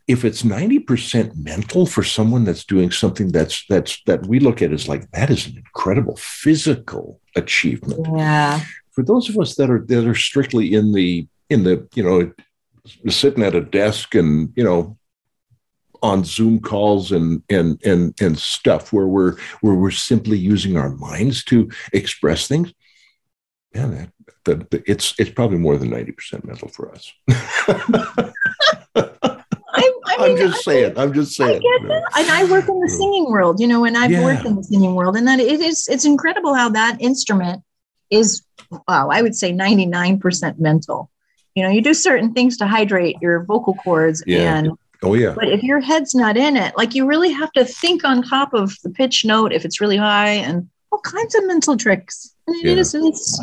if 0.09 0.24
it's 0.24 0.42
90% 0.42 1.36
mental 1.36 1.86
for 1.86 2.03
someone 2.03 2.44
that's 2.44 2.64
doing 2.64 2.90
something 2.90 3.28
that's 3.28 3.64
that's 3.68 4.03
that 4.07 4.26
we 4.26 4.40
look 4.40 4.61
at 4.61 4.72
as 4.72 4.88
like 4.88 5.11
that 5.12 5.30
is 5.30 5.46
an 5.46 5.57
incredible 5.57 6.16
physical 6.16 7.20
achievement 7.36 8.07
yeah. 8.16 8.61
for 8.90 9.05
those 9.05 9.28
of 9.28 9.38
us 9.38 9.55
that 9.57 9.70
are 9.70 9.84
that 9.86 10.07
are 10.07 10.14
strictly 10.14 10.74
in 10.74 10.92
the 10.92 11.26
in 11.50 11.64
the 11.64 11.86
you 11.94 12.03
know 12.03 12.32
sitting 13.09 13.44
at 13.44 13.55
a 13.55 13.61
desk 13.61 14.14
and 14.14 14.53
you 14.57 14.64
know 14.64 14.96
on 16.03 16.24
zoom 16.24 16.59
calls 16.59 17.12
and 17.12 17.42
and 17.48 17.80
and 17.84 18.20
and 18.20 18.38
stuff 18.38 18.92
where 18.92 19.07
we're 19.07 19.36
where 19.61 19.74
we're 19.74 19.90
simply 19.90 20.36
using 20.36 20.76
our 20.76 20.90
minds 20.90 21.44
to 21.44 21.70
express 21.92 22.48
things 22.48 22.72
yeah 23.72 23.86
that, 23.86 24.12
that, 24.44 24.70
that- 24.70 24.82
it's 24.86 25.14
it's 25.18 25.30
probably 25.30 25.59
more 25.59 25.76
than 25.78 25.90
90% 25.90 26.44
mental 26.44 26.68
for 26.68 26.92
us 26.92 27.12
i'm 30.22 30.34
mean, 30.34 30.38
just 30.38 30.64
saying 30.64 30.92
i'm 30.98 31.12
just 31.12 31.40
I 31.40 31.44
saying 31.46 31.62
get 31.62 31.88
that. 31.88 32.02
And 32.16 32.30
I 32.30 32.44
work 32.44 32.68
in 32.68 32.80
the 32.80 32.88
singing 32.88 33.30
world, 33.30 33.60
you 33.60 33.66
know, 33.66 33.84
and 33.84 33.96
I've 33.96 34.10
Yeah. 34.10 34.22
worked 34.24 34.44
in 34.46 34.56
the 34.56 34.62
singing 34.62 34.94
world, 34.94 35.16
and 35.16 35.26
that 35.28 35.40
it 35.40 35.60
is 35.60 35.88
it's 35.88 36.04
incredible 36.04 36.54
how 36.54 36.68
that 36.70 36.96
instrument 37.00 37.62
is 38.10 38.42
wow, 38.88 39.08
I 39.10 39.20
would 39.22 39.34
say 39.34 39.52
99% 39.52 40.58
mental. 40.58 41.10
You 41.54 41.62
know, 41.62 41.68
you 41.68 41.82
do 41.82 41.92
certain 41.92 42.32
things 42.32 42.56
to 42.58 42.66
hydrate 42.66 43.16
your 43.20 43.44
vocal 43.44 43.74
cords 43.74 44.22
Yeah. 44.26 44.54
and 44.56 44.70
oh 45.02 45.14
yeah 45.14 45.34
but 45.34 45.48
if 45.48 45.62
your 45.62 45.80
head's 45.80 46.14
not 46.14 46.36
in 46.36 46.56
it, 46.56 46.76
like 46.76 46.94
you 46.94 47.06
really 47.06 47.32
have 47.32 47.52
to 47.52 47.64
think 47.64 48.04
on 48.04 48.22
top 48.22 48.54
of 48.54 48.74
the 48.84 48.90
pitch 48.90 49.24
note 49.24 49.52
if 49.52 49.64
it's 49.64 49.80
really 49.80 49.96
high 49.98 50.30
and 50.46 50.68
all 50.90 51.00
kinds 51.00 51.34
of 51.34 51.46
mental 51.46 51.76
tricks. 51.76 52.34
And 52.46 52.56
it 52.56 52.64
Yeah. 52.66 52.76
is 52.80 52.94
it's 52.94 53.40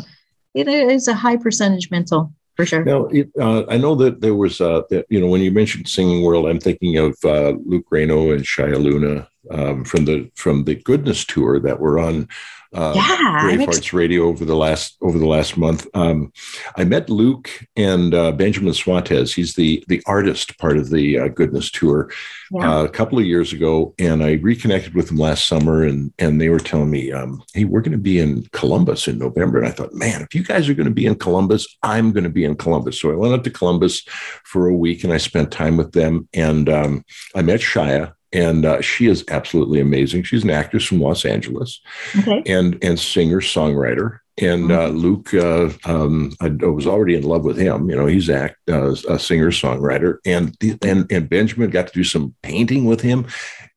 it 0.54 0.66
is 0.68 1.06
a 1.08 1.14
high 1.14 1.36
percentage 1.36 1.90
mental 1.90 2.32
for 2.60 2.66
sure. 2.66 2.84
Now, 2.84 3.06
it, 3.06 3.30
uh, 3.38 3.64
I 3.68 3.76
know 3.78 3.94
that 3.96 4.20
there 4.20 4.34
was, 4.34 4.60
uh, 4.60 4.82
that, 4.90 5.06
you 5.08 5.20
know, 5.20 5.26
when 5.26 5.40
you 5.40 5.50
mentioned 5.50 5.88
singing 5.88 6.22
world, 6.22 6.46
I'm 6.46 6.60
thinking 6.60 6.96
of 6.98 7.16
uh, 7.24 7.54
Luke 7.64 7.86
Reno 7.90 8.32
and 8.32 8.42
Shia 8.42 8.80
Luna 8.82 9.28
um, 9.50 9.84
from 9.84 10.04
the 10.04 10.30
from 10.34 10.64
the 10.64 10.74
Goodness 10.74 11.24
tour 11.24 11.58
that 11.60 11.80
were 11.80 11.98
on 11.98 12.28
uh, 12.72 12.92
yeah, 12.94 13.16
I'm 13.20 13.44
Brave 13.46 13.60
ex- 13.62 13.76
Hearts 13.76 13.92
Radio 13.92 14.24
over 14.24 14.44
the 14.44 14.54
last 14.54 14.96
over 15.02 15.18
the 15.18 15.26
last 15.26 15.56
month. 15.56 15.86
Um, 15.94 16.32
I 16.76 16.84
met 16.84 17.10
Luke 17.10 17.50
and 17.76 18.14
uh, 18.14 18.32
Benjamin 18.32 18.72
Suarez. 18.74 19.34
He's 19.34 19.54
the 19.54 19.82
the 19.88 20.02
artist 20.06 20.56
part 20.58 20.76
of 20.76 20.90
the 20.90 21.18
uh, 21.18 21.28
Goodness 21.28 21.70
tour 21.70 22.10
Yeah. 22.52 22.78
uh, 22.78 22.84
a 22.84 22.88
couple 22.88 23.18
of 23.18 23.24
years 23.26 23.52
ago, 23.52 23.94
and 23.98 24.22
I 24.22 24.34
reconnected 24.34 24.94
with 24.94 25.08
them 25.08 25.16
last 25.16 25.46
summer, 25.48 25.82
and 25.84 26.12
and 26.18 26.40
they 26.40 26.48
were 26.48 26.60
telling 26.60 26.90
me, 26.90 27.10
um, 27.10 27.42
"Hey, 27.54 27.64
we're 27.64 27.80
going 27.80 27.92
to 27.92 27.98
be 27.98 28.20
in 28.20 28.46
Columbus 28.52 29.08
in 29.08 29.18
November." 29.18 29.58
And 29.58 29.66
I 29.66 29.72
thought, 29.72 29.92
man, 29.94 30.22
if 30.22 30.34
you 30.34 30.44
guys 30.44 30.68
are 30.68 30.74
going 30.74 30.88
to 30.88 30.94
be 30.94 31.06
in 31.06 31.16
Columbus, 31.16 31.66
I'm 31.82 32.12
going 32.12 32.24
to 32.24 32.30
be 32.30 32.44
in 32.44 32.54
Columbus. 32.54 33.00
So 33.00 33.10
I 33.10 33.16
went 33.16 33.34
up 33.34 33.42
to 33.44 33.50
Columbus 33.50 34.02
for 34.44 34.68
a 34.68 34.76
week, 34.76 35.02
and 35.02 35.12
I 35.12 35.16
spent 35.16 35.50
time 35.50 35.76
with 35.76 35.92
them, 35.92 36.28
and 36.34 36.68
um, 36.68 37.04
I 37.34 37.42
met 37.42 37.60
Shia. 37.60 38.12
And 38.32 38.64
uh, 38.64 38.80
she 38.80 39.06
is 39.06 39.24
absolutely 39.28 39.80
amazing. 39.80 40.22
She's 40.22 40.44
an 40.44 40.50
actress 40.50 40.84
from 40.84 41.00
Los 41.00 41.24
Angeles 41.24 41.80
okay. 42.18 42.42
and 42.46 42.78
and 42.82 42.98
singer 42.98 43.40
songwriter. 43.40 44.20
And 44.40 44.72
uh, 44.72 44.88
Luke, 44.88 45.34
uh, 45.34 45.70
um, 45.84 46.32
I, 46.40 46.46
I 46.46 46.66
was 46.66 46.86
already 46.86 47.14
in 47.14 47.24
love 47.24 47.44
with 47.44 47.58
him. 47.58 47.90
You 47.90 47.96
know, 47.96 48.06
he's 48.06 48.30
act 48.30 48.56
uh, 48.68 48.94
a 49.08 49.18
singer 49.18 49.50
songwriter, 49.50 50.18
and 50.24 50.56
and 50.82 51.10
and 51.10 51.28
Benjamin 51.28 51.70
got 51.70 51.88
to 51.88 51.92
do 51.92 52.04
some 52.04 52.34
painting 52.42 52.86
with 52.86 53.00
him. 53.00 53.26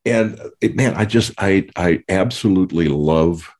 And 0.05 0.39
it, 0.61 0.75
man, 0.75 0.93
I 0.95 1.05
just 1.05 1.33
I 1.37 1.67
I 1.75 2.03
absolutely 2.07 2.87
love 2.87 3.52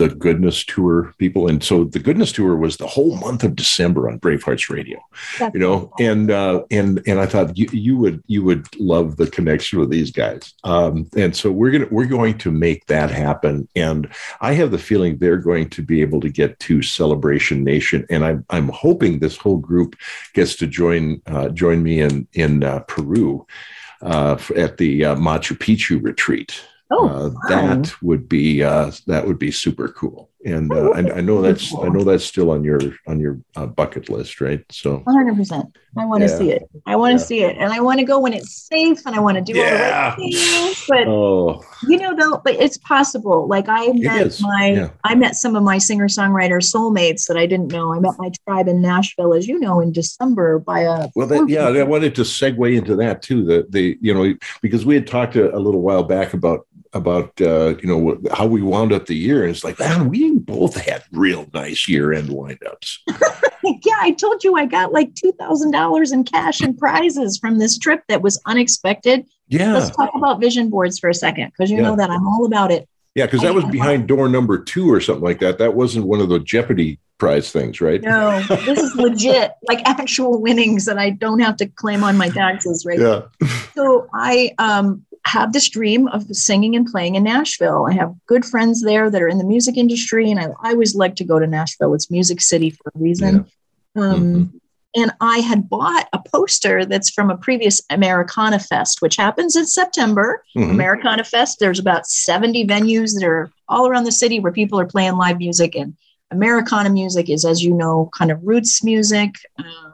the 0.00 0.08
Goodness 0.08 0.64
Tour 0.64 1.14
people, 1.18 1.46
and 1.46 1.62
so 1.62 1.84
the 1.84 1.98
Goodness 1.98 2.32
Tour 2.32 2.56
was 2.56 2.78
the 2.78 2.86
whole 2.86 3.16
month 3.16 3.44
of 3.44 3.54
December 3.54 4.08
on 4.08 4.18
Bravehearts 4.18 4.70
Radio. 4.70 4.98
That's 5.38 5.54
you 5.54 5.60
know, 5.60 5.92
and 6.00 6.30
uh, 6.30 6.62
and 6.70 7.02
and 7.06 7.20
I 7.20 7.26
thought 7.26 7.58
you, 7.58 7.68
you 7.70 7.98
would 7.98 8.22
you 8.26 8.42
would 8.42 8.66
love 8.80 9.18
the 9.18 9.26
connection 9.26 9.78
with 9.78 9.90
these 9.90 10.10
guys, 10.10 10.54
um, 10.64 11.06
and 11.14 11.36
so 11.36 11.52
we're 11.52 11.70
gonna 11.70 11.88
we're 11.90 12.06
going 12.06 12.38
to 12.38 12.50
make 12.50 12.86
that 12.86 13.10
happen. 13.10 13.68
And 13.76 14.10
I 14.40 14.54
have 14.54 14.70
the 14.70 14.78
feeling 14.78 15.18
they're 15.18 15.36
going 15.36 15.68
to 15.68 15.82
be 15.82 16.00
able 16.00 16.20
to 16.20 16.30
get 16.30 16.58
to 16.60 16.82
Celebration 16.82 17.62
Nation, 17.62 18.06
and 18.08 18.24
I'm 18.24 18.46
I'm 18.48 18.68
hoping 18.68 19.18
this 19.18 19.36
whole 19.36 19.58
group 19.58 19.96
gets 20.32 20.56
to 20.56 20.66
join 20.66 21.20
uh, 21.26 21.50
join 21.50 21.82
me 21.82 22.00
in 22.00 22.26
in 22.32 22.64
uh, 22.64 22.78
Peru 22.80 23.46
uh, 24.00 24.38
at 24.56 24.78
the 24.78 25.04
uh, 25.04 25.16
Machu 25.16 25.58
Picchu 25.58 26.02
retreat. 26.02 26.62
Oh, 26.92 27.08
uh, 27.08 27.48
that 27.48 27.94
would 28.02 28.28
be 28.28 28.62
uh, 28.64 28.90
that 29.06 29.26
would 29.26 29.38
be 29.38 29.52
super 29.52 29.88
cool. 29.88 30.30
And 30.44 30.72
uh, 30.72 30.90
I, 30.90 31.18
I, 31.18 31.20
know 31.20 31.42
that's 31.42 31.74
I 31.74 31.88
know 31.88 32.02
that's 32.02 32.24
still 32.24 32.50
on 32.50 32.64
your 32.64 32.80
on 33.06 33.20
your 33.20 33.38
uh, 33.56 33.66
bucket 33.66 34.08
list, 34.08 34.40
right? 34.40 34.64
So 34.70 34.98
100. 35.00 35.36
percent 35.36 35.76
I 35.98 36.06
want 36.06 36.22
to 36.22 36.30
yeah. 36.30 36.38
see 36.38 36.50
it. 36.52 36.70
I 36.86 36.96
want 36.96 37.18
to 37.18 37.22
yeah. 37.22 37.26
see 37.26 37.42
it, 37.42 37.56
and 37.58 37.72
I 37.72 37.80
want 37.80 37.98
to 37.98 38.06
go 38.06 38.20
when 38.20 38.32
it's 38.32 38.68
safe, 38.68 39.04
and 39.04 39.14
I 39.14 39.20
want 39.20 39.36
to 39.36 39.42
do 39.42 39.58
yeah. 39.58 40.14
all 40.16 40.16
the 40.16 40.22
right 40.22 40.34
things. 40.34 40.84
But 40.88 41.08
oh. 41.08 41.64
you 41.82 41.98
know, 41.98 42.16
though, 42.16 42.40
but 42.42 42.54
it's 42.54 42.78
possible. 42.78 43.48
Like 43.48 43.66
I 43.68 43.88
met 43.88 44.40
my 44.40 44.90
I 45.04 45.14
met 45.14 45.36
some 45.36 45.56
of 45.56 45.62
my 45.62 45.78
singer 45.78 46.06
songwriter 46.08 46.58
soulmates 46.58 47.26
that 47.26 47.36
I 47.36 47.46
didn't 47.46 47.72
know. 47.72 47.92
I 47.92 47.98
met 47.98 48.14
my 48.18 48.30
tribe 48.46 48.68
in 48.68 48.80
Nashville, 48.80 49.34
as 49.34 49.46
you 49.46 49.58
know, 49.58 49.80
in 49.80 49.92
December 49.92 50.58
by 50.58 50.80
a 50.80 51.08
well. 51.14 51.26
That, 51.26 51.48
yeah, 51.48 51.66
I 51.66 51.82
wanted 51.82 52.14
to 52.14 52.22
segue 52.22 52.76
into 52.76 52.96
that 52.96 53.22
too. 53.22 53.44
The 53.44 53.66
the 53.68 53.98
you 54.00 54.14
know 54.14 54.34
because 54.62 54.86
we 54.86 54.94
had 54.94 55.06
talked 55.06 55.36
a, 55.36 55.54
a 55.54 55.58
little 55.58 55.82
while 55.82 56.04
back 56.04 56.34
about 56.34 56.66
about 56.92 57.40
uh, 57.40 57.76
you 57.80 57.86
know 57.86 58.20
how 58.32 58.46
we 58.46 58.62
wound 58.62 58.92
up 58.92 59.06
the 59.06 59.14
year, 59.14 59.42
and 59.42 59.50
it's 59.50 59.64
like, 59.64 59.78
man, 59.78 60.08
we 60.08 60.34
both 60.34 60.76
had 60.76 61.04
real 61.12 61.46
nice 61.54 61.88
year 61.88 62.12
end 62.12 62.28
windups. 62.28 62.98
yeah, 63.08 63.98
I 64.00 64.12
told 64.12 64.42
you 64.42 64.56
I 64.56 64.66
got 64.66 64.92
like 64.92 65.14
two 65.14 65.32
thousand 65.38 65.70
dollars 65.70 66.12
in 66.12 66.24
cash 66.24 66.60
and 66.60 66.76
prizes 66.76 67.38
from 67.38 67.58
this 67.58 67.78
trip 67.78 68.02
that 68.08 68.22
was 68.22 68.40
unexpected. 68.46 69.26
Yeah, 69.48 69.74
let's 69.74 69.94
talk 69.94 70.10
about 70.14 70.40
vision 70.40 70.70
boards 70.70 70.98
for 70.98 71.08
a 71.08 71.14
second 71.14 71.50
because 71.50 71.70
you 71.70 71.78
yeah. 71.78 71.84
know 71.84 71.96
that 71.96 72.10
I'm 72.10 72.26
all 72.26 72.44
about 72.44 72.70
it. 72.70 72.88
Yeah, 73.14 73.26
because 73.26 73.42
that 73.42 73.54
was 73.54 73.64
behind 73.64 74.06
door 74.06 74.28
number 74.28 74.62
two 74.62 74.92
or 74.92 75.00
something 75.00 75.24
like 75.24 75.40
that. 75.40 75.58
That 75.58 75.74
wasn't 75.74 76.06
one 76.06 76.20
of 76.20 76.28
the 76.28 76.38
Jeopardy 76.38 77.00
prize 77.18 77.50
things, 77.52 77.80
right? 77.80 78.00
No, 78.02 78.40
this 78.42 78.78
is 78.78 78.94
legit, 78.94 79.52
like 79.68 79.86
actual 79.86 80.40
winnings 80.40 80.86
that 80.86 80.98
I 80.98 81.10
don't 81.10 81.40
have 81.40 81.56
to 81.58 81.66
claim 81.66 82.02
on 82.04 82.16
my 82.16 82.28
taxes, 82.28 82.84
right? 82.86 82.98
Yeah. 82.98 83.22
So 83.74 84.08
I 84.14 84.52
um 84.58 85.04
have 85.26 85.52
this 85.52 85.68
dream 85.68 86.08
of 86.08 86.24
singing 86.34 86.74
and 86.76 86.86
playing 86.86 87.14
in 87.14 87.24
Nashville. 87.24 87.86
I 87.88 87.92
have 87.92 88.14
good 88.26 88.44
friends 88.44 88.82
there 88.82 89.10
that 89.10 89.22
are 89.22 89.28
in 89.28 89.38
the 89.38 89.44
music 89.44 89.76
industry, 89.76 90.30
and 90.30 90.40
I, 90.40 90.46
I 90.62 90.70
always 90.70 90.94
like 90.94 91.16
to 91.16 91.24
go 91.24 91.38
to 91.38 91.46
Nashville. 91.46 91.94
It's 91.94 92.10
Music 92.10 92.40
City 92.40 92.70
for 92.70 92.90
a 92.94 92.98
reason. 92.98 93.46
Yeah. 93.94 94.02
Um, 94.02 94.20
mm-hmm. 94.20 94.56
And 94.96 95.12
I 95.20 95.38
had 95.38 95.68
bought 95.68 96.08
a 96.12 96.18
poster 96.18 96.84
that's 96.84 97.10
from 97.10 97.30
a 97.30 97.36
previous 97.36 97.80
Americana 97.90 98.58
Fest, 98.58 99.00
which 99.00 99.16
happens 99.16 99.54
in 99.54 99.66
September. 99.66 100.42
Mm-hmm. 100.56 100.70
Americana 100.70 101.22
Fest, 101.22 101.58
there's 101.60 101.78
about 101.78 102.06
70 102.06 102.66
venues 102.66 103.14
that 103.14 103.24
are 103.24 103.52
all 103.68 103.86
around 103.86 104.04
the 104.04 104.12
city 104.12 104.40
where 104.40 104.52
people 104.52 104.80
are 104.80 104.86
playing 104.86 105.16
live 105.16 105.38
music. 105.38 105.76
And 105.76 105.96
Americana 106.32 106.90
music 106.90 107.30
is, 107.30 107.44
as 107.44 107.62
you 107.62 107.72
know, 107.72 108.10
kind 108.16 108.32
of 108.32 108.40
roots 108.42 108.82
music. 108.82 109.36
A 109.58 109.89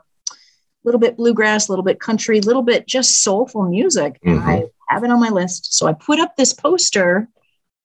little 0.87 1.01
bit 1.01 1.17
bluegrass, 1.17 1.69
a 1.69 1.73
little 1.73 1.85
bit 1.85 2.01
country, 2.01 2.39
a 2.39 2.43
little 2.43 2.63
bit 2.63 2.87
just 2.87 3.23
soulful 3.23 3.65
music. 3.65 4.19
Mm-hmm. 4.25 4.49
I 4.49 4.65
have 4.89 5.05
it 5.05 5.11
on 5.11 5.21
my 5.21 5.31
list. 5.31 5.75
So 5.75 5.87
I 5.87 5.93
put 5.93 6.21
up 6.21 6.37
this 6.37 6.53
poster 6.53 7.29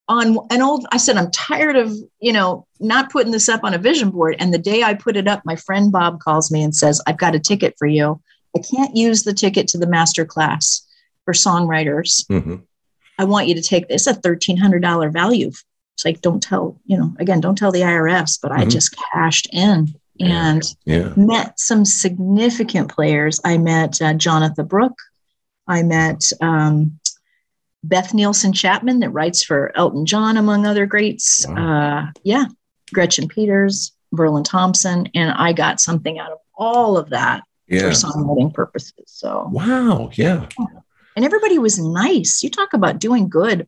on 0.08 0.38
an 0.50 0.62
old, 0.62 0.86
I 0.92 0.96
said, 0.96 1.16
I'm 1.16 1.30
tired 1.30 1.76
of, 1.76 1.92
you 2.20 2.32
know, 2.32 2.66
not 2.80 3.10
putting 3.10 3.32
this 3.32 3.48
up 3.48 3.64
on 3.64 3.74
a 3.74 3.78
vision 3.78 4.10
board. 4.10 4.36
And 4.38 4.52
the 4.52 4.58
day 4.58 4.82
I 4.82 4.94
put 4.94 5.16
it 5.16 5.28
up, 5.28 5.42
my 5.44 5.56
friend 5.56 5.90
Bob 5.92 6.20
calls 6.20 6.50
me 6.50 6.62
and 6.62 6.74
says, 6.74 7.00
I've 7.06 7.18
got 7.18 7.34
a 7.34 7.40
ticket 7.40 7.74
for 7.78 7.86
you. 7.86 8.20
I 8.56 8.60
can't 8.60 8.96
use 8.96 9.22
the 9.22 9.32
ticket 9.32 9.68
to 9.68 9.78
the 9.78 9.86
master 9.86 10.24
class 10.24 10.86
for 11.24 11.34
songwriters. 11.34 12.26
Mm-hmm. 12.26 12.56
I 13.18 13.24
want 13.24 13.48
you 13.48 13.54
to 13.54 13.62
take 13.62 13.88
this 13.88 14.06
a 14.06 14.14
$1,300 14.14 15.12
value. 15.12 15.48
It's 15.48 16.04
like, 16.04 16.20
don't 16.20 16.42
tell, 16.42 16.80
you 16.84 16.96
know, 16.96 17.14
again, 17.18 17.40
don't 17.40 17.56
tell 17.56 17.72
the 17.72 17.80
IRS, 17.80 18.38
but 18.40 18.50
mm-hmm. 18.50 18.60
I 18.60 18.64
just 18.66 18.96
cashed 19.12 19.48
in 19.52 19.94
and 20.20 20.62
yeah. 20.84 21.12
met 21.16 21.58
some 21.58 21.84
significant 21.84 22.90
players. 22.90 23.40
I 23.44 23.58
met 23.58 24.00
uh, 24.00 24.14
Jonathan 24.14 24.66
Brook. 24.66 24.98
I 25.66 25.82
met 25.82 26.32
um, 26.40 26.98
Beth 27.84 28.14
Nielsen 28.14 28.52
Chapman, 28.52 29.00
that 29.00 29.10
writes 29.10 29.42
for 29.42 29.76
Elton 29.76 30.06
John, 30.06 30.36
among 30.36 30.66
other 30.66 30.86
greats. 30.86 31.46
Wow. 31.48 31.56
Uh, 31.56 32.06
yeah, 32.22 32.46
Gretchen 32.92 33.28
Peters, 33.28 33.92
Verlon 34.14 34.44
Thompson, 34.44 35.08
and 35.14 35.32
I 35.32 35.52
got 35.52 35.80
something 35.80 36.18
out 36.18 36.32
of 36.32 36.38
all 36.54 36.96
of 36.96 37.10
that 37.10 37.42
yeah. 37.66 37.82
for 37.82 37.88
songwriting 37.88 38.52
purposes. 38.52 39.04
So 39.06 39.48
wow, 39.50 40.10
yeah. 40.14 40.46
And 41.16 41.24
everybody 41.24 41.58
was 41.58 41.78
nice. 41.78 42.42
You 42.42 42.50
talk 42.50 42.72
about 42.72 42.98
doing 42.98 43.28
good. 43.28 43.66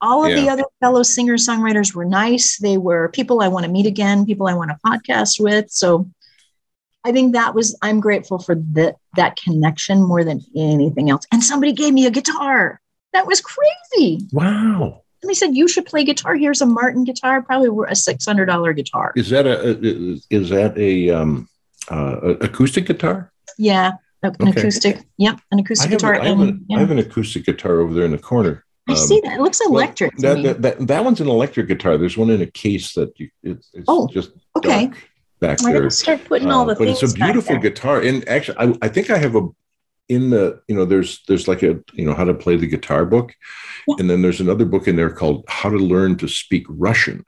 All 0.00 0.24
of 0.24 0.30
yeah. 0.30 0.40
the 0.40 0.48
other 0.48 0.64
fellow 0.80 1.02
singer 1.02 1.34
songwriters 1.34 1.94
were 1.94 2.04
nice. 2.04 2.58
They 2.58 2.78
were 2.78 3.08
people 3.08 3.42
I 3.42 3.48
want 3.48 3.66
to 3.66 3.72
meet 3.72 3.86
again, 3.86 4.26
people 4.26 4.46
I 4.46 4.54
want 4.54 4.70
to 4.70 4.78
podcast 4.86 5.40
with. 5.40 5.70
So 5.70 6.08
I 7.04 7.12
think 7.12 7.32
that 7.32 7.54
was 7.54 7.76
I'm 7.82 8.00
grateful 8.00 8.38
for 8.38 8.54
that 8.72 8.96
that 9.16 9.36
connection 9.36 10.02
more 10.02 10.24
than 10.24 10.40
anything 10.56 11.10
else. 11.10 11.26
And 11.32 11.42
somebody 11.42 11.72
gave 11.72 11.92
me 11.94 12.06
a 12.06 12.10
guitar. 12.10 12.80
That 13.12 13.26
was 13.26 13.40
crazy. 13.40 14.26
Wow. 14.32 15.02
And 15.22 15.30
they 15.30 15.34
said 15.34 15.56
you 15.56 15.66
should 15.66 15.86
play 15.86 16.04
guitar. 16.04 16.36
Here's 16.36 16.60
a 16.60 16.66
Martin 16.66 17.04
guitar, 17.04 17.42
probably 17.42 17.70
a 17.88 17.96
six 17.96 18.24
hundred 18.24 18.46
dollar 18.46 18.72
guitar. 18.72 19.12
Is 19.16 19.30
that 19.30 19.46
a 19.46 19.78
is 20.30 20.50
that 20.50 20.76
a 20.76 21.10
um 21.10 21.48
uh, 21.90 22.34
acoustic 22.40 22.86
guitar? 22.86 23.32
Yeah, 23.56 23.92
an 24.22 24.34
okay. 24.40 24.50
acoustic. 24.50 25.04
Yep, 25.16 25.40
an 25.50 25.58
acoustic 25.58 25.90
guitar. 25.90 26.14
A, 26.14 26.22
I, 26.22 26.28
have 26.28 26.58
yeah. 26.68 26.76
I 26.76 26.80
have 26.80 26.90
an 26.90 26.98
acoustic 26.98 27.46
guitar 27.46 27.80
over 27.80 27.94
there 27.94 28.04
in 28.04 28.12
the 28.12 28.18
corner. 28.18 28.64
I 28.88 28.92
um, 28.92 28.96
see 28.96 29.20
that. 29.20 29.38
It 29.38 29.40
looks 29.40 29.60
electric. 29.60 30.16
That, 30.16 30.42
that, 30.42 30.62
that, 30.62 30.86
that, 30.86 31.04
one's 31.04 31.20
an 31.20 31.28
electric 31.28 31.68
guitar. 31.68 31.98
There's 31.98 32.16
one 32.16 32.30
in 32.30 32.40
a 32.40 32.46
case 32.46 32.94
that 32.94 33.18
you, 33.20 33.28
it's, 33.42 33.70
it's 33.74 33.84
oh, 33.86 34.08
just 34.08 34.30
okay. 34.56 34.86
Dark 34.86 35.08
back 35.40 35.58
We're 35.62 35.72
there. 35.72 35.90
Start 35.90 36.24
putting 36.24 36.50
all 36.50 36.64
the 36.64 36.74
uh, 36.74 36.78
but 36.78 36.88
it's 36.88 37.02
a 37.02 37.14
beautiful 37.14 37.58
guitar. 37.58 38.00
And 38.00 38.28
actually, 38.28 38.58
I, 38.58 38.74
I, 38.82 38.88
think 38.88 39.10
I 39.10 39.18
have 39.18 39.36
a 39.36 39.48
in 40.08 40.30
the 40.30 40.60
you 40.68 40.74
know 40.74 40.84
there's 40.84 41.22
there's 41.28 41.48
like 41.48 41.62
a 41.62 41.80
you 41.92 42.04
know 42.04 42.14
how 42.14 42.24
to 42.24 42.34
play 42.34 42.56
the 42.56 42.66
guitar 42.66 43.04
book, 43.04 43.34
yeah. 43.86 43.96
and 43.98 44.08
then 44.08 44.22
there's 44.22 44.40
another 44.40 44.64
book 44.64 44.88
in 44.88 44.96
there 44.96 45.10
called 45.10 45.44
How 45.48 45.70
to 45.70 45.76
Learn 45.76 46.16
to 46.18 46.28
Speak 46.28 46.66
Russian. 46.68 47.24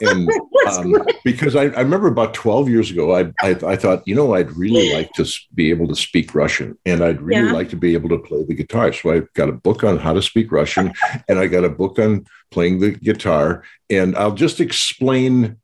And 0.00 0.28
um, 0.68 1.06
because 1.24 1.56
I, 1.56 1.64
I, 1.64 1.80
remember 1.80 2.08
about 2.08 2.34
12 2.34 2.68
years 2.68 2.90
ago, 2.90 3.14
I, 3.14 3.32
I, 3.40 3.50
I, 3.66 3.76
thought, 3.76 4.06
you 4.06 4.14
know, 4.14 4.34
I'd 4.34 4.56
really 4.56 4.92
like 4.92 5.12
to 5.14 5.26
be 5.54 5.70
able 5.70 5.88
to 5.88 5.94
speak 5.94 6.34
Russian 6.34 6.78
and 6.86 7.02
I'd 7.02 7.20
really 7.20 7.46
yeah. 7.46 7.52
like 7.52 7.68
to 7.70 7.76
be 7.76 7.94
able 7.94 8.08
to 8.10 8.18
play 8.18 8.44
the 8.44 8.54
guitar. 8.54 8.92
So 8.92 9.12
I 9.12 9.22
got 9.34 9.48
a 9.48 9.52
book 9.52 9.84
on 9.84 9.98
how 9.98 10.12
to 10.12 10.22
speak 10.22 10.52
Russian 10.52 10.92
and 11.28 11.38
I 11.38 11.46
got 11.46 11.64
a 11.64 11.70
book 11.70 11.98
on 11.98 12.26
playing 12.50 12.80
the 12.80 12.90
guitar. 12.90 13.64
And 13.90 14.16
I'll 14.16 14.34
just 14.34 14.60
explain 14.60 15.58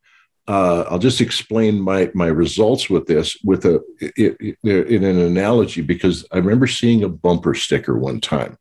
uh, 0.46 0.84
I'll 0.90 0.98
just 0.98 1.22
explain 1.22 1.80
my 1.80 2.10
my 2.14 2.26
results 2.26 2.90
with 2.90 3.06
this 3.06 3.38
with 3.44 3.64
a 3.64 3.82
in 4.16 5.04
an 5.04 5.18
analogy 5.18 5.80
because 5.80 6.26
I 6.30 6.36
remember 6.36 6.66
seeing 6.66 7.02
a 7.02 7.08
bumper 7.08 7.54
sticker 7.54 7.98
one 7.98 8.20
time, 8.20 8.58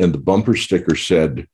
and 0.00 0.12
the 0.12 0.18
bumper 0.18 0.56
sticker 0.56 0.96
said, 0.96 1.46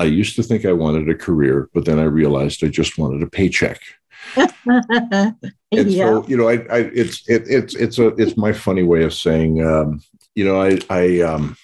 "I 0.00 0.04
used 0.04 0.36
to 0.36 0.42
think 0.42 0.64
I 0.64 0.72
wanted 0.72 1.08
a 1.08 1.14
career, 1.14 1.68
but 1.74 1.84
then 1.84 1.98
I 1.98 2.04
realized 2.04 2.64
I 2.64 2.68
just 2.68 2.98
wanted 2.98 3.22
a 3.22 3.30
paycheck." 3.30 3.80
and 4.36 5.36
yeah. 5.70 6.06
so 6.06 6.26
you 6.26 6.36
know, 6.36 6.48
I, 6.48 6.54
I 6.70 6.78
it's 6.92 7.28
it, 7.28 7.44
it's 7.46 7.74
it's 7.74 7.98
a 7.98 8.08
it's 8.08 8.36
my 8.36 8.52
funny 8.52 8.82
way 8.82 9.02
of 9.02 9.14
saying, 9.14 9.64
um, 9.64 10.02
you 10.34 10.44
know, 10.44 10.60
I 10.60 10.78
I 10.88 11.20
um, 11.20 11.56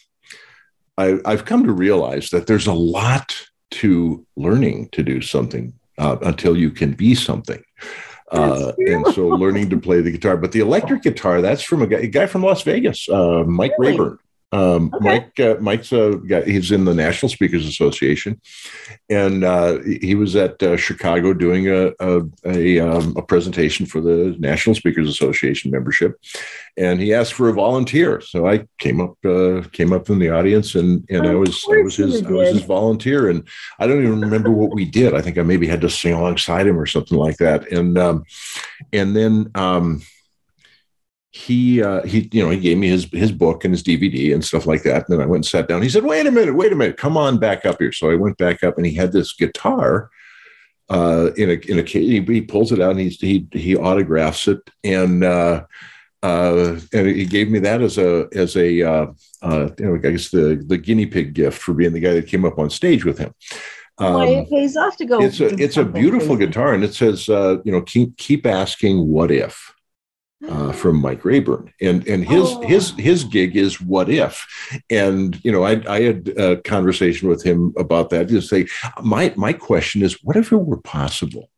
I 0.98 1.18
I've 1.24 1.44
come 1.44 1.64
to 1.64 1.72
realize 1.72 2.30
that 2.30 2.46
there's 2.46 2.66
a 2.66 2.72
lot 2.72 3.34
to 3.72 4.24
learning 4.36 4.88
to 4.92 5.02
do 5.02 5.20
something 5.20 5.72
uh, 5.98 6.16
until 6.22 6.56
you 6.56 6.70
can 6.70 6.92
be 6.92 7.14
something. 7.14 7.62
Uh, 8.32 8.72
and 8.78 9.06
so 9.14 9.28
learning 9.28 9.70
to 9.70 9.78
play 9.78 10.00
the 10.00 10.10
guitar, 10.10 10.36
but 10.36 10.50
the 10.50 10.58
electric 10.58 11.02
guitar, 11.02 11.40
that's 11.40 11.62
from 11.62 11.82
a 11.82 11.86
guy, 11.86 11.98
a 11.98 12.06
guy 12.08 12.26
from 12.26 12.42
Las 12.42 12.62
Vegas, 12.62 13.08
uh, 13.08 13.44
Mike 13.46 13.72
really? 13.78 13.92
Rayburn. 13.92 14.18
Um, 14.56 14.90
okay. 14.94 15.04
Mike, 15.04 15.40
uh, 15.40 15.56
Mike's 15.60 15.92
a 15.92 16.16
guy, 16.26 16.42
he's 16.42 16.72
in 16.72 16.86
the 16.86 16.94
National 16.94 17.28
Speakers 17.28 17.66
Association, 17.66 18.40
and 19.10 19.44
uh, 19.44 19.80
he 19.82 20.14
was 20.14 20.34
at 20.34 20.62
uh, 20.62 20.78
Chicago 20.78 21.34
doing 21.34 21.68
a 21.68 21.92
a, 22.00 22.22
a, 22.46 22.80
um, 22.80 23.14
a, 23.18 23.22
presentation 23.22 23.84
for 23.84 24.00
the 24.00 24.34
National 24.38 24.74
Speakers 24.74 25.10
Association 25.10 25.70
membership, 25.70 26.18
and 26.78 27.00
he 27.00 27.12
asked 27.12 27.34
for 27.34 27.50
a 27.50 27.52
volunteer. 27.52 28.22
So 28.22 28.46
I 28.46 28.66
came 28.78 28.98
up 28.98 29.16
uh, 29.26 29.62
came 29.72 29.92
up 29.92 30.08
in 30.08 30.18
the 30.18 30.30
audience, 30.30 30.74
and 30.74 31.04
and 31.10 31.26
I 31.26 31.34
was 31.34 31.62
I 31.70 31.82
was 31.82 31.96
his 31.96 32.24
I 32.24 32.30
was 32.30 32.48
his 32.48 32.62
volunteer, 32.62 33.28
and 33.28 33.46
I 33.78 33.86
don't 33.86 34.02
even 34.02 34.22
remember 34.22 34.50
what 34.50 34.74
we 34.74 34.86
did. 34.86 35.12
I 35.12 35.20
think 35.20 35.36
I 35.36 35.42
maybe 35.42 35.66
had 35.66 35.82
to 35.82 35.90
sing 35.90 36.14
alongside 36.14 36.66
him 36.66 36.78
or 36.78 36.86
something 36.86 37.18
like 37.18 37.36
that, 37.38 37.70
and 37.70 37.98
um, 37.98 38.24
and 38.92 39.14
then. 39.14 39.50
Um, 39.54 40.00
he 41.36 41.82
uh, 41.82 42.02
he 42.02 42.28
you 42.32 42.42
know 42.42 42.50
he 42.50 42.58
gave 42.58 42.78
me 42.78 42.88
his 42.88 43.06
his 43.12 43.30
book 43.30 43.64
and 43.64 43.72
his 43.72 43.82
DVD 43.82 44.32
and 44.32 44.44
stuff 44.44 44.66
like 44.66 44.82
that. 44.84 45.08
And 45.08 45.18
then 45.18 45.20
I 45.20 45.26
went 45.26 45.44
and 45.44 45.46
sat 45.46 45.68
down. 45.68 45.82
He 45.82 45.88
said, 45.88 46.04
"Wait 46.04 46.26
a 46.26 46.30
minute, 46.30 46.54
wait 46.54 46.72
a 46.72 46.76
minute, 46.76 46.96
come 46.96 47.16
on 47.16 47.38
back 47.38 47.66
up 47.66 47.78
here." 47.78 47.92
So 47.92 48.10
I 48.10 48.14
went 48.14 48.38
back 48.38 48.64
up, 48.64 48.76
and 48.78 48.86
he 48.86 48.94
had 48.94 49.12
this 49.12 49.34
guitar 49.34 50.10
uh, 50.88 51.30
in 51.36 51.50
a 51.50 51.54
in 51.70 51.78
a 51.78 51.82
case. 51.82 52.08
He, 52.08 52.20
he 52.20 52.40
pulls 52.40 52.72
it 52.72 52.80
out 52.80 52.92
and 52.92 53.00
he's, 53.00 53.20
he 53.20 53.46
he 53.52 53.76
autographs 53.76 54.48
it, 54.48 54.60
and 54.82 55.22
uh, 55.24 55.64
uh, 56.22 56.80
and 56.92 57.06
he 57.06 57.26
gave 57.26 57.50
me 57.50 57.58
that 57.60 57.82
as 57.82 57.98
a 57.98 58.28
as 58.32 58.56
a 58.56 58.82
uh, 58.82 59.06
uh, 59.42 59.68
you 59.78 59.84
know 59.84 59.94
I 59.94 59.98
guess 59.98 60.30
the 60.30 60.64
the 60.66 60.78
guinea 60.78 61.06
pig 61.06 61.34
gift 61.34 61.60
for 61.60 61.74
being 61.74 61.92
the 61.92 62.00
guy 62.00 62.14
that 62.14 62.28
came 62.28 62.46
up 62.46 62.58
on 62.58 62.70
stage 62.70 63.04
with 63.04 63.18
him. 63.18 63.34
Um, 63.98 64.14
well, 64.14 64.40
it 64.42 64.50
pays 64.50 64.76
off 64.76 64.96
to 64.96 65.04
go. 65.04 65.20
It's 65.20 65.40
a 65.40 65.48
it's 65.62 65.76
a 65.76 65.84
beautiful 65.84 66.36
guitar, 66.36 66.72
and 66.72 66.82
it 66.82 66.94
says 66.94 67.28
uh, 67.28 67.58
you 67.64 67.72
know 67.72 67.82
keep 67.82 68.16
keep 68.16 68.46
asking 68.46 69.06
what 69.06 69.30
if 69.30 69.75
uh, 70.48 70.72
from 70.72 71.00
Mike 71.00 71.24
Rayburn, 71.24 71.72
and 71.80 72.06
and 72.06 72.26
his 72.26 72.44
oh. 72.44 72.60
his 72.62 72.90
his 72.90 73.24
gig 73.24 73.56
is 73.56 73.80
what 73.80 74.08
if, 74.08 74.46
and 74.90 75.42
you 75.44 75.50
know 75.50 75.64
I 75.64 75.82
I 75.88 76.02
had 76.02 76.28
a 76.36 76.56
conversation 76.58 77.28
with 77.28 77.42
him 77.42 77.72
about 77.78 78.10
that 78.10 78.28
to 78.28 78.40
say 78.40 78.66
my 79.02 79.32
my 79.36 79.52
question 79.52 80.02
is 80.02 80.22
what 80.22 80.36
if 80.36 80.52
it 80.52 80.56
were 80.56 80.80
possible, 80.80 81.50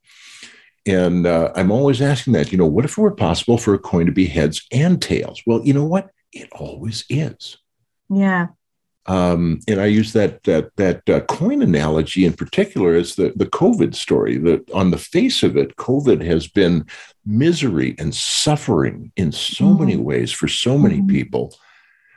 and 0.87 1.27
uh, 1.27 1.53
I'm 1.57 1.73
always 1.73 2.01
asking 2.01 2.35
that 2.35 2.53
you 2.53 2.59
know 2.59 2.67
what 2.67 2.85
if 2.85 2.97
it 2.97 3.01
were 3.01 3.15
possible 3.15 3.59
for 3.59 3.75
a 3.75 3.79
coin 3.79 4.07
to 4.07 4.13
be 4.13 4.27
heads 4.27 4.67
and 4.73 5.03
tails? 5.03 5.43
Well, 5.45 5.61
you 5.65 5.73
know 5.73 5.85
what 5.85 6.11
it 6.33 6.49
always 6.53 7.05
is. 7.09 7.59
Yeah. 8.09 8.49
Um, 9.09 9.61
and 9.67 9.81
I 9.81 9.87
use 9.87 10.13
that 10.13 10.43
that 10.45 10.77
that 10.77 11.09
uh, 11.09 11.21
coin 11.21 11.63
analogy 11.63 12.27
in 12.27 12.35
particular 12.35 12.95
as 12.95 13.15
the 13.15 13.33
the 13.35 13.47
COVID 13.47 13.95
story. 13.95 14.37
That 14.37 14.71
on 14.73 14.91
the 14.91 14.99
face 14.99 15.43
of 15.43 15.57
it, 15.57 15.77
COVID 15.77 16.23
has 16.27 16.47
been 16.47 16.87
misery 17.29 17.95
and 17.99 18.15
suffering 18.15 19.13
in 19.17 19.33
so 19.33 19.65
mm-hmm. 19.65 19.81
many 19.81 19.97
ways 19.97 20.33
for 20.33 20.49
so 20.49 20.79
many 20.79 20.99
mm-hmm. 20.99 21.09
people. 21.09 21.55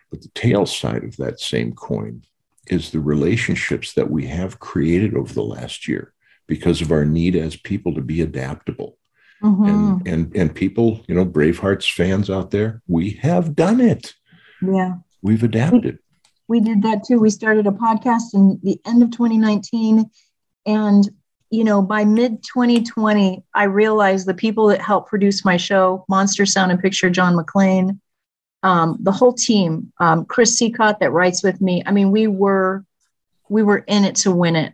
But 0.10 0.22
the 0.22 0.30
tail 0.30 0.66
side 0.66 1.04
of 1.04 1.18
that 1.18 1.40
same 1.40 1.74
coin 1.74 2.24
is 2.68 2.92
the 2.92 3.00
relationships 3.00 3.94
that 3.94 4.10
we 4.10 4.28
have 4.28 4.60
created 4.60 5.16
over 5.16 5.34
the 5.34 5.44
last 5.44 5.88
year 5.88 6.14
because 6.48 6.82
of 6.82 6.92
our 6.92 7.06
need 7.06 7.36
as 7.36 7.56
people 7.56 7.94
to 7.96 8.02
be 8.02 8.22
adaptable. 8.22 8.98
Mm-hmm. 9.44 9.66
And, 9.66 10.08
and 10.08 10.36
and 10.36 10.56
people, 10.56 11.04
you 11.08 11.16
know, 11.16 11.26
Bravehearts 11.26 11.92
fans 11.92 12.30
out 12.30 12.52
there, 12.52 12.82
we 12.88 13.12
have 13.22 13.56
done 13.56 13.82
it. 13.82 14.14
Yeah. 14.62 14.96
We've 15.24 15.44
adapted 15.44 16.00
we 16.52 16.60
did 16.60 16.82
that 16.84 17.06
too. 17.06 17.18
We 17.18 17.30
started 17.30 17.66
a 17.66 17.72
podcast 17.72 18.34
in 18.34 18.60
the 18.62 18.78
end 18.86 19.02
of 19.02 19.12
2019. 19.12 20.12
And, 20.66 21.10
you 21.52 21.64
know, 21.64 21.82
by 21.82 22.06
mid 22.06 22.44
2020, 22.44 23.44
I 23.54 23.64
realized 23.64 24.26
the 24.26 24.34
people 24.34 24.68
that 24.68 24.82
helped 24.82 25.10
produce 25.10 25.46
my 25.46 25.58
show, 25.58 26.06
Monster 26.10 26.46
Sound 26.46 26.72
and 26.72 26.82
Picture, 26.82 27.10
John 27.10 27.36
McLean, 27.36 28.00
um, 28.64 28.98
the 29.02 29.12
whole 29.12 29.34
team, 29.34 29.92
um, 30.00 30.26
Chris 30.26 30.60
Seacott 30.60 31.00
that 31.00 31.12
writes 31.12 31.44
with 31.44 31.60
me. 31.62 31.84
I 31.86 31.92
mean, 31.92 32.12
we 32.12 32.28
were 32.28 32.86
we 33.50 33.64
were 33.64 33.80
in 33.80 34.06
it 34.06 34.16
to 34.18 34.32
win 34.32 34.56
it. 34.56 34.74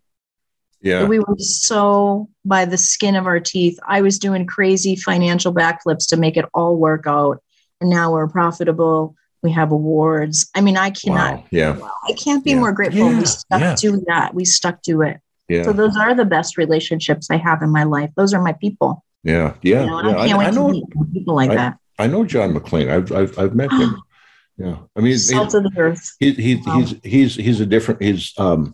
Yeah. 0.81 1.05
We 1.05 1.19
were 1.19 1.37
so 1.39 2.29
by 2.45 2.65
the 2.65 2.77
skin 2.77 3.15
of 3.15 3.25
our 3.25 3.39
teeth. 3.39 3.79
I 3.85 4.01
was 4.01 4.19
doing 4.19 4.45
crazy 4.45 4.95
financial 4.95 5.53
backflips 5.53 6.07
to 6.09 6.17
make 6.17 6.37
it 6.37 6.45
all 6.53 6.77
work 6.77 7.07
out. 7.07 7.41
And 7.81 7.89
now 7.89 8.11
we're 8.11 8.27
profitable 8.27 9.15
we 9.43 9.51
have 9.51 9.71
awards. 9.71 10.49
I 10.55 10.61
mean, 10.61 10.77
I 10.77 10.89
cannot. 10.89 11.35
Wow. 11.35 11.43
Yeah. 11.51 11.79
I 12.07 12.13
can't 12.13 12.43
be 12.43 12.51
yeah. 12.51 12.59
more 12.59 12.71
grateful. 12.71 13.11
Yeah. 13.11 13.19
We 13.19 13.25
stuck 13.25 13.61
yeah. 13.61 13.75
to 13.75 14.03
that. 14.07 14.33
We 14.33 14.45
stuck 14.45 14.81
to 14.83 15.01
it. 15.03 15.19
Yeah. 15.47 15.63
So 15.63 15.73
those 15.73 15.95
are 15.95 16.13
the 16.13 16.25
best 16.25 16.57
relationships 16.57 17.29
I 17.31 17.37
have 17.37 17.61
in 17.61 17.69
my 17.69 17.83
life. 17.83 18.11
Those 18.15 18.33
are 18.33 18.41
my 18.41 18.53
people. 18.53 19.03
Yeah. 19.23 19.55
Yeah. 19.61 19.81
You 19.81 19.87
know, 19.87 20.09
yeah. 20.09 20.35
I, 20.37 20.43
I, 20.43 20.47
I 20.47 20.51
know 20.51 20.85
people 21.13 21.35
like 21.35 21.51
I, 21.51 21.55
that. 21.55 21.77
I 21.99 22.07
know 22.07 22.25
John 22.25 22.53
McLean. 22.53 22.89
I've 22.89 23.11
I've, 23.11 23.37
I've 23.39 23.55
met 23.55 23.71
him. 23.71 24.01
Yeah. 24.59 24.77
I 24.95 25.01
mean, 25.01 25.15
salt 25.19 25.53
of 25.53 25.61
the 25.61 25.71
earth. 25.77 26.15
He, 26.19 26.31
he, 26.31 26.55
wow. 26.55 26.79
He's 26.79 26.95
he's 27.03 27.35
he's 27.35 27.59
a 27.59 27.65
different. 27.67 28.01
He's 28.01 28.33
um 28.39 28.73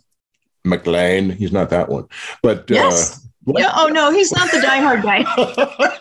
McLean. 0.63 1.29
He's 1.29 1.51
not 1.51 1.69
that 1.71 1.89
one, 1.89 2.07
but 2.41 2.59
uh, 2.71 2.75
yes. 2.75 3.17
Uh, 3.45 3.53
yeah, 3.57 3.73
oh 3.75 3.87
no, 3.87 4.09
he's 4.09 4.31
not 4.31 4.49
the 4.51 4.59
diehard 4.59 5.03
guy. 5.03 5.25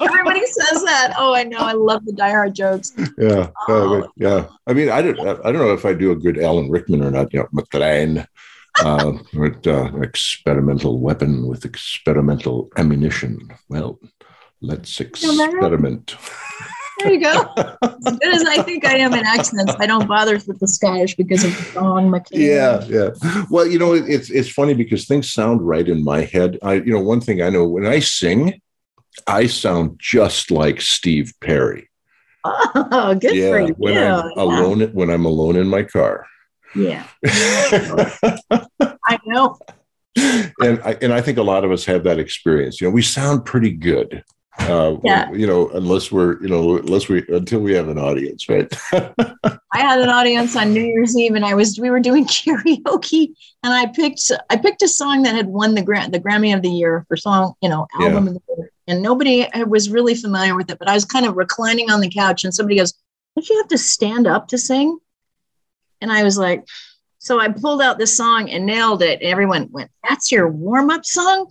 Everybody 0.06 0.46
says 0.46 0.84
that. 0.84 1.14
Oh, 1.18 1.34
I 1.34 1.42
know. 1.42 1.58
I 1.58 1.72
love 1.72 2.04
the 2.04 2.12
diehard 2.12 2.52
jokes. 2.52 2.92
Yeah, 3.18 3.48
oh. 3.68 4.02
uh, 4.02 4.06
yeah. 4.14 4.46
I 4.68 4.72
mean, 4.72 4.88
I 4.88 5.02
don't. 5.02 5.18
I 5.18 5.50
don't 5.50 5.58
know 5.58 5.72
if 5.72 5.84
I 5.84 5.92
do 5.92 6.12
a 6.12 6.16
good 6.16 6.38
Alan 6.38 6.70
Rickman 6.70 7.02
or 7.02 7.10
not. 7.10 7.32
You 7.32 7.40
know, 7.40 7.48
McLean, 7.50 8.24
uh, 8.80 9.12
uh, 9.66 10.00
experimental 10.00 11.00
weapon 11.00 11.46
with 11.46 11.64
experimental 11.64 12.70
ammunition. 12.76 13.50
Well, 13.68 13.98
let's 14.60 15.00
experiment. 15.00 16.16
There 17.00 17.12
you 17.12 17.20
go. 17.20 17.52
As 18.06 18.16
good 18.18 18.34
as 18.34 18.44
I 18.44 18.62
think 18.62 18.84
I 18.84 18.98
am 18.98 19.12
in 19.14 19.26
accents, 19.26 19.74
I 19.78 19.86
don't 19.86 20.06
bother 20.06 20.34
with 20.34 20.58
the 20.60 20.68
Scottish 20.68 21.16
because 21.16 21.44
of 21.44 21.52
Don 21.74 22.10
McKay. 22.10 22.28
Yeah, 22.32 22.84
yeah. 22.84 23.42
Well, 23.50 23.66
you 23.66 23.78
know, 23.78 23.94
it's 23.94 24.30
it's 24.30 24.48
funny 24.48 24.74
because 24.74 25.06
things 25.06 25.32
sound 25.32 25.66
right 25.66 25.88
in 25.88 26.04
my 26.04 26.22
head. 26.22 26.58
I, 26.62 26.74
you 26.74 26.92
know, 26.92 27.00
one 27.00 27.20
thing 27.20 27.42
I 27.42 27.50
know 27.50 27.66
when 27.66 27.86
I 27.86 27.98
sing, 27.98 28.60
I 29.26 29.46
sound 29.46 29.98
just 29.98 30.50
like 30.50 30.80
Steve 30.80 31.32
Perry. 31.40 31.88
Oh, 32.74 33.14
good 33.14 33.36
yeah, 33.36 33.50
for 33.50 33.60
you. 33.60 33.74
When 33.78 33.96
I'm 33.96 34.02
yeah. 34.02 34.22
alone, 34.36 34.80
when 34.92 35.10
I'm 35.10 35.24
alone 35.24 35.56
in 35.56 35.68
my 35.68 35.84
car. 35.84 36.26
Yeah. 36.74 37.06
I 37.26 39.18
know. 39.26 39.58
And 40.16 40.80
I, 40.82 40.96
and 41.00 41.12
I 41.12 41.20
think 41.20 41.38
a 41.38 41.42
lot 41.42 41.64
of 41.64 41.72
us 41.72 41.84
have 41.86 42.04
that 42.04 42.18
experience. 42.18 42.80
You 42.80 42.86
know, 42.86 42.92
we 42.92 43.02
sound 43.02 43.44
pretty 43.44 43.70
good 43.70 44.24
uh, 44.58 44.96
yeah. 45.02 45.30
you 45.32 45.46
know, 45.46 45.70
unless 45.70 46.12
we're, 46.12 46.40
you 46.42 46.48
know, 46.48 46.76
unless 46.76 47.08
we, 47.08 47.24
until 47.28 47.60
we 47.60 47.72
have 47.72 47.88
an 47.88 47.98
audience, 47.98 48.48
right? 48.48 48.72
I 48.92 49.78
had 49.78 50.00
an 50.00 50.10
audience 50.10 50.56
on 50.56 50.74
New 50.74 50.84
Year's 50.84 51.16
Eve 51.16 51.34
and 51.34 51.44
I 51.44 51.54
was, 51.54 51.80
we 51.80 51.90
were 51.90 52.00
doing 52.00 52.24
karaoke 52.26 53.32
and 53.62 53.72
I 53.72 53.86
picked, 53.86 54.30
I 54.50 54.56
picked 54.56 54.82
a 54.82 54.88
song 54.88 55.22
that 55.22 55.34
had 55.34 55.46
won 55.46 55.74
the 55.74 55.82
grant, 55.82 56.12
the 56.12 56.20
Grammy 56.20 56.54
of 56.54 56.62
the 56.62 56.70
year 56.70 57.04
for 57.08 57.16
song, 57.16 57.54
you 57.62 57.68
know, 57.68 57.86
album 57.94 58.24
yeah. 58.24 58.30
of 58.30 58.34
the 58.34 58.40
year. 58.56 58.70
And 58.88 59.00
nobody 59.00 59.46
was 59.66 59.88
really 59.88 60.14
familiar 60.14 60.54
with 60.54 60.70
it, 60.70 60.78
but 60.78 60.88
I 60.88 60.94
was 60.94 61.04
kind 61.04 61.24
of 61.24 61.36
reclining 61.36 61.90
on 61.90 62.00
the 62.00 62.10
couch 62.10 62.44
and 62.44 62.54
somebody 62.54 62.76
goes, 62.76 62.92
don't 63.34 63.48
you 63.48 63.56
have 63.56 63.68
to 63.68 63.78
stand 63.78 64.26
up 64.26 64.48
to 64.48 64.58
sing? 64.58 64.98
And 66.02 66.12
I 66.12 66.22
was 66.22 66.36
like, 66.36 66.64
so 67.18 67.38
I 67.38 67.48
pulled 67.48 67.80
out 67.80 67.98
this 67.98 68.16
song 68.16 68.50
and 68.50 68.66
nailed 68.66 69.02
it. 69.02 69.20
And 69.20 69.30
everyone 69.30 69.68
went, 69.70 69.90
that's 70.06 70.32
your 70.32 70.48
warm 70.48 70.90
up 70.90 71.04
song? 71.04 71.50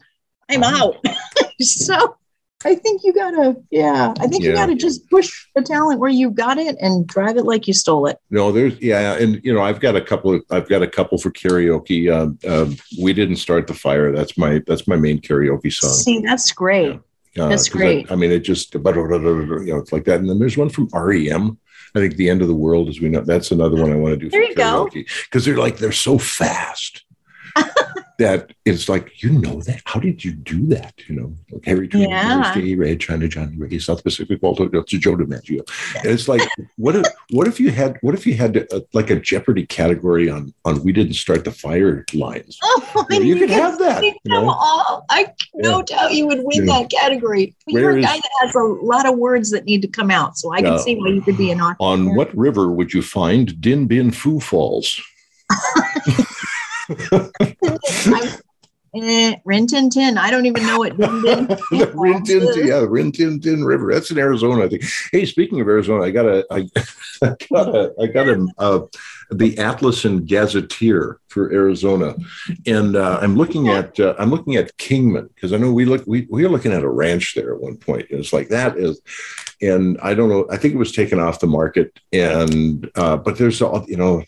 I'm 0.49 0.63
uh-huh. 0.63 0.91
out. 1.05 1.15
so 1.61 2.17
I 2.65 2.75
think 2.75 3.01
you 3.03 3.13
gotta, 3.13 3.55
yeah. 3.71 4.13
I 4.19 4.27
think 4.27 4.43
yeah. 4.43 4.49
you 4.49 4.55
gotta 4.55 4.75
just 4.75 5.09
push 5.09 5.47
the 5.55 5.61
talent 5.61 5.99
where 5.99 6.09
you 6.09 6.29
got 6.29 6.57
it 6.57 6.75
and 6.79 7.07
drive 7.07 7.37
it 7.37 7.45
like 7.45 7.67
you 7.67 7.73
stole 7.73 8.05
it. 8.07 8.19
No, 8.29 8.51
there's 8.51 8.79
yeah, 8.81 9.15
and 9.15 9.43
you 9.43 9.53
know, 9.53 9.61
I've 9.61 9.79
got 9.79 9.95
a 9.95 10.01
couple 10.01 10.35
of, 10.35 10.43
I've 10.51 10.69
got 10.69 10.83
a 10.83 10.87
couple 10.87 11.17
for 11.17 11.31
karaoke. 11.31 12.13
Um, 12.13 12.37
um, 12.47 12.75
we 13.01 13.13
didn't 13.13 13.37
start 13.37 13.65
the 13.65 13.73
fire. 13.73 14.11
That's 14.11 14.37
my 14.37 14.61
that's 14.67 14.87
my 14.87 14.97
main 14.97 15.21
karaoke 15.21 15.73
song. 15.73 15.91
See, 15.91 16.19
that's 16.19 16.51
great. 16.51 16.99
Yeah. 17.35 17.45
Uh, 17.45 17.49
that's 17.49 17.69
great. 17.69 18.11
I, 18.11 18.13
I, 18.13 18.17
mean, 18.17 18.31
it 18.31 18.39
just, 18.39 18.73
you 18.73 18.81
know, 18.81 19.77
it's 19.77 19.93
like 19.93 20.03
that. 20.05 20.19
And 20.19 20.29
then 20.29 20.37
there's 20.37 20.57
one 20.57 20.69
from 20.69 20.89
REM. 20.93 21.57
I 21.93 21.99
think 21.99 22.15
the 22.15 22.29
end 22.29 22.41
of 22.41 22.47
the 22.47 22.55
world, 22.55 22.87
as 22.89 22.99
we 23.01 23.09
know, 23.09 23.21
that's 23.21 23.51
another 23.51 23.81
one 23.81 23.91
I 23.91 23.95
want 23.95 24.13
to 24.13 24.17
do. 24.17 24.29
There 24.29 24.43
you 24.43 24.55
karaoke. 24.55 25.07
Because 25.25 25.45
they're 25.45 25.57
like 25.57 25.77
they're 25.77 25.91
so 25.91 26.17
fast. 26.17 27.03
that 28.21 28.51
it's 28.65 28.87
like 28.87 29.23
you 29.23 29.31
know 29.31 29.61
that 29.61 29.81
how 29.85 29.99
did 29.99 30.23
you 30.23 30.31
do 30.31 30.67
that 30.67 30.93
you 31.07 31.15
know 31.15 31.33
like 31.51 31.65
harry 31.65 31.87
Truman, 31.87 32.09
yeah. 32.09 32.53
J. 32.53 32.75
Red, 32.75 32.99
China 32.99 33.27
Johnnie 33.27 33.57
Ray, 33.57 33.79
South 33.79 34.03
Pacific 34.03 34.41
Walter 34.43 34.69
to 34.69 34.83
Joe 34.83 35.15
DiMaggio 35.15 35.61
and 35.95 36.05
it's 36.05 36.27
like 36.27 36.41
what 36.77 36.95
if 36.95 37.05
what 37.31 37.47
if 37.47 37.59
you 37.59 37.71
had 37.71 37.97
what 38.01 38.13
if 38.13 38.27
you 38.27 38.35
had 38.35 38.57
a, 38.57 38.83
like 38.93 39.09
a 39.09 39.19
Jeopardy 39.19 39.65
category 39.65 40.29
on 40.29 40.53
on 40.65 40.83
we 40.83 40.91
didn't 40.91 41.15
start 41.15 41.43
the 41.43 41.51
fire 41.51 42.05
lines 42.13 42.59
oh, 42.63 43.05
you, 43.09 43.19
know, 43.19 43.25
you 43.25 43.35
could 43.37 43.49
have 43.49 43.79
that 43.79 44.03
you 44.03 44.13
know? 44.25 44.49
all. 44.49 45.05
I 45.09 45.33
no 45.55 45.79
yeah. 45.79 45.83
doubt 45.83 46.13
you 46.13 46.27
would 46.27 46.43
win 46.43 46.67
yeah. 46.67 46.79
that 46.79 46.91
category 46.91 47.55
you're 47.65 47.97
a 47.97 48.01
guy 48.01 48.17
that 48.17 48.31
has 48.41 48.53
a 48.53 48.59
lot 48.59 49.07
of 49.07 49.17
words 49.17 49.49
that 49.49 49.65
need 49.65 49.81
to 49.81 49.87
come 49.87 50.11
out 50.11 50.37
so 50.37 50.53
I 50.53 50.61
can 50.61 50.73
uh, 50.73 50.77
see 50.77 50.95
why 50.95 51.09
you 51.09 51.21
could 51.21 51.37
be 51.37 51.49
an 51.49 51.59
author 51.59 51.77
on 51.79 52.15
what 52.15 52.35
river 52.37 52.71
would 52.71 52.93
you 52.93 53.01
find 53.01 53.59
Dien 53.59 53.87
Bien 53.87 54.11
Phu 54.11 54.41
Falls 54.41 55.01
eh, 58.95 59.35
Rin 59.45 59.67
Tin 59.67 59.89
Tin. 59.89 60.17
I 60.17 60.29
don't 60.29 60.45
even 60.45 60.65
know 60.65 60.79
what 60.79 60.97
Rin 60.97 61.21
Tin. 61.23 61.47
Rin 61.93 62.23
Tin 62.25 62.53
Tin, 62.53 62.67
yeah, 62.67 62.85
Rin 62.87 63.11
Tin 63.11 63.39
Tin 63.39 63.63
River. 63.63 63.93
That's 63.93 64.11
in 64.11 64.17
Arizona, 64.17 64.65
I 64.65 64.69
think. 64.69 64.83
Hey, 65.11 65.25
speaking 65.25 65.61
of 65.61 65.67
Arizona, 65.67 66.03
I 66.03 66.11
got 66.11 66.25
a, 66.25 66.45
I, 66.51 66.69
I 67.23 67.35
got 67.51 67.75
a, 67.75 67.93
I 68.01 68.07
got 68.07 68.27
a, 68.27 68.47
uh, 68.57 68.85
the 69.31 69.57
Atlas 69.57 70.03
and 70.03 70.27
Gazetteer 70.27 71.19
for 71.29 71.51
Arizona, 71.53 72.15
and 72.65 72.95
uh, 72.97 73.19
I'm 73.21 73.35
looking 73.35 73.69
at, 73.69 73.97
uh, 73.99 74.15
I'm 74.19 74.29
looking 74.29 74.57
at 74.57 74.75
Kingman 74.77 75.29
because 75.33 75.53
I 75.53 75.57
know 75.57 75.71
we 75.71 75.85
look, 75.85 76.03
we 76.05 76.27
we 76.29 76.43
were 76.43 76.49
looking 76.49 76.73
at 76.73 76.83
a 76.83 76.89
ranch 76.89 77.35
there 77.35 77.53
at 77.53 77.61
one 77.61 77.77
point. 77.77 78.09
And 78.09 78.19
it's 78.19 78.33
like 78.33 78.49
that 78.49 78.77
is, 78.77 79.01
and 79.61 79.97
I 80.01 80.13
don't 80.13 80.29
know. 80.29 80.47
I 80.51 80.57
think 80.57 80.73
it 80.73 80.77
was 80.77 80.91
taken 80.91 81.19
off 81.19 81.39
the 81.39 81.47
market, 81.47 81.97
and 82.11 82.89
uh, 82.95 83.17
but 83.17 83.37
there's 83.37 83.61
all 83.61 83.85
you 83.87 83.97
know. 83.97 84.23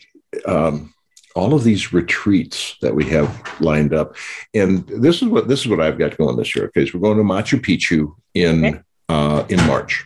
Um, 0.46 0.93
all 1.34 1.52
of 1.52 1.64
these 1.64 1.92
retreats 1.92 2.76
that 2.80 2.94
we 2.94 3.04
have 3.06 3.60
lined 3.60 3.92
up, 3.92 4.14
and 4.54 4.86
this 4.86 5.22
is 5.22 5.28
what 5.28 5.48
this 5.48 5.60
is 5.60 5.68
what 5.68 5.80
I've 5.80 5.98
got 5.98 6.16
going 6.16 6.36
this 6.36 6.54
year. 6.54 6.66
Okay, 6.66 6.86
so 6.86 6.98
we're 6.98 7.14
going 7.14 7.18
to 7.18 7.24
Machu 7.24 7.60
Picchu 7.60 8.14
in 8.34 8.64
okay. 8.64 8.80
uh, 9.08 9.44
in 9.48 9.58
March. 9.66 10.04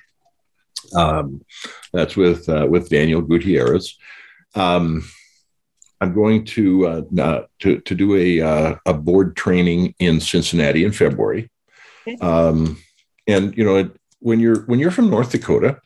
Um, 0.94 1.44
that's 1.92 2.16
with 2.16 2.48
uh, 2.48 2.66
with 2.68 2.88
Daniel 2.88 3.20
Gutierrez. 3.20 3.96
Um, 4.54 5.04
I'm 6.00 6.14
going 6.14 6.44
to 6.46 6.86
uh, 6.86 7.42
to 7.60 7.80
to 7.80 7.94
do 7.94 8.14
a 8.16 8.40
uh, 8.40 8.74
a 8.86 8.94
board 8.94 9.36
training 9.36 9.94
in 9.98 10.20
Cincinnati 10.20 10.84
in 10.84 10.92
February. 10.92 11.50
Okay. 12.06 12.16
Um, 12.18 12.78
and 13.26 13.56
you 13.56 13.64
know, 13.64 13.90
when 14.20 14.40
you're 14.40 14.62
when 14.62 14.78
you're 14.78 14.90
from 14.90 15.10
North 15.10 15.32
Dakota, 15.32 15.80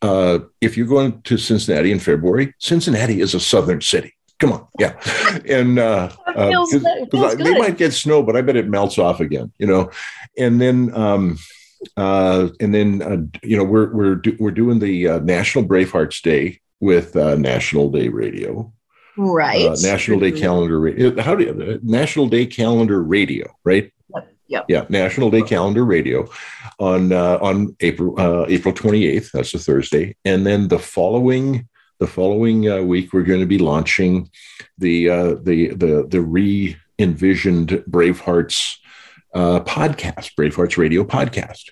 uh, 0.00 0.40
if 0.60 0.76
you're 0.76 0.86
going 0.86 1.22
to 1.22 1.36
Cincinnati 1.36 1.92
in 1.92 2.00
February, 2.00 2.54
Cincinnati 2.58 3.20
is 3.20 3.34
a 3.34 3.40
southern 3.40 3.80
city. 3.80 4.14
Come 4.42 4.54
on, 4.54 4.66
yeah, 4.76 5.00
and 5.48 5.78
uh, 5.78 6.10
uh, 6.26 6.50
cause 7.12 7.36
they 7.36 7.56
might 7.56 7.76
get 7.76 7.92
snow, 7.92 8.24
but 8.24 8.34
I 8.34 8.42
bet 8.42 8.56
it 8.56 8.68
melts 8.68 8.98
off 8.98 9.20
again. 9.20 9.52
You 9.58 9.68
know, 9.68 9.90
and 10.36 10.60
then 10.60 10.92
um, 10.96 11.38
uh, 11.96 12.48
and 12.58 12.74
then 12.74 13.02
uh, 13.02 13.38
you 13.44 13.56
know 13.56 13.62
we're 13.62 13.94
we're 13.94 14.16
do, 14.16 14.36
we're 14.40 14.50
doing 14.50 14.80
the 14.80 15.06
uh, 15.06 15.18
National 15.20 15.64
Bravehearts 15.64 16.20
Day 16.22 16.58
with 16.80 17.14
uh, 17.14 17.36
National 17.36 17.88
Day 17.88 18.08
Radio, 18.08 18.72
right? 19.16 19.64
Uh, 19.64 19.76
National 19.80 20.18
Day 20.18 20.32
Calendar 20.32 20.80
Radio. 20.80 21.22
How 21.22 21.36
do 21.36 21.44
you, 21.44 21.80
National 21.84 22.26
Day 22.26 22.44
Calendar 22.44 23.00
Radio, 23.00 23.46
right? 23.62 23.92
Yep. 24.48 24.64
Yeah, 24.68 24.86
National 24.88 25.30
Day 25.30 25.42
Calendar 25.42 25.84
Radio 25.84 26.28
on 26.80 27.12
uh, 27.12 27.38
on 27.40 27.76
April 27.78 28.18
uh, 28.18 28.46
April 28.48 28.74
28th. 28.74 29.30
That's 29.30 29.54
a 29.54 29.60
Thursday, 29.60 30.16
and 30.24 30.44
then 30.44 30.66
the 30.66 30.80
following 30.80 31.68
the 32.02 32.08
following 32.08 32.68
uh, 32.68 32.82
week 32.82 33.12
we're 33.12 33.22
going 33.22 33.38
to 33.38 33.46
be 33.46 33.58
launching 33.58 34.28
the 34.76 35.08
uh, 35.08 35.34
the 35.40 35.68
the 35.68 36.04
the 36.08 36.20
re 36.20 36.76
envisioned 36.98 37.68
Bravehearts 37.88 38.78
uh, 39.34 39.60
podcast, 39.60 40.34
Bravehearts 40.34 40.76
Radio 40.76 41.04
podcast. 41.04 41.70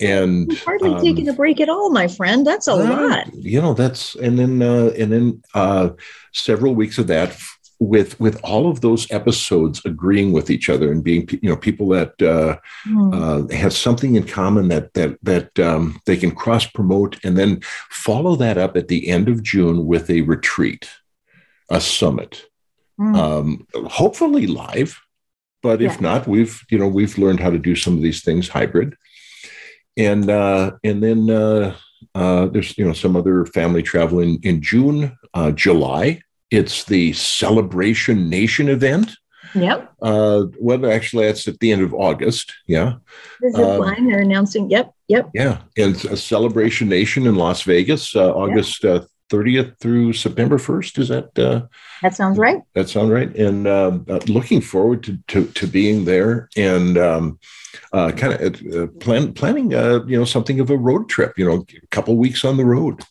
And 0.00 0.50
You're 0.50 0.60
hardly 0.64 0.90
um, 0.90 1.00
taking 1.00 1.28
a 1.28 1.32
break 1.32 1.60
at 1.60 1.68
all, 1.68 1.90
my 1.90 2.08
friend. 2.08 2.44
That's 2.44 2.66
a 2.66 2.74
lot. 2.74 3.32
You 3.32 3.62
know, 3.62 3.74
that's 3.74 4.16
and 4.16 4.36
then 4.36 4.60
uh, 4.60 4.90
and 4.98 5.12
then 5.12 5.42
uh, 5.54 5.90
several 6.32 6.74
weeks 6.74 6.98
of 6.98 7.06
that 7.06 7.38
with 7.80 8.20
with 8.20 8.38
all 8.44 8.70
of 8.70 8.82
those 8.82 9.10
episodes 9.10 9.80
agreeing 9.86 10.32
with 10.32 10.50
each 10.50 10.68
other 10.68 10.92
and 10.92 11.02
being 11.02 11.26
you 11.42 11.48
know 11.48 11.56
people 11.56 11.88
that 11.88 12.10
uh, 12.22 12.58
mm. 12.86 13.14
uh, 13.14 13.56
have 13.56 13.72
something 13.72 14.16
in 14.16 14.26
common 14.26 14.68
that 14.68 14.92
that 14.92 15.16
that 15.22 15.58
um, 15.58 15.98
they 16.04 16.16
can 16.16 16.30
cross 16.30 16.66
promote 16.66 17.18
and 17.24 17.38
then 17.38 17.60
follow 17.88 18.36
that 18.36 18.58
up 18.58 18.76
at 18.76 18.88
the 18.88 19.08
end 19.08 19.28
of 19.28 19.42
June 19.42 19.86
with 19.86 20.10
a 20.10 20.20
retreat, 20.20 20.90
a 21.70 21.80
summit, 21.80 22.46
mm. 23.00 23.16
um, 23.16 23.66
hopefully 23.88 24.46
live, 24.46 25.00
but 25.62 25.80
if 25.80 26.00
not, 26.02 26.28
we've 26.28 26.62
you 26.70 26.78
know 26.78 26.88
we've 26.88 27.16
learned 27.16 27.40
how 27.40 27.50
to 27.50 27.58
do 27.58 27.74
some 27.74 27.94
of 27.94 28.02
these 28.02 28.22
things 28.22 28.46
hybrid, 28.46 28.94
and 29.96 30.28
uh, 30.28 30.72
and 30.84 31.02
then 31.02 31.30
uh, 31.30 31.74
uh, 32.14 32.44
there's 32.46 32.76
you 32.76 32.84
know 32.84 32.92
some 32.92 33.16
other 33.16 33.46
family 33.46 33.82
travel 33.82 34.20
in 34.20 34.38
in 34.42 34.60
June, 34.60 35.16
uh, 35.32 35.50
July 35.50 36.20
it's 36.50 36.84
the 36.84 37.12
Celebration 37.12 38.28
Nation 38.28 38.68
event. 38.68 39.16
Yep. 39.54 39.92
Uh, 40.00 40.44
well, 40.60 40.90
actually, 40.90 41.26
that's 41.26 41.48
at 41.48 41.58
the 41.58 41.72
end 41.72 41.82
of 41.82 41.94
August. 41.94 42.52
Yeah. 42.66 42.94
The 43.40 43.50
zip 43.50 43.66
um, 43.66 43.80
line 43.80 44.08
they're 44.08 44.20
announcing. 44.20 44.70
Yep. 44.70 44.94
Yep. 45.08 45.30
Yeah, 45.34 45.62
and 45.76 45.96
a 46.04 46.16
Celebration 46.16 46.88
Nation 46.88 47.26
in 47.26 47.34
Las 47.34 47.62
Vegas, 47.62 48.14
uh, 48.14 48.32
August 48.32 48.84
uh, 48.84 49.00
30th 49.30 49.78
through 49.78 50.12
September 50.12 50.58
1st. 50.58 50.98
Is 50.98 51.08
that? 51.08 51.38
Uh, 51.38 51.66
that 52.02 52.14
sounds 52.14 52.38
right. 52.38 52.62
That 52.74 52.88
sounds 52.88 53.10
right. 53.10 53.34
And 53.34 53.66
um, 53.66 54.04
uh, 54.08 54.20
looking 54.26 54.60
forward 54.60 55.02
to, 55.04 55.18
to, 55.28 55.46
to 55.46 55.66
being 55.66 56.04
there 56.04 56.48
and 56.56 56.98
um, 56.98 57.38
uh, 57.92 58.12
kind 58.12 58.34
of 58.34 58.74
uh, 58.74 58.86
plan, 58.98 59.32
planning, 59.32 59.74
uh, 59.74 60.04
you 60.06 60.18
know, 60.18 60.24
something 60.24 60.60
of 60.60 60.70
a 60.70 60.76
road 60.76 61.08
trip. 61.08 61.38
You 61.38 61.46
know, 61.46 61.64
a 61.82 61.86
couple 61.88 62.16
weeks 62.16 62.44
on 62.44 62.56
the 62.56 62.64
road. 62.64 63.02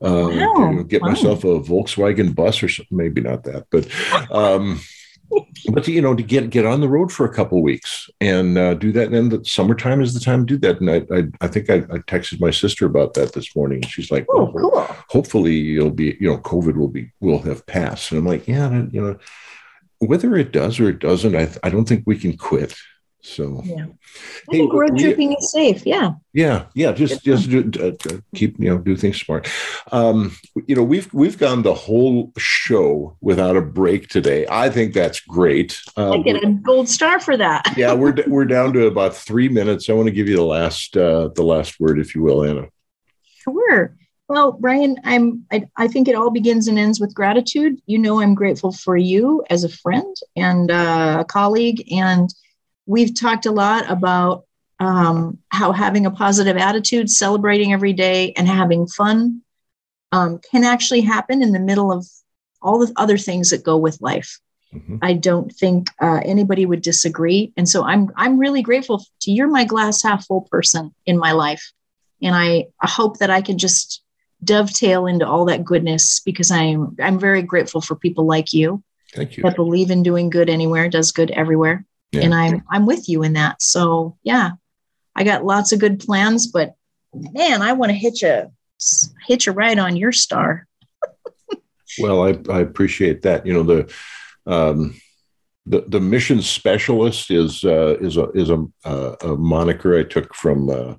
Uh, 0.00 0.28
wow. 0.30 0.30
you 0.30 0.76
know, 0.76 0.82
get 0.84 1.02
wow. 1.02 1.08
myself 1.08 1.44
a 1.44 1.58
Volkswagen 1.60 2.34
bus 2.34 2.62
or 2.62 2.68
something. 2.68 2.96
Maybe 2.96 3.20
not 3.20 3.42
that, 3.44 3.66
but 3.70 3.88
um, 4.30 4.80
but 5.70 5.86
you 5.88 6.00
know, 6.00 6.14
to 6.14 6.22
get 6.22 6.50
get 6.50 6.64
on 6.64 6.80
the 6.80 6.88
road 6.88 7.12
for 7.12 7.26
a 7.26 7.34
couple 7.34 7.62
weeks 7.62 8.08
and 8.20 8.56
uh, 8.56 8.74
do 8.74 8.92
that. 8.92 9.06
And 9.06 9.14
then 9.14 9.28
the 9.28 9.44
summertime 9.44 10.00
is 10.00 10.14
the 10.14 10.20
time 10.20 10.46
to 10.46 10.56
do 10.56 10.58
that. 10.58 10.80
And 10.80 10.90
I 10.90 11.16
I, 11.16 11.24
I 11.40 11.48
think 11.48 11.68
I, 11.68 11.76
I, 11.76 11.98
texted 12.06 12.40
my 12.40 12.50
sister 12.50 12.86
about 12.86 13.14
that 13.14 13.32
this 13.32 13.54
morning. 13.54 13.82
She's 13.82 14.10
like, 14.10 14.26
"Oh, 14.30 14.50
well, 14.54 14.70
cool. 14.70 14.96
Hopefully, 15.08 15.54
you'll 15.54 15.90
be 15.90 16.16
you 16.20 16.30
know, 16.30 16.38
COVID 16.38 16.76
will 16.76 16.88
be 16.88 17.10
will 17.20 17.40
have 17.40 17.66
passed." 17.66 18.10
And 18.10 18.18
I'm 18.20 18.26
like, 18.26 18.48
"Yeah, 18.48 18.84
you 18.90 19.02
know." 19.02 19.18
Whether 20.00 20.36
it 20.36 20.52
does 20.52 20.78
or 20.78 20.90
it 20.90 21.00
doesn't, 21.00 21.34
I, 21.34 21.50
I 21.64 21.70
don't 21.70 21.88
think 21.88 22.04
we 22.06 22.16
can 22.16 22.36
quit. 22.36 22.72
So 23.20 23.60
yeah, 23.64 23.86
I 24.48 24.52
think 24.52 24.72
road 24.72 24.96
tripping 24.96 25.32
is 25.32 25.50
safe. 25.50 25.84
Yeah, 25.84 26.12
yeah, 26.32 26.66
yeah. 26.74 26.92
Just 26.92 27.24
just 27.24 27.50
do, 27.50 27.68
uh, 27.82 28.16
keep 28.34 28.58
you 28.60 28.70
know 28.70 28.78
do 28.78 28.96
things 28.96 29.20
smart. 29.20 29.48
Um, 29.90 30.36
you 30.66 30.76
know 30.76 30.84
we've 30.84 31.12
we've 31.12 31.36
gone 31.36 31.62
the 31.62 31.74
whole 31.74 32.32
show 32.38 33.16
without 33.20 33.56
a 33.56 33.60
break 33.60 34.08
today. 34.08 34.46
I 34.48 34.70
think 34.70 34.94
that's 34.94 35.18
great. 35.20 35.80
Uh, 35.96 36.12
I 36.12 36.18
get 36.18 36.44
a 36.44 36.52
gold 36.52 36.88
star 36.88 37.18
for 37.18 37.36
that. 37.36 37.64
yeah, 37.76 37.92
we're 37.92 38.14
we're 38.28 38.44
down 38.44 38.72
to 38.74 38.86
about 38.86 39.16
three 39.16 39.48
minutes. 39.48 39.90
I 39.90 39.94
want 39.94 40.06
to 40.06 40.12
give 40.12 40.28
you 40.28 40.36
the 40.36 40.42
last 40.44 40.96
uh, 40.96 41.30
the 41.34 41.42
last 41.42 41.80
word, 41.80 41.98
if 41.98 42.14
you 42.14 42.22
will, 42.22 42.44
Anna. 42.44 42.68
Sure. 43.24 43.96
Well, 44.28 44.52
Brian, 44.52 44.96
I'm 45.04 45.44
I, 45.50 45.64
I 45.76 45.88
think 45.88 46.06
it 46.06 46.14
all 46.14 46.30
begins 46.30 46.68
and 46.68 46.78
ends 46.78 47.00
with 47.00 47.14
gratitude. 47.14 47.80
You 47.86 47.98
know, 47.98 48.20
I'm 48.20 48.34
grateful 48.34 48.70
for 48.70 48.96
you 48.96 49.42
as 49.50 49.64
a 49.64 49.68
friend 49.68 50.14
and 50.36 50.70
uh, 50.70 51.18
a 51.20 51.24
colleague 51.24 51.82
and 51.92 52.32
we've 52.88 53.14
talked 53.14 53.46
a 53.46 53.52
lot 53.52 53.88
about 53.88 54.44
um, 54.80 55.38
how 55.50 55.72
having 55.72 56.06
a 56.06 56.10
positive 56.10 56.56
attitude, 56.56 57.10
celebrating 57.10 57.72
every 57.72 57.92
day, 57.92 58.32
and 58.36 58.48
having 58.48 58.86
fun 58.86 59.42
um, 60.10 60.40
can 60.50 60.64
actually 60.64 61.02
happen 61.02 61.42
in 61.42 61.52
the 61.52 61.60
middle 61.60 61.92
of 61.92 62.06
all 62.62 62.78
the 62.78 62.92
other 62.96 63.18
things 63.18 63.50
that 63.50 63.62
go 63.62 63.76
with 63.76 64.00
life. 64.00 64.40
Mm-hmm. 64.74 64.96
I 65.02 65.12
don't 65.12 65.52
think 65.52 65.90
uh, 66.00 66.20
anybody 66.24 66.66
would 66.66 66.82
disagree, 66.82 67.52
and 67.56 67.68
so 67.68 67.84
I'm 67.84 68.10
I'm 68.16 68.38
really 68.38 68.62
grateful 68.62 69.04
to 69.20 69.30
you're 69.30 69.48
my 69.48 69.64
glass 69.64 70.02
half 70.02 70.26
full 70.26 70.42
person 70.50 70.94
in 71.06 71.18
my 71.18 71.32
life, 71.32 71.72
and 72.22 72.34
I, 72.34 72.66
I 72.80 72.88
hope 72.88 73.18
that 73.18 73.30
I 73.30 73.42
can 73.42 73.58
just 73.58 74.02
dovetail 74.42 75.06
into 75.06 75.26
all 75.26 75.46
that 75.46 75.64
goodness 75.64 76.20
because 76.20 76.50
I'm 76.50 76.96
I'm 77.00 77.18
very 77.18 77.42
grateful 77.42 77.80
for 77.80 77.96
people 77.96 78.26
like 78.26 78.52
you. 78.52 78.82
Thank 79.12 79.36
you. 79.36 79.42
That 79.42 79.56
believe 79.56 79.90
in 79.90 80.02
doing 80.02 80.30
good 80.30 80.50
anywhere, 80.50 80.88
does 80.88 81.12
good 81.12 81.30
everywhere 81.30 81.84
yeah. 82.12 82.22
and 82.22 82.34
I'm 82.34 82.62
I'm 82.70 82.86
with 82.86 83.08
you 83.08 83.22
in 83.22 83.34
that. 83.34 83.62
So 83.62 84.16
yeah, 84.22 84.52
I 85.14 85.24
got 85.24 85.44
lots 85.44 85.72
of 85.72 85.80
good 85.80 86.00
plans, 86.00 86.46
but 86.46 86.74
man, 87.12 87.62
I 87.62 87.72
want 87.72 87.90
to 87.90 87.96
hitch 87.96 88.22
a 88.22 88.50
hitch 89.26 89.46
a 89.46 89.52
ride 89.52 89.78
on 89.78 89.96
your 89.96 90.12
star. 90.12 90.66
well, 92.00 92.22
I, 92.22 92.38
I 92.50 92.60
appreciate 92.60 93.22
that. 93.22 93.46
You 93.46 93.54
know 93.54 93.62
the 93.62 93.94
um, 94.46 95.00
the 95.66 95.82
the 95.86 96.00
mission 96.00 96.40
specialist 96.42 97.30
is 97.30 97.64
uh, 97.64 97.96
is 98.00 98.16
a 98.16 98.30
is 98.30 98.50
a, 98.50 98.64
uh, 98.84 99.16
a 99.20 99.36
moniker 99.36 99.98
I 99.98 100.04
took 100.04 100.34
from 100.34 100.70
uh, 100.70 100.94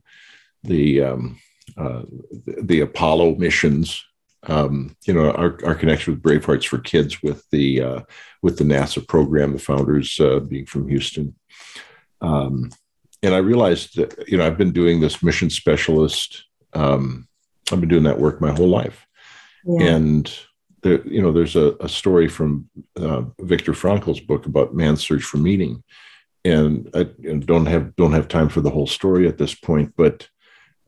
the 0.63 1.01
um, 1.01 1.39
uh, 1.77 2.03
the 2.45 2.81
Apollo 2.81 3.35
missions 3.35 4.03
um, 4.47 4.95
you 5.05 5.13
know 5.13 5.31
our, 5.31 5.57
our 5.65 5.75
connection 5.75 6.13
with 6.13 6.21
Brave 6.21 6.45
Hearts 6.45 6.65
for 6.65 6.77
Kids 6.77 7.21
with 7.21 7.43
the 7.51 7.81
uh, 7.81 8.01
with 8.41 8.57
the 8.57 8.63
NASA 8.63 9.05
program, 9.05 9.53
the 9.53 9.59
founders 9.59 10.19
uh, 10.19 10.39
being 10.39 10.65
from 10.65 10.87
Houston, 10.87 11.35
um, 12.21 12.71
and 13.21 13.33
I 13.33 13.39
realized 13.39 13.97
that 13.97 14.27
you 14.27 14.37
know 14.37 14.45
I've 14.45 14.57
been 14.57 14.71
doing 14.71 14.99
this 14.99 15.21
mission 15.21 15.49
specialist. 15.49 16.45
Um, 16.73 17.27
I've 17.71 17.79
been 17.79 17.89
doing 17.89 18.03
that 18.03 18.19
work 18.19 18.39
my 18.39 18.51
whole 18.51 18.69
life, 18.69 19.05
yeah. 19.65 19.87
and 19.87 20.39
there, 20.81 21.05
you 21.05 21.21
know 21.21 21.31
there's 21.31 21.55
a, 21.55 21.75
a 21.81 21.89
story 21.89 22.29
from 22.29 22.69
uh, 22.95 23.23
Viktor 23.39 23.73
Frankl's 23.73 24.21
book 24.21 24.45
about 24.45 24.73
man's 24.73 25.01
search 25.01 25.23
for 25.23 25.37
meaning, 25.37 25.83
and 26.45 26.89
I 26.93 27.03
don't 27.39 27.65
have 27.65 27.95
don't 27.97 28.13
have 28.13 28.27
time 28.27 28.49
for 28.49 28.61
the 28.61 28.69
whole 28.69 28.87
story 28.87 29.27
at 29.27 29.37
this 29.37 29.53
point, 29.53 29.93
but 29.97 30.29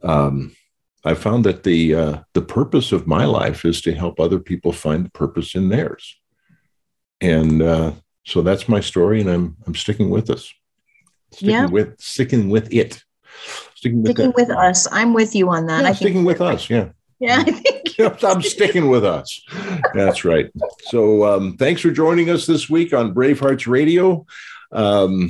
um, 0.04 0.56
I 1.04 1.14
found 1.16 1.45
that 1.45 1.64
the 1.64 1.95
uh, 1.95 2.18
the 2.34 2.41
purpose 2.41 2.91
of 2.91 3.08
my 3.08 3.26
life 3.26 3.66
is 3.66 3.82
to 3.82 3.93
help 3.93 4.20
other 4.20 4.39
people 4.39 4.72
find 4.72 5.06
the 5.06 5.12
purpose 5.12 5.56
in 5.56 5.70
theirs, 5.70 6.20
and 7.20 7.62
uh, 7.62 7.91
so 8.26 8.41
that's 8.41 8.70
my 8.70 8.80
story, 8.80 9.22
and 9.22 9.30
I'm 9.30 9.58
I'm 9.66 9.76
sticking 9.76 10.10
with 10.10 10.28
this, 10.28 10.54
sticking 11.32 11.49
yeah. 11.49 11.66
with 11.66 11.99
sticking 11.99 12.49
with 12.49 12.72
it, 12.72 13.04
sticking 13.76 14.04
with, 14.04 14.12
sticking 14.12 14.34
with 14.36 14.52
us. 14.52 14.88
I'm 14.91 15.14
with 15.14 15.36
you 15.36 15.49
on 15.49 15.66
that. 15.68 15.84
Yeah, 15.84 15.89
I 15.89 15.93
sticking 15.93 16.26
with 16.26 16.41
us. 16.41 16.70
Yeah. 16.70 16.89
Yeah, 17.20 17.43
I 17.45 17.52
think 17.52 18.24
I'm 18.24 18.41
sticking 18.41 18.89
with 18.89 19.06
us. 19.06 19.43
That's 19.93 20.26
right. 20.26 20.49
So, 20.89 21.24
um, 21.24 21.56
thanks 21.56 21.82
for 21.82 21.91
joining 21.91 22.32
us 22.32 22.47
this 22.47 22.68
week 22.68 22.95
on 22.95 23.14
Bravehearts 23.14 23.68
Radio 23.68 24.26
um, 24.72 25.30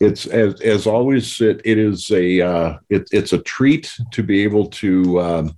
it's 0.00 0.26
as, 0.26 0.60
as 0.60 0.86
always 0.86 1.40
it, 1.40 1.60
it 1.64 1.78
is 1.78 2.10
a 2.10 2.40
uh, 2.40 2.78
it, 2.90 3.08
it's 3.12 3.32
a 3.32 3.42
treat 3.42 3.92
to 4.12 4.22
be 4.22 4.42
able 4.42 4.66
to 4.66 5.20
um, 5.20 5.54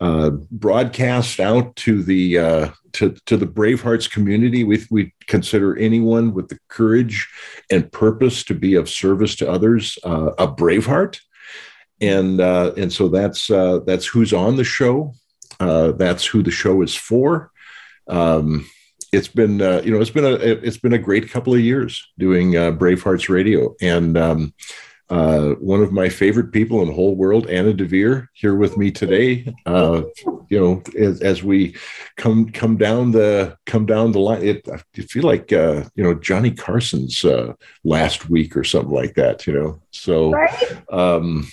uh, 0.00 0.30
broadcast 0.50 1.38
out 1.38 1.74
to 1.76 2.02
the 2.02 2.38
uh, 2.38 2.68
to, 2.92 3.14
to 3.26 3.36
the 3.36 3.46
Bravehearts 3.46 4.10
community. 4.10 4.64
We, 4.64 4.84
we 4.90 5.14
consider 5.26 5.78
anyone 5.78 6.34
with 6.34 6.48
the 6.48 6.58
courage 6.68 7.28
and 7.70 7.90
purpose 7.90 8.42
to 8.44 8.54
be 8.54 8.74
of 8.74 8.90
service 8.90 9.36
to 9.36 9.50
others 9.50 9.98
uh, 10.04 10.32
a 10.38 10.48
Braveheart, 10.48 11.20
and 12.00 12.40
uh, 12.40 12.72
and 12.76 12.92
so 12.92 13.08
that's 13.08 13.48
uh, 13.48 13.80
that's 13.86 14.06
who's 14.06 14.32
on 14.32 14.56
the 14.56 14.64
show. 14.64 15.14
that's 15.60 16.26
who 16.26 16.42
the 16.42 16.50
show 16.50 16.82
is 16.82 16.96
for. 16.96 17.52
Um, 18.08 18.68
it's 19.12 19.28
been 19.28 19.60
uh, 19.60 19.82
you 19.84 19.92
know 19.92 20.00
it's 20.00 20.10
been 20.10 20.24
a 20.24 20.34
it's 20.36 20.78
been 20.78 20.94
a 20.94 20.98
great 20.98 21.30
couple 21.30 21.52
of 21.52 21.60
years 21.60 22.10
doing 22.18 22.56
uh, 22.56 22.72
Bravehearts 22.72 23.28
Radio, 23.28 23.74
and 23.80 24.16
um, 24.16 24.54
uh, 25.10 25.50
one 25.60 25.82
of 25.82 25.92
my 25.92 26.08
favorite 26.08 26.50
people 26.52 26.80
in 26.80 26.88
the 26.88 26.94
whole 26.94 27.14
world, 27.14 27.46
Anna 27.48 27.74
Deavere, 27.74 28.28
here 28.32 28.54
with 28.54 28.78
me 28.78 28.90
today. 28.90 29.54
Uh, 29.66 30.04
you 30.48 30.58
know, 30.58 30.82
as, 30.98 31.20
as, 31.20 31.42
we 31.42 31.76
come 32.16 32.50
come 32.50 32.78
down 32.78 33.12
the 33.12 33.56
come 33.66 33.84
down 33.84 34.12
the 34.12 34.18
line, 34.18 34.42
it, 34.42 34.66
I 34.72 35.02
feel 35.02 35.24
like 35.24 35.52
uh, 35.52 35.84
you 35.94 36.02
know 36.02 36.14
Johnny 36.14 36.50
Carson's 36.50 37.22
uh, 37.22 37.52
last 37.84 38.30
week 38.30 38.56
or 38.56 38.64
something 38.64 38.94
like 38.94 39.14
that. 39.14 39.46
You 39.46 39.52
know, 39.52 39.82
so. 39.90 40.34
Um, 40.90 41.48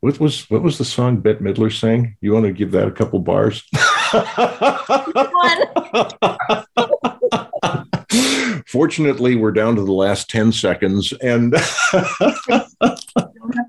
what 0.00 0.18
was 0.18 0.50
what 0.50 0.64
was 0.64 0.78
the 0.78 0.84
song 0.84 1.20
Bette 1.20 1.38
Midler 1.38 1.72
sang? 1.72 2.16
You 2.20 2.32
want 2.32 2.46
to 2.46 2.52
give 2.52 2.72
that 2.72 2.88
a 2.88 2.90
couple 2.90 3.20
bars? 3.20 3.62
Fortunately, 8.66 9.36
we're 9.36 9.52
down 9.52 9.76
to 9.76 9.84
the 9.84 9.92
last 9.92 10.28
10 10.30 10.52
seconds 10.52 11.12
and 11.22 11.52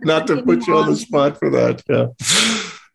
not 0.04 0.28
to 0.28 0.41
put 0.44 0.66
you 0.68 0.78
on 0.78 0.89
the 0.89 0.96
spot 0.96 1.38
for 1.38 1.50
that. 1.50 1.84
Yeah. 1.89 2.08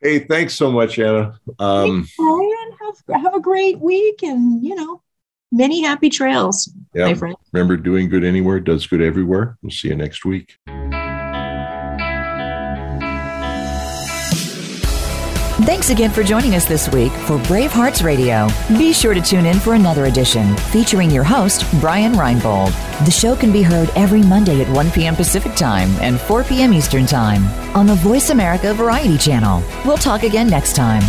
Hey, 0.00 0.20
thanks 0.20 0.54
so 0.54 0.70
much, 0.70 0.98
Anna. 0.98 1.38
Um, 1.58 2.08
Brian, 2.16 2.70
have, 2.80 2.96
have 3.22 3.34
a 3.34 3.40
great 3.40 3.78
week 3.78 4.22
and, 4.22 4.64
you 4.64 4.74
know, 4.74 5.02
many 5.50 5.82
happy 5.82 6.10
trails, 6.10 6.72
yeah. 6.94 7.06
my 7.06 7.14
friend. 7.14 7.36
Remember, 7.52 7.76
doing 7.76 8.08
good 8.08 8.24
anywhere 8.24 8.60
does 8.60 8.86
good 8.86 9.02
everywhere. 9.02 9.58
We'll 9.62 9.70
see 9.70 9.88
you 9.88 9.96
next 9.96 10.24
week. 10.24 10.58
Thanks 15.62 15.90
again 15.90 16.12
for 16.12 16.22
joining 16.22 16.54
us 16.54 16.66
this 16.66 16.88
week 16.90 17.10
for 17.10 17.36
Brave 17.48 17.72
Hearts 17.72 18.00
Radio. 18.00 18.46
Be 18.68 18.92
sure 18.92 19.12
to 19.12 19.20
tune 19.20 19.44
in 19.44 19.58
for 19.58 19.74
another 19.74 20.04
edition 20.04 20.56
featuring 20.56 21.10
your 21.10 21.24
host, 21.24 21.64
Brian 21.80 22.12
Reinbold. 22.12 22.70
The 23.04 23.10
show 23.10 23.34
can 23.34 23.50
be 23.50 23.62
heard 23.62 23.90
every 23.96 24.22
Monday 24.22 24.62
at 24.62 24.72
1 24.72 24.90
p.m. 24.92 25.16
Pacific 25.16 25.56
Time 25.56 25.90
and 26.00 26.20
4 26.20 26.44
p.m. 26.44 26.72
Eastern 26.72 27.06
Time 27.06 27.44
on 27.76 27.86
the 27.86 27.96
Voice 27.96 28.30
America 28.30 28.72
Variety 28.72 29.18
Channel. 29.18 29.64
We'll 29.84 29.98
talk 29.98 30.22
again 30.22 30.46
next 30.48 30.76
time. 30.76 31.02